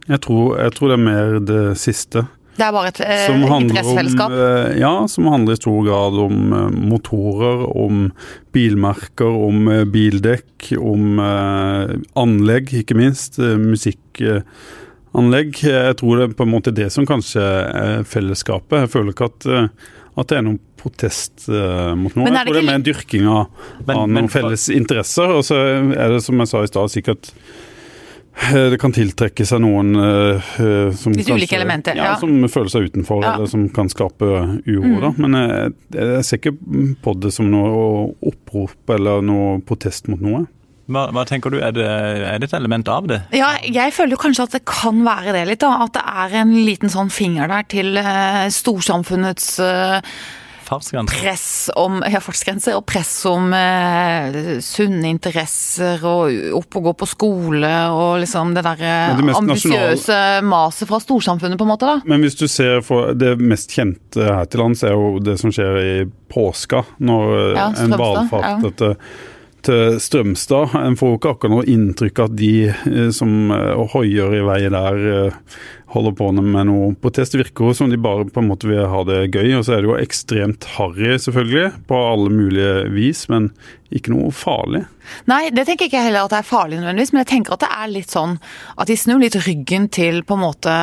Jeg 0.10 0.24
tror, 0.26 0.58
jeg 0.58 0.74
tror 0.76 0.90
det 0.90 0.98
er 0.98 1.06
mer 1.06 1.40
det 1.46 1.64
siste. 1.78 2.26
Det 2.60 2.66
er 2.68 2.74
bare 2.76 2.90
et 2.92 3.00
eh, 3.06 3.22
Som 3.30 3.38
handler, 3.46 3.56
om, 3.56 3.64
interessefellesskap? 3.70 4.34
eh, 4.36 4.74
ja, 4.82 4.92
som 5.08 5.30
handler 5.32 5.56
i 5.56 5.60
stor 5.62 5.80
grad 5.88 6.18
om 6.26 6.36
eh, 6.58 6.66
motorer, 6.92 7.62
om 7.86 8.02
bilmerker, 8.56 9.32
om 9.48 9.70
eh, 9.72 9.86
bildekk, 9.88 10.74
om 10.80 11.20
eh, 11.24 11.94
anlegg, 12.20 12.74
ikke 12.82 12.98
minst. 13.00 13.40
Musikkanlegg. 13.40 15.56
Jeg 15.64 15.96
tror 16.02 16.20
det 16.20 16.28
er 16.30 16.36
på 16.40 16.46
en 16.48 16.54
måte 16.54 16.74
det 16.76 16.90
som 16.94 17.08
kanskje 17.10 17.44
er 17.44 18.04
fellesskapet. 18.08 18.84
Jeg 18.86 18.94
føler 18.94 19.16
ikke 19.16 19.30
at, 19.32 19.48
at 20.20 20.32
det 20.34 20.40
er 20.40 20.46
noen 20.50 20.60
protest 20.80 21.48
mot 22.00 22.14
noe. 22.16 22.30
Jeg 22.30 22.46
tror 22.48 22.56
det 22.56 22.62
er 22.62 22.68
mer 22.70 22.78
en 22.80 22.86
dyrking 22.88 23.26
av, 23.28 23.48
Men- 23.86 23.98
av 23.98 24.06
men 24.08 24.14
noen 24.24 24.30
for- 24.32 24.46
felles 24.50 24.68
interesser. 24.72 25.28
Og 25.40 25.44
så 25.48 25.58
er 25.96 26.14
det, 26.14 26.22
som 26.24 26.40
jeg 26.40 26.48
sa 26.52 26.62
i 26.64 26.70
stad, 26.72 26.92
sikkert 26.94 27.32
det 28.72 28.80
kan 28.82 28.94
tiltrekke 28.96 29.46
seg 29.48 29.62
noen 29.64 29.96
uh, 30.00 30.52
eh, 30.62 30.92
som 30.98 31.16
Litt 31.16 31.30
ulike 31.30 31.58
elementer, 31.58 31.98
ja, 32.00 32.14
ja. 32.14 32.20
Som 32.22 32.38
føler 32.52 32.72
seg 32.72 32.90
utenfor, 32.90 33.24
Ja. 33.26 33.36
eller 33.36 33.50
som 33.52 33.68
kan 33.74 33.92
skape 33.92 34.30
uro. 34.68 34.86
Mm. 34.86 35.02
Da. 35.04 35.12
Men 35.18 35.40
jeg, 35.40 35.74
jeg 35.98 36.24
ser 36.28 36.42
ikke 36.42 36.56
på 37.04 37.16
det 37.20 37.34
som 37.36 37.50
noe 37.52 38.08
opprop 38.32 38.96
eller 38.96 39.26
noe 39.26 39.60
protest 39.68 40.08
mot 40.12 40.24
noe. 40.24 40.46
Hva, 40.90 41.06
hva 41.14 41.24
tenker 41.30 41.54
du, 41.54 41.60
er 41.62 41.74
det, 41.76 41.86
er 41.86 42.40
det 42.42 42.50
et 42.50 42.56
element 42.58 42.88
av 42.90 43.06
det? 43.10 43.20
Ja, 43.38 43.52
jeg 43.62 43.94
føler 43.94 44.16
jo 44.16 44.22
kanskje 44.24 44.48
at 44.48 44.56
det 44.58 44.64
kan 44.66 45.04
være 45.06 45.36
det 45.36 45.44
litt, 45.52 45.62
da. 45.62 45.86
At 45.86 45.94
det 46.00 46.02
er 46.02 46.38
en 46.42 46.56
liten 46.66 46.90
sånn 46.90 47.12
finger 47.14 47.52
der 47.52 47.68
til 47.70 48.00
uh, 48.02 48.48
storsamfunnets 48.54 49.52
eh, 49.62 50.16
Fartsgrense? 50.70 51.16
press 51.20 51.48
om 51.76 52.00
ja, 52.06 52.22
fartsgrenser, 52.22 52.78
og 52.78 52.86
press 52.90 53.14
om 53.30 53.50
eh, 53.56 54.60
sunne 54.64 55.10
interesser, 55.10 56.04
og 56.06 56.54
opp 56.60 56.80
og 56.80 56.90
gå 56.90 56.96
på 57.02 57.10
skole, 57.10 57.74
og 57.94 58.20
liksom 58.24 58.54
det 58.58 58.66
derre 58.68 58.94
det 59.18 59.36
ambisiøse 59.40 60.20
maset 60.46 60.90
fra 60.90 61.02
storsamfunnet, 61.04 61.58
på 61.60 61.68
en 61.68 61.74
måte, 61.74 61.90
da. 61.90 61.98
Men 62.10 62.26
hvis 62.26 62.38
du 62.40 62.46
ser 62.52 62.84
for 62.86 63.14
det 63.18 63.36
mest 63.42 63.74
kjente 63.76 64.30
her 64.30 64.48
til 64.50 64.64
lands, 64.64 64.86
er 64.86 64.96
jo 64.96 65.18
det 65.24 65.40
som 65.42 65.54
skjer 65.54 65.82
i 65.82 65.92
påska. 66.30 66.86
Når 67.00 67.36
eh, 67.40 67.52
Ja, 67.58 67.68
en 67.84 67.98
valfart 67.98 68.78
til, 68.78 68.96
til 69.66 70.00
Strømstad. 70.00 70.76
En 70.80 70.98
får 71.00 71.14
jo 71.14 71.20
ikke 71.20 71.34
akkurat 71.34 71.56
noe 71.56 71.68
inntrykk 71.70 72.24
av 72.24 72.32
at 72.32 72.38
de 72.40 72.54
eh, 72.70 73.10
som 73.16 73.54
eh, 73.56 73.84
hoier 73.94 74.38
i 74.38 74.44
vei 74.46 74.62
der, 74.68 75.02
eh, 75.16 75.60
holder 75.94 76.16
på 76.20 76.30
med 76.38 76.70
noe 76.70 76.92
protest. 77.02 77.34
Det 77.34 77.44
virker 77.44 77.70
jo 77.72 77.76
som 77.78 77.90
de 77.90 77.98
bare 78.02 78.28
på 78.30 78.44
en 78.44 78.50
måte 78.52 78.70
vil 78.70 78.86
ha 78.92 79.04
det 79.08 79.24
gøy. 79.34 79.56
Og 79.58 79.66
så 79.66 79.78
er 79.78 79.84
det 79.84 79.90
jo 79.90 79.98
ekstremt 80.00 80.68
harry, 80.78 81.16
selvfølgelig, 81.18 81.74
på 81.90 82.04
alle 82.14 82.30
mulige 82.34 82.88
vis, 82.94 83.26
men 83.32 83.52
ikke 83.90 84.12
noe 84.14 84.30
farlig. 84.36 84.84
Nei, 85.26 85.48
det 85.50 85.64
tenker 85.66 85.88
jeg 85.88 85.90
ikke 85.90 86.02
heller 86.06 86.28
at 86.28 86.34
det 86.36 86.40
er 86.44 86.46
farlig 86.46 86.78
nødvendigvis, 86.78 87.12
men 87.16 87.24
jeg 87.24 87.30
tenker 87.32 87.56
at 87.56 87.64
det 87.64 87.70
er 87.74 87.88
litt 87.90 88.12
sånn 88.14 88.36
at 88.78 88.90
de 88.92 88.98
snur 89.00 89.18
litt 89.24 89.34
ryggen 89.42 89.88
til 89.90 90.20
på 90.28 90.36
en 90.38 90.44
måte 90.44 90.74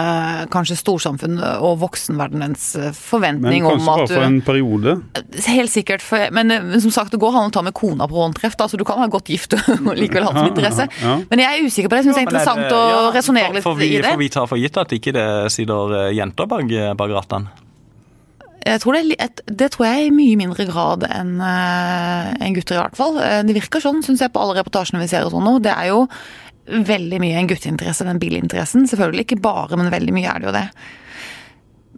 kanskje 0.51 0.75
storsamfunnet 0.81 1.61
og 1.62 1.77
voksenverdenens 1.85 2.64
forventning 2.99 3.69
om 3.69 3.77
at 3.79 3.79
du 3.79 3.87
Men 3.87 3.87
kanskje 3.87 3.92
bare 3.92 4.09
for 4.11 4.27
en 4.27 4.40
periode. 4.49 4.97
Helt 5.47 5.71
sikkert, 5.71 6.03
for, 6.03 6.27
men, 6.35 6.51
men 6.51 6.83
som 6.83 6.95
sagt, 6.97 7.14
det 7.14 7.23
går 7.23 7.38
an 7.38 7.53
å 7.53 7.55
ta 7.55 7.62
med 7.62 7.77
kona 7.79 8.09
på 8.11 8.19
håndtreff, 8.19 8.59
da, 8.59 8.66
så 8.66 8.81
du 8.81 8.83
kan 8.88 8.99
være 9.05 9.14
godt 9.14 9.31
gift 9.31 9.55
og 9.77 9.92
likevel 9.95 10.27
ha 10.27 10.35
som 10.35 10.51
interesse. 10.51 10.88
Ja. 11.05 11.14
Men 11.31 11.45
jeg 11.45 11.61
er 11.62 11.71
usikker 11.71 11.92
på 11.92 11.95
det, 11.95 12.03
jeg 12.03 12.09
syns 12.09 12.19
det 12.19 12.25
er 12.25 12.27
er 12.27 12.31
interessant 12.33 12.64
det- 12.66 12.75
å 12.75 12.83
ja, 12.90 13.07
resonnere 13.14 13.55
litt 13.61 13.69
for 13.69 13.79
vi, 13.79 13.92
i 13.95 14.03
det. 14.03 14.11
For 14.11 14.25
vi 14.27 14.31
tar 14.35 14.51
for 14.51 14.64
gitt 14.64 14.83
at 14.83 14.95
ikke 14.98 15.14
det 15.16 15.28
sitter 15.54 15.94
eh, 16.00 16.14
jenter 16.16 16.48
bak, 16.50 16.72
bak 16.98 17.14
rattene. 17.14 17.52
Jeg 18.66 18.80
tror 18.82 18.96
det, 18.96 19.14
et, 19.22 19.40
det 19.46 19.68
tror 19.76 19.87
jeg 19.87 20.09
i 20.09 20.14
mye 20.14 20.38
mindre 20.40 20.64
grad 20.66 21.04
enn 21.06 21.37
en 21.38 22.56
gutter, 22.56 22.74
i 22.74 22.80
hvert 22.82 22.98
fall. 22.98 23.20
Eh, 23.22 23.42
Det 23.46 23.54
virker 23.54 23.82
sånn, 23.85 24.02
syns 24.02 24.24
jeg, 24.24 24.32
på 24.35 24.42
alle 24.42 24.56
reportasjene 24.59 25.02
vi 25.04 25.09
ser 25.12 25.28
og 25.28 25.37
sånn 25.37 25.46
nå. 25.46 25.59
Det 25.62 25.70
er 25.70 25.92
jo 25.92 26.00
veldig 26.66 27.20
mye 27.22 27.38
en 27.38 27.46
gutteinteresse, 27.50 28.06
den 28.09 28.18
bilinteressen. 28.18 28.88
Selvfølgelig 28.90 29.28
ikke 29.28 29.42
bare, 29.44 29.78
men 29.78 29.92
veldig 29.94 30.16
mye 30.16 30.32
er 30.32 30.42
det 30.42 30.48
jo 30.50 30.56
det. 30.56 30.66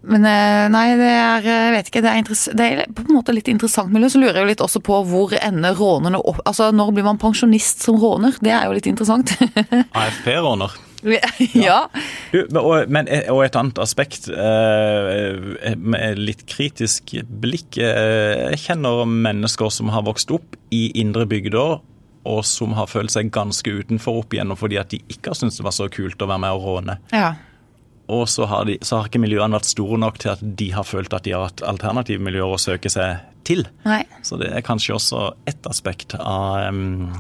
Men 0.03 0.27
eh, 0.29 0.65
nei, 0.73 0.85
det 0.99 1.11
er 1.11 1.47
jeg 1.49 1.75
vet 1.75 1.91
ikke, 1.91 2.03
det 2.05 2.13
er, 2.13 2.35
det 2.59 2.67
er 2.67 2.83
på 2.95 3.07
en 3.07 3.17
måte 3.19 3.35
litt 3.35 3.49
interessant 3.51 3.93
miljø. 3.95 4.11
Så 4.13 4.21
lurer 4.23 4.41
jeg 4.41 4.47
jo 4.47 4.51
litt 4.53 4.65
også 4.65 4.83
på 4.85 5.01
hvor 5.09 5.35
ender 5.41 5.79
rånerne 5.79 6.21
opp 6.21 6.43
Altså, 6.49 6.71
når 6.75 6.93
blir 6.97 7.07
man 7.07 7.21
pensjonist 7.21 7.83
som 7.85 7.99
råner? 8.01 8.37
Det 8.45 8.53
er 8.55 8.69
jo 8.69 8.77
litt 8.77 8.89
interessant. 8.91 9.35
AFP-råner. 9.99 10.77
ja. 11.55 11.89
Du, 12.33 12.41
og, 12.59 12.89
men, 12.91 13.09
og 13.31 13.43
et 13.45 13.59
annet 13.59 13.79
aspekt 13.83 14.29
eh, 14.33 15.75
med 15.79 16.23
litt 16.23 16.45
kritisk 16.51 17.15
blikk. 17.43 17.79
Eh, 17.79 18.49
jeg 18.55 18.63
kjenner 18.65 19.05
mennesker 19.09 19.71
som 19.75 19.93
har 19.95 20.07
vokst 20.09 20.33
opp 20.35 20.59
i 20.75 20.89
indre 20.99 21.27
bygder, 21.29 21.79
og 22.29 22.41
som 22.45 22.75
har 22.77 22.91
følt 22.91 23.15
seg 23.15 23.31
ganske 23.33 23.71
utenfor 23.71 24.23
opp 24.23 24.35
igjennom 24.35 24.59
fordi 24.59 24.81
at 24.81 24.91
de 24.93 25.01
ikke 25.07 25.33
har 25.33 25.39
syntes 25.39 25.61
det 25.61 25.69
var 25.69 25.77
så 25.77 25.87
kult 25.93 26.21
å 26.21 26.29
være 26.29 26.45
med 26.45 26.57
og 26.57 26.67
råne. 26.67 26.99
ja. 27.15 27.37
Og 28.09 28.29
så 28.29 28.47
har, 28.49 28.65
de, 28.65 28.79
så 28.83 29.01
har 29.01 29.09
ikke 29.11 29.21
miljøene 29.21 29.59
vært 29.59 29.69
store 29.69 29.99
nok 30.01 30.21
til 30.23 30.33
at 30.33 30.45
de 30.61 30.71
har 30.73 30.87
følt 30.89 31.13
at 31.13 31.27
de 31.27 31.35
har 31.37 31.51
hatt 31.51 31.65
alternative 31.67 32.23
miljøer 32.25 32.55
å 32.57 32.61
søke 32.61 32.91
seg 32.93 33.19
til. 33.49 33.67
Nei. 33.89 34.03
Så 34.25 34.39
det 34.41 34.53
er 34.53 34.65
kanskje 34.65 34.97
også 34.97 35.25
ett 35.49 35.67
aspekt 35.69 36.17
av 36.19 36.69
um, 36.69 37.11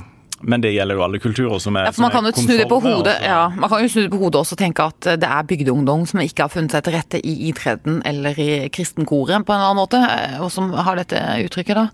Men 0.44 0.62
det 0.62 0.70
gjelder 0.74 0.98
jo 0.98 1.04
alle 1.06 1.20
kulturer 1.22 1.60
som 1.62 1.76
er 1.76 1.88
Ja, 1.88 1.92
for 1.96 2.04
Man 2.04 2.12
kan 2.14 2.28
jo 2.28 2.32
snu 2.36 2.54
det 2.54 2.68
på 2.70 2.78
hodet 2.84 3.16
ja, 3.24 3.48
man 3.50 3.70
kan 3.72 3.82
jo 3.82 3.88
snu 3.90 4.02
det 4.04 4.12
på 4.12 4.20
hodet 4.20 4.42
også 4.42 4.54
og 4.54 4.60
tenke 4.60 4.86
at 4.92 5.08
det 5.18 5.28
er 5.28 5.48
bygdeungdom 5.50 6.04
som 6.06 6.22
ikke 6.22 6.46
har 6.46 6.52
funnet 6.52 6.76
seg 6.76 6.84
til 6.86 6.94
rette 6.94 7.20
i 7.20 7.34
idretten 7.50 8.00
eller 8.08 8.38
i 8.38 8.50
kristenkoret 8.72 9.44
på 9.44 9.56
en 9.56 9.64
annen 9.64 9.80
måte, 9.80 10.00
eh, 10.00 10.38
og 10.40 10.52
som 10.54 10.70
har 10.72 11.00
dette 11.00 11.20
uttrykket. 11.46 11.80
da. 11.80 11.88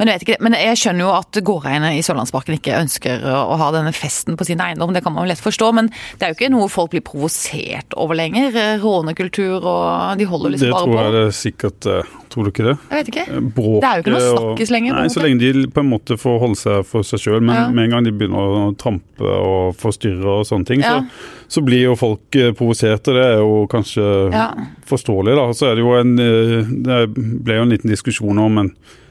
Men 0.00 0.08
jeg, 0.08 0.16
vet 0.16 0.22
ikke, 0.24 0.40
men 0.46 0.54
jeg 0.56 0.78
skjønner 0.80 1.04
jo 1.04 1.10
at 1.12 1.38
gårdeierne 1.44 1.90
i 1.92 2.00
Sørlandsparken 2.00 2.56
ikke 2.56 2.78
ønsker 2.80 3.20
å 3.28 3.58
ha 3.60 3.66
denne 3.76 3.92
festen 3.92 4.38
på 4.40 4.46
sin 4.48 4.62
eiendom, 4.64 4.94
det 4.96 5.02
kan 5.04 5.12
man 5.12 5.26
jo 5.26 5.30
lett 5.34 5.42
forstå. 5.44 5.68
Men 5.76 5.90
det 6.16 6.24
er 6.24 6.32
jo 6.32 6.38
ikke 6.38 6.48
noe 6.54 6.70
folk 6.72 6.94
blir 6.94 7.04
provosert 7.04 7.92
over 8.00 8.16
lenger. 8.16 8.56
eh, 8.56 8.80
Rånekultur 8.80 9.60
og 9.60 10.16
De 10.16 10.24
holder 10.24 10.54
Det 10.56 10.56
liksom 10.56 10.72
bare 10.72 10.86
på. 10.88 10.96
det 10.96 11.04
tror 11.04 11.26
er 11.26 11.36
sikkert 11.36 11.86
eh, 11.92 12.16
Tror 12.30 12.46
du 12.46 12.50
ikke 12.52 12.62
det? 12.62 12.76
Jeg 12.88 12.96
vet 13.00 13.08
ikke. 13.10 13.40
Bråket 13.56 13.82
Det 13.82 13.88
er 13.90 13.96
jo 13.98 14.02
ikke 14.04 14.12
noe 14.14 14.26
snakkes 14.30 14.70
lenger, 14.70 14.94
Nei, 14.94 15.08
så 15.10 15.22
lenge 15.24 15.40
de 15.42 15.64
på 15.74 15.80
en 15.82 15.88
måte 15.90 16.16
får 16.16 16.36
holde 16.38 16.58
seg 16.60 16.84
for 16.86 17.02
seg 17.02 17.18
sjøl. 17.24 17.40
Men 17.42 17.56
Ja. 17.56 17.64
med 17.74 17.84
en 17.84 17.90
gang 17.96 18.04
de 18.06 18.12
begynner 18.14 18.38
å 18.70 18.76
trampe 18.78 19.26
og 19.26 19.74
forstyrre 19.76 20.36
og 20.38 20.46
sånne 20.46 20.64
ting, 20.68 20.80
Ja. 20.80 21.00
så, 21.02 21.58
så 21.58 21.64
blir 21.66 21.82
jo 21.88 21.96
folk 21.98 22.38
eh, 22.38 22.52
provosert, 22.54 23.02
og 23.10 23.18
det 23.18 23.24
er 23.26 23.36
jo 23.42 23.66
kanskje 23.66 24.06
Ja. 24.32 24.46
forståelig. 24.86 25.34
da. 25.34 25.48
Så 25.58 25.66
er 25.72 25.74
det 25.74 25.82
jo 25.84 25.92
en 25.98 26.14
eh, 26.18 26.70
Det 26.70 27.14
ble 27.44 27.54
jo 27.58 27.62
en 27.66 27.74
liten 27.74 27.90
diskusjon 27.90 28.38
om 28.38 28.54
men 28.54 28.70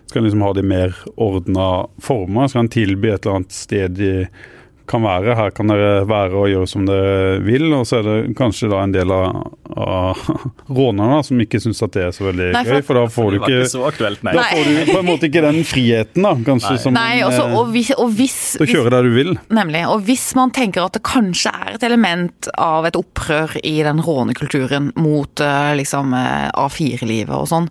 skal 0.10 0.24
en 0.24 0.30
liksom 0.30 0.46
ha 0.48 0.54
det 0.58 0.66
i 0.66 0.70
mer 0.76 0.96
ordna 1.22 1.68
former? 2.04 2.50
Skal 2.52 2.66
en 2.68 2.74
tilby 2.74 3.14
et 3.14 3.22
eller 3.26 3.42
annet 3.44 3.54
sted 3.56 4.00
de 4.00 4.14
kan 4.90 5.04
være? 5.06 5.36
Her 5.38 5.52
kan 5.54 5.70
dere 5.70 6.02
være 6.10 6.34
og 6.34 6.48
gjøre 6.50 6.68
som 6.72 6.88
dere 6.90 7.36
vil. 7.46 7.68
Og 7.78 7.84
så 7.86 8.00
er 8.00 8.08
det 8.08 8.16
kanskje 8.40 8.72
da 8.72 8.80
en 8.82 8.96
del 8.96 9.14
av, 9.14 9.44
av 9.78 10.24
rånerne 10.80 11.20
som 11.28 11.44
ikke 11.44 11.62
syns 11.62 11.84
at 11.86 11.94
det 11.94 12.08
er 12.08 12.16
så 12.18 12.26
veldig 12.26 12.48
Nei, 12.56 12.64
for- 12.66 12.80
gøy, 12.80 12.88
for 12.88 12.98
da 12.98 13.04
får 13.14 13.30
du 13.30 13.38
ikke 13.38 13.52
ikke 13.60 13.70
så 13.76 13.84
aktuelt, 13.92 14.26
da 14.26 14.48
får 14.50 14.66
du 14.66 14.82
på 14.90 14.98
en 15.04 15.08
måte 15.12 15.30
ikke 15.30 15.46
den 15.46 15.62
friheten, 15.70 16.26
da, 16.26 16.34
kanskje. 16.50 16.74
Nei. 16.74 16.82
Som 16.88 16.98
Nei, 16.98 17.14
også, 17.28 17.46
eh, 17.46 17.56
og 17.62 17.72
hvis, 17.78 17.94
og 18.02 18.14
hvis, 18.18 18.38
til 18.58 18.66
å 18.66 18.72
kjøre 18.74 18.96
der 18.98 19.06
du 19.12 19.14
vil. 19.20 19.34
Nemlig. 19.62 19.86
Og 19.94 20.02
hvis 20.10 20.26
man 20.42 20.54
tenker 20.58 20.88
at 20.90 20.98
det 20.98 21.06
kanskje 21.06 21.54
er 21.54 21.76
et 21.78 21.86
element 21.86 22.50
av 22.58 22.90
et 22.90 22.98
opprør 22.98 23.60
i 23.62 23.78
den 23.86 24.02
rånekulturen 24.10 24.90
mot 24.98 25.46
eh, 25.46 25.74
liksom 25.78 26.18
eh, 26.18 26.48
A4-livet 26.66 27.36
og 27.38 27.46
sånn, 27.54 27.70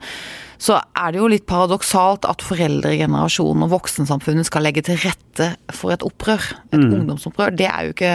så 0.58 0.80
er 0.98 1.14
det 1.14 1.22
jo 1.22 1.30
litt 1.30 1.46
paradoksalt 1.48 2.26
at 2.28 2.42
foreldregenerasjonen 2.42 3.68
og 3.68 3.74
voksensamfunnet 3.76 4.48
skal 4.48 4.66
legge 4.66 4.82
til 4.88 4.98
rette 5.04 5.52
for 5.74 5.94
et 5.94 6.04
opprør. 6.06 6.42
Et 6.72 6.82
ungdomsopprør. 6.82 7.54
Det 7.54 7.68
er 7.70 7.86
jo 7.86 7.94
ikke 7.94 8.14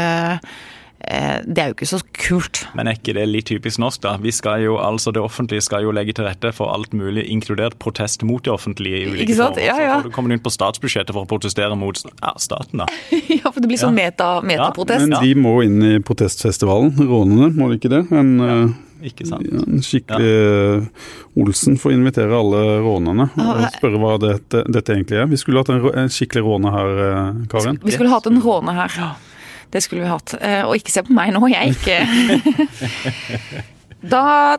eh, 1.07 1.39
det 1.47 1.63
er 1.63 1.71
jo 1.71 1.77
ikke 1.77 1.87
så 1.87 2.01
kult. 2.19 2.65
Men 2.75 2.91
er 2.91 2.99
ikke 2.99 3.15
det 3.15 3.23
litt 3.31 3.47
typisk 3.47 3.79
norsk, 3.79 4.01
da? 4.03 4.17
Vi 4.19 4.35
skal 4.35 4.65
jo, 4.65 4.75
altså 4.83 5.15
Det 5.15 5.23
offentlige 5.23 5.63
skal 5.63 5.87
jo 5.87 5.95
legge 5.95 6.15
til 6.19 6.27
rette 6.27 6.51
for 6.55 6.75
alt 6.75 6.91
mulig, 6.91 7.23
inkludert 7.31 7.79
protest 7.79 8.27
mot 8.27 8.43
det 8.43 8.51
offentlige. 8.51 9.05
i 9.05 9.07
ulike 9.07 9.29
Ikke 9.29 9.39
sant? 9.39 9.55
former. 9.55 9.67
Ja, 9.67 9.79
ja. 9.79 9.97
Så 10.03 10.11
kommer 10.11 10.31
du 10.31 10.35
inn 10.35 10.43
på 10.43 10.51
statsbudsjettet 10.51 11.15
for 11.15 11.23
å 11.23 11.31
protestere 11.31 11.79
mot 11.79 11.95
ja, 11.95 12.35
staten, 12.43 12.83
da. 12.83 12.91
ja, 13.39 13.47
for 13.47 13.63
det 13.63 13.71
blir 13.71 13.79
sånn 13.79 13.95
meta, 13.95 14.33
metaprotest. 14.43 15.07
Men 15.07 15.19
de 15.23 15.35
må 15.39 15.61
inn 15.63 15.79
i 15.95 15.99
protestfestivalen, 16.03 16.91
rånene, 16.99 17.53
må 17.55 17.71
de 17.71 17.79
ikke 17.79 17.95
det? 17.95 18.03
En, 18.11 18.35
eh, 18.43 18.65
Ikke 19.03 19.25
sant? 19.27 19.43
ja, 19.49 19.59
en 19.67 19.83
skikkelig 19.83 20.31
ja. 20.31 20.79
Olsen 21.43 21.75
får 21.81 21.91
invitere 21.97 22.37
alle 22.37 22.61
rånerne 22.85 23.25
og 23.35 23.61
spørre 23.75 23.99
hva 23.99 24.13
dette, 24.21 24.61
dette 24.71 24.93
egentlig 24.95 25.19
er. 25.19 25.27
Vi 25.31 25.39
skulle 25.41 25.59
hatt 25.63 25.71
en, 25.73 25.83
en 26.05 26.11
skikkelig 26.13 26.43
råne 26.45 26.71
her, 26.71 26.91
Karin. 27.51 27.79
Vi 27.83 27.91
skulle 27.95 28.13
hatt 28.13 28.29
en 28.31 28.39
råne 28.43 28.75
her. 28.77 28.95
Det 29.73 29.81
skulle 29.81 30.03
vi 30.05 30.11
hatt. 30.11 30.35
Eh, 30.39 30.61
Og 30.69 30.75
ikke 30.77 30.93
se 30.93 31.01
på 31.03 31.15
meg 31.17 31.31
nå, 31.33 31.41
jeg 31.49 31.73
ikke 31.73 31.97
Da 34.03 34.57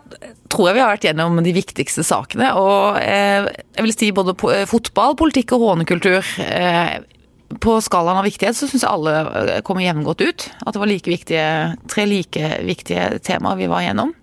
tror 0.49 0.69
jeg 0.71 0.77
vi 0.79 0.81
har 0.83 0.93
vært 0.95 1.05
gjennom 1.09 1.41
de 1.45 1.53
viktigste 1.53 2.05
sakene. 2.07 2.53
Og 2.57 2.97
eh, 3.03 3.45
jeg 3.77 3.85
vil 3.85 3.93
si 3.97 4.09
både 4.17 4.33
eh, 4.55 4.65
fotball, 4.71 5.17
politikk 5.21 5.53
og 5.57 5.67
rånekultur. 5.67 6.25
eh, 6.41 6.95
På 7.61 7.77
skalaen 7.85 8.19
av 8.23 8.25
viktighet 8.27 8.57
så 8.57 8.67
syns 8.71 8.87
jeg 8.87 8.91
alle 8.91 9.15
eh, 9.21 9.61
kommer 9.67 9.85
jevngodt 9.85 10.25
ut. 10.25 10.47
At 10.65 10.73
det 10.77 10.81
var 10.83 10.89
like 10.91 11.13
viktige, 11.13 11.47
tre 11.93 12.07
like 12.09 12.55
viktige 12.65 13.19
temaer 13.27 13.61
vi 13.61 13.69
var 13.71 13.85
igjennom. 13.85 14.15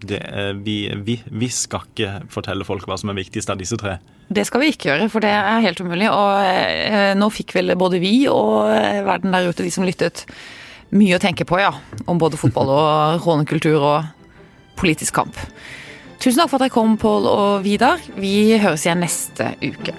Det, 0.00 0.20
eh, 0.20 0.52
vi, 0.56 0.76
vi, 1.04 1.18
vi 1.28 1.48
skal 1.52 1.84
ikke 1.88 2.12
fortelle 2.32 2.64
folk 2.64 2.86
hva 2.88 2.96
som 3.00 3.12
er 3.12 3.18
viktigst 3.20 3.52
av 3.52 3.60
disse 3.60 3.76
tre. 3.80 3.98
Det 4.30 4.46
skal 4.46 4.62
vi 4.62 4.70
ikke 4.72 4.92
gjøre, 4.92 5.10
for 5.12 5.24
det 5.24 5.32
er 5.34 5.64
helt 5.64 5.82
umulig. 5.82 6.08
Og 6.08 6.40
eh, 6.46 7.12
nå 7.18 7.28
fikk 7.34 7.56
vel 7.58 7.74
både 7.78 8.00
vi 8.02 8.14
og 8.30 8.70
eh, 8.72 9.02
verden 9.06 9.34
der 9.34 9.50
ute, 9.50 9.66
de 9.66 9.74
som 9.74 9.84
lyttet, 9.86 10.24
mye 10.96 11.18
å 11.18 11.22
tenke 11.22 11.46
på, 11.46 11.60
ja. 11.60 11.74
Om 12.06 12.22
både 12.22 12.40
fotball 12.40 12.72
og 12.74 12.90
rånekultur 13.26 13.78
og 13.78 14.10
politisk 14.80 15.20
kamp. 15.20 15.36
Tusen 16.20 16.42
takk 16.42 16.52
for 16.52 16.60
at 16.60 16.66
dere 16.66 16.74
kom, 16.74 16.98
Pål 17.00 17.28
og 17.30 17.64
Vidar. 17.64 18.00
Vi 18.20 18.58
høres 18.60 18.84
igjen 18.84 19.00
neste 19.04 19.54
uke. 19.64 19.96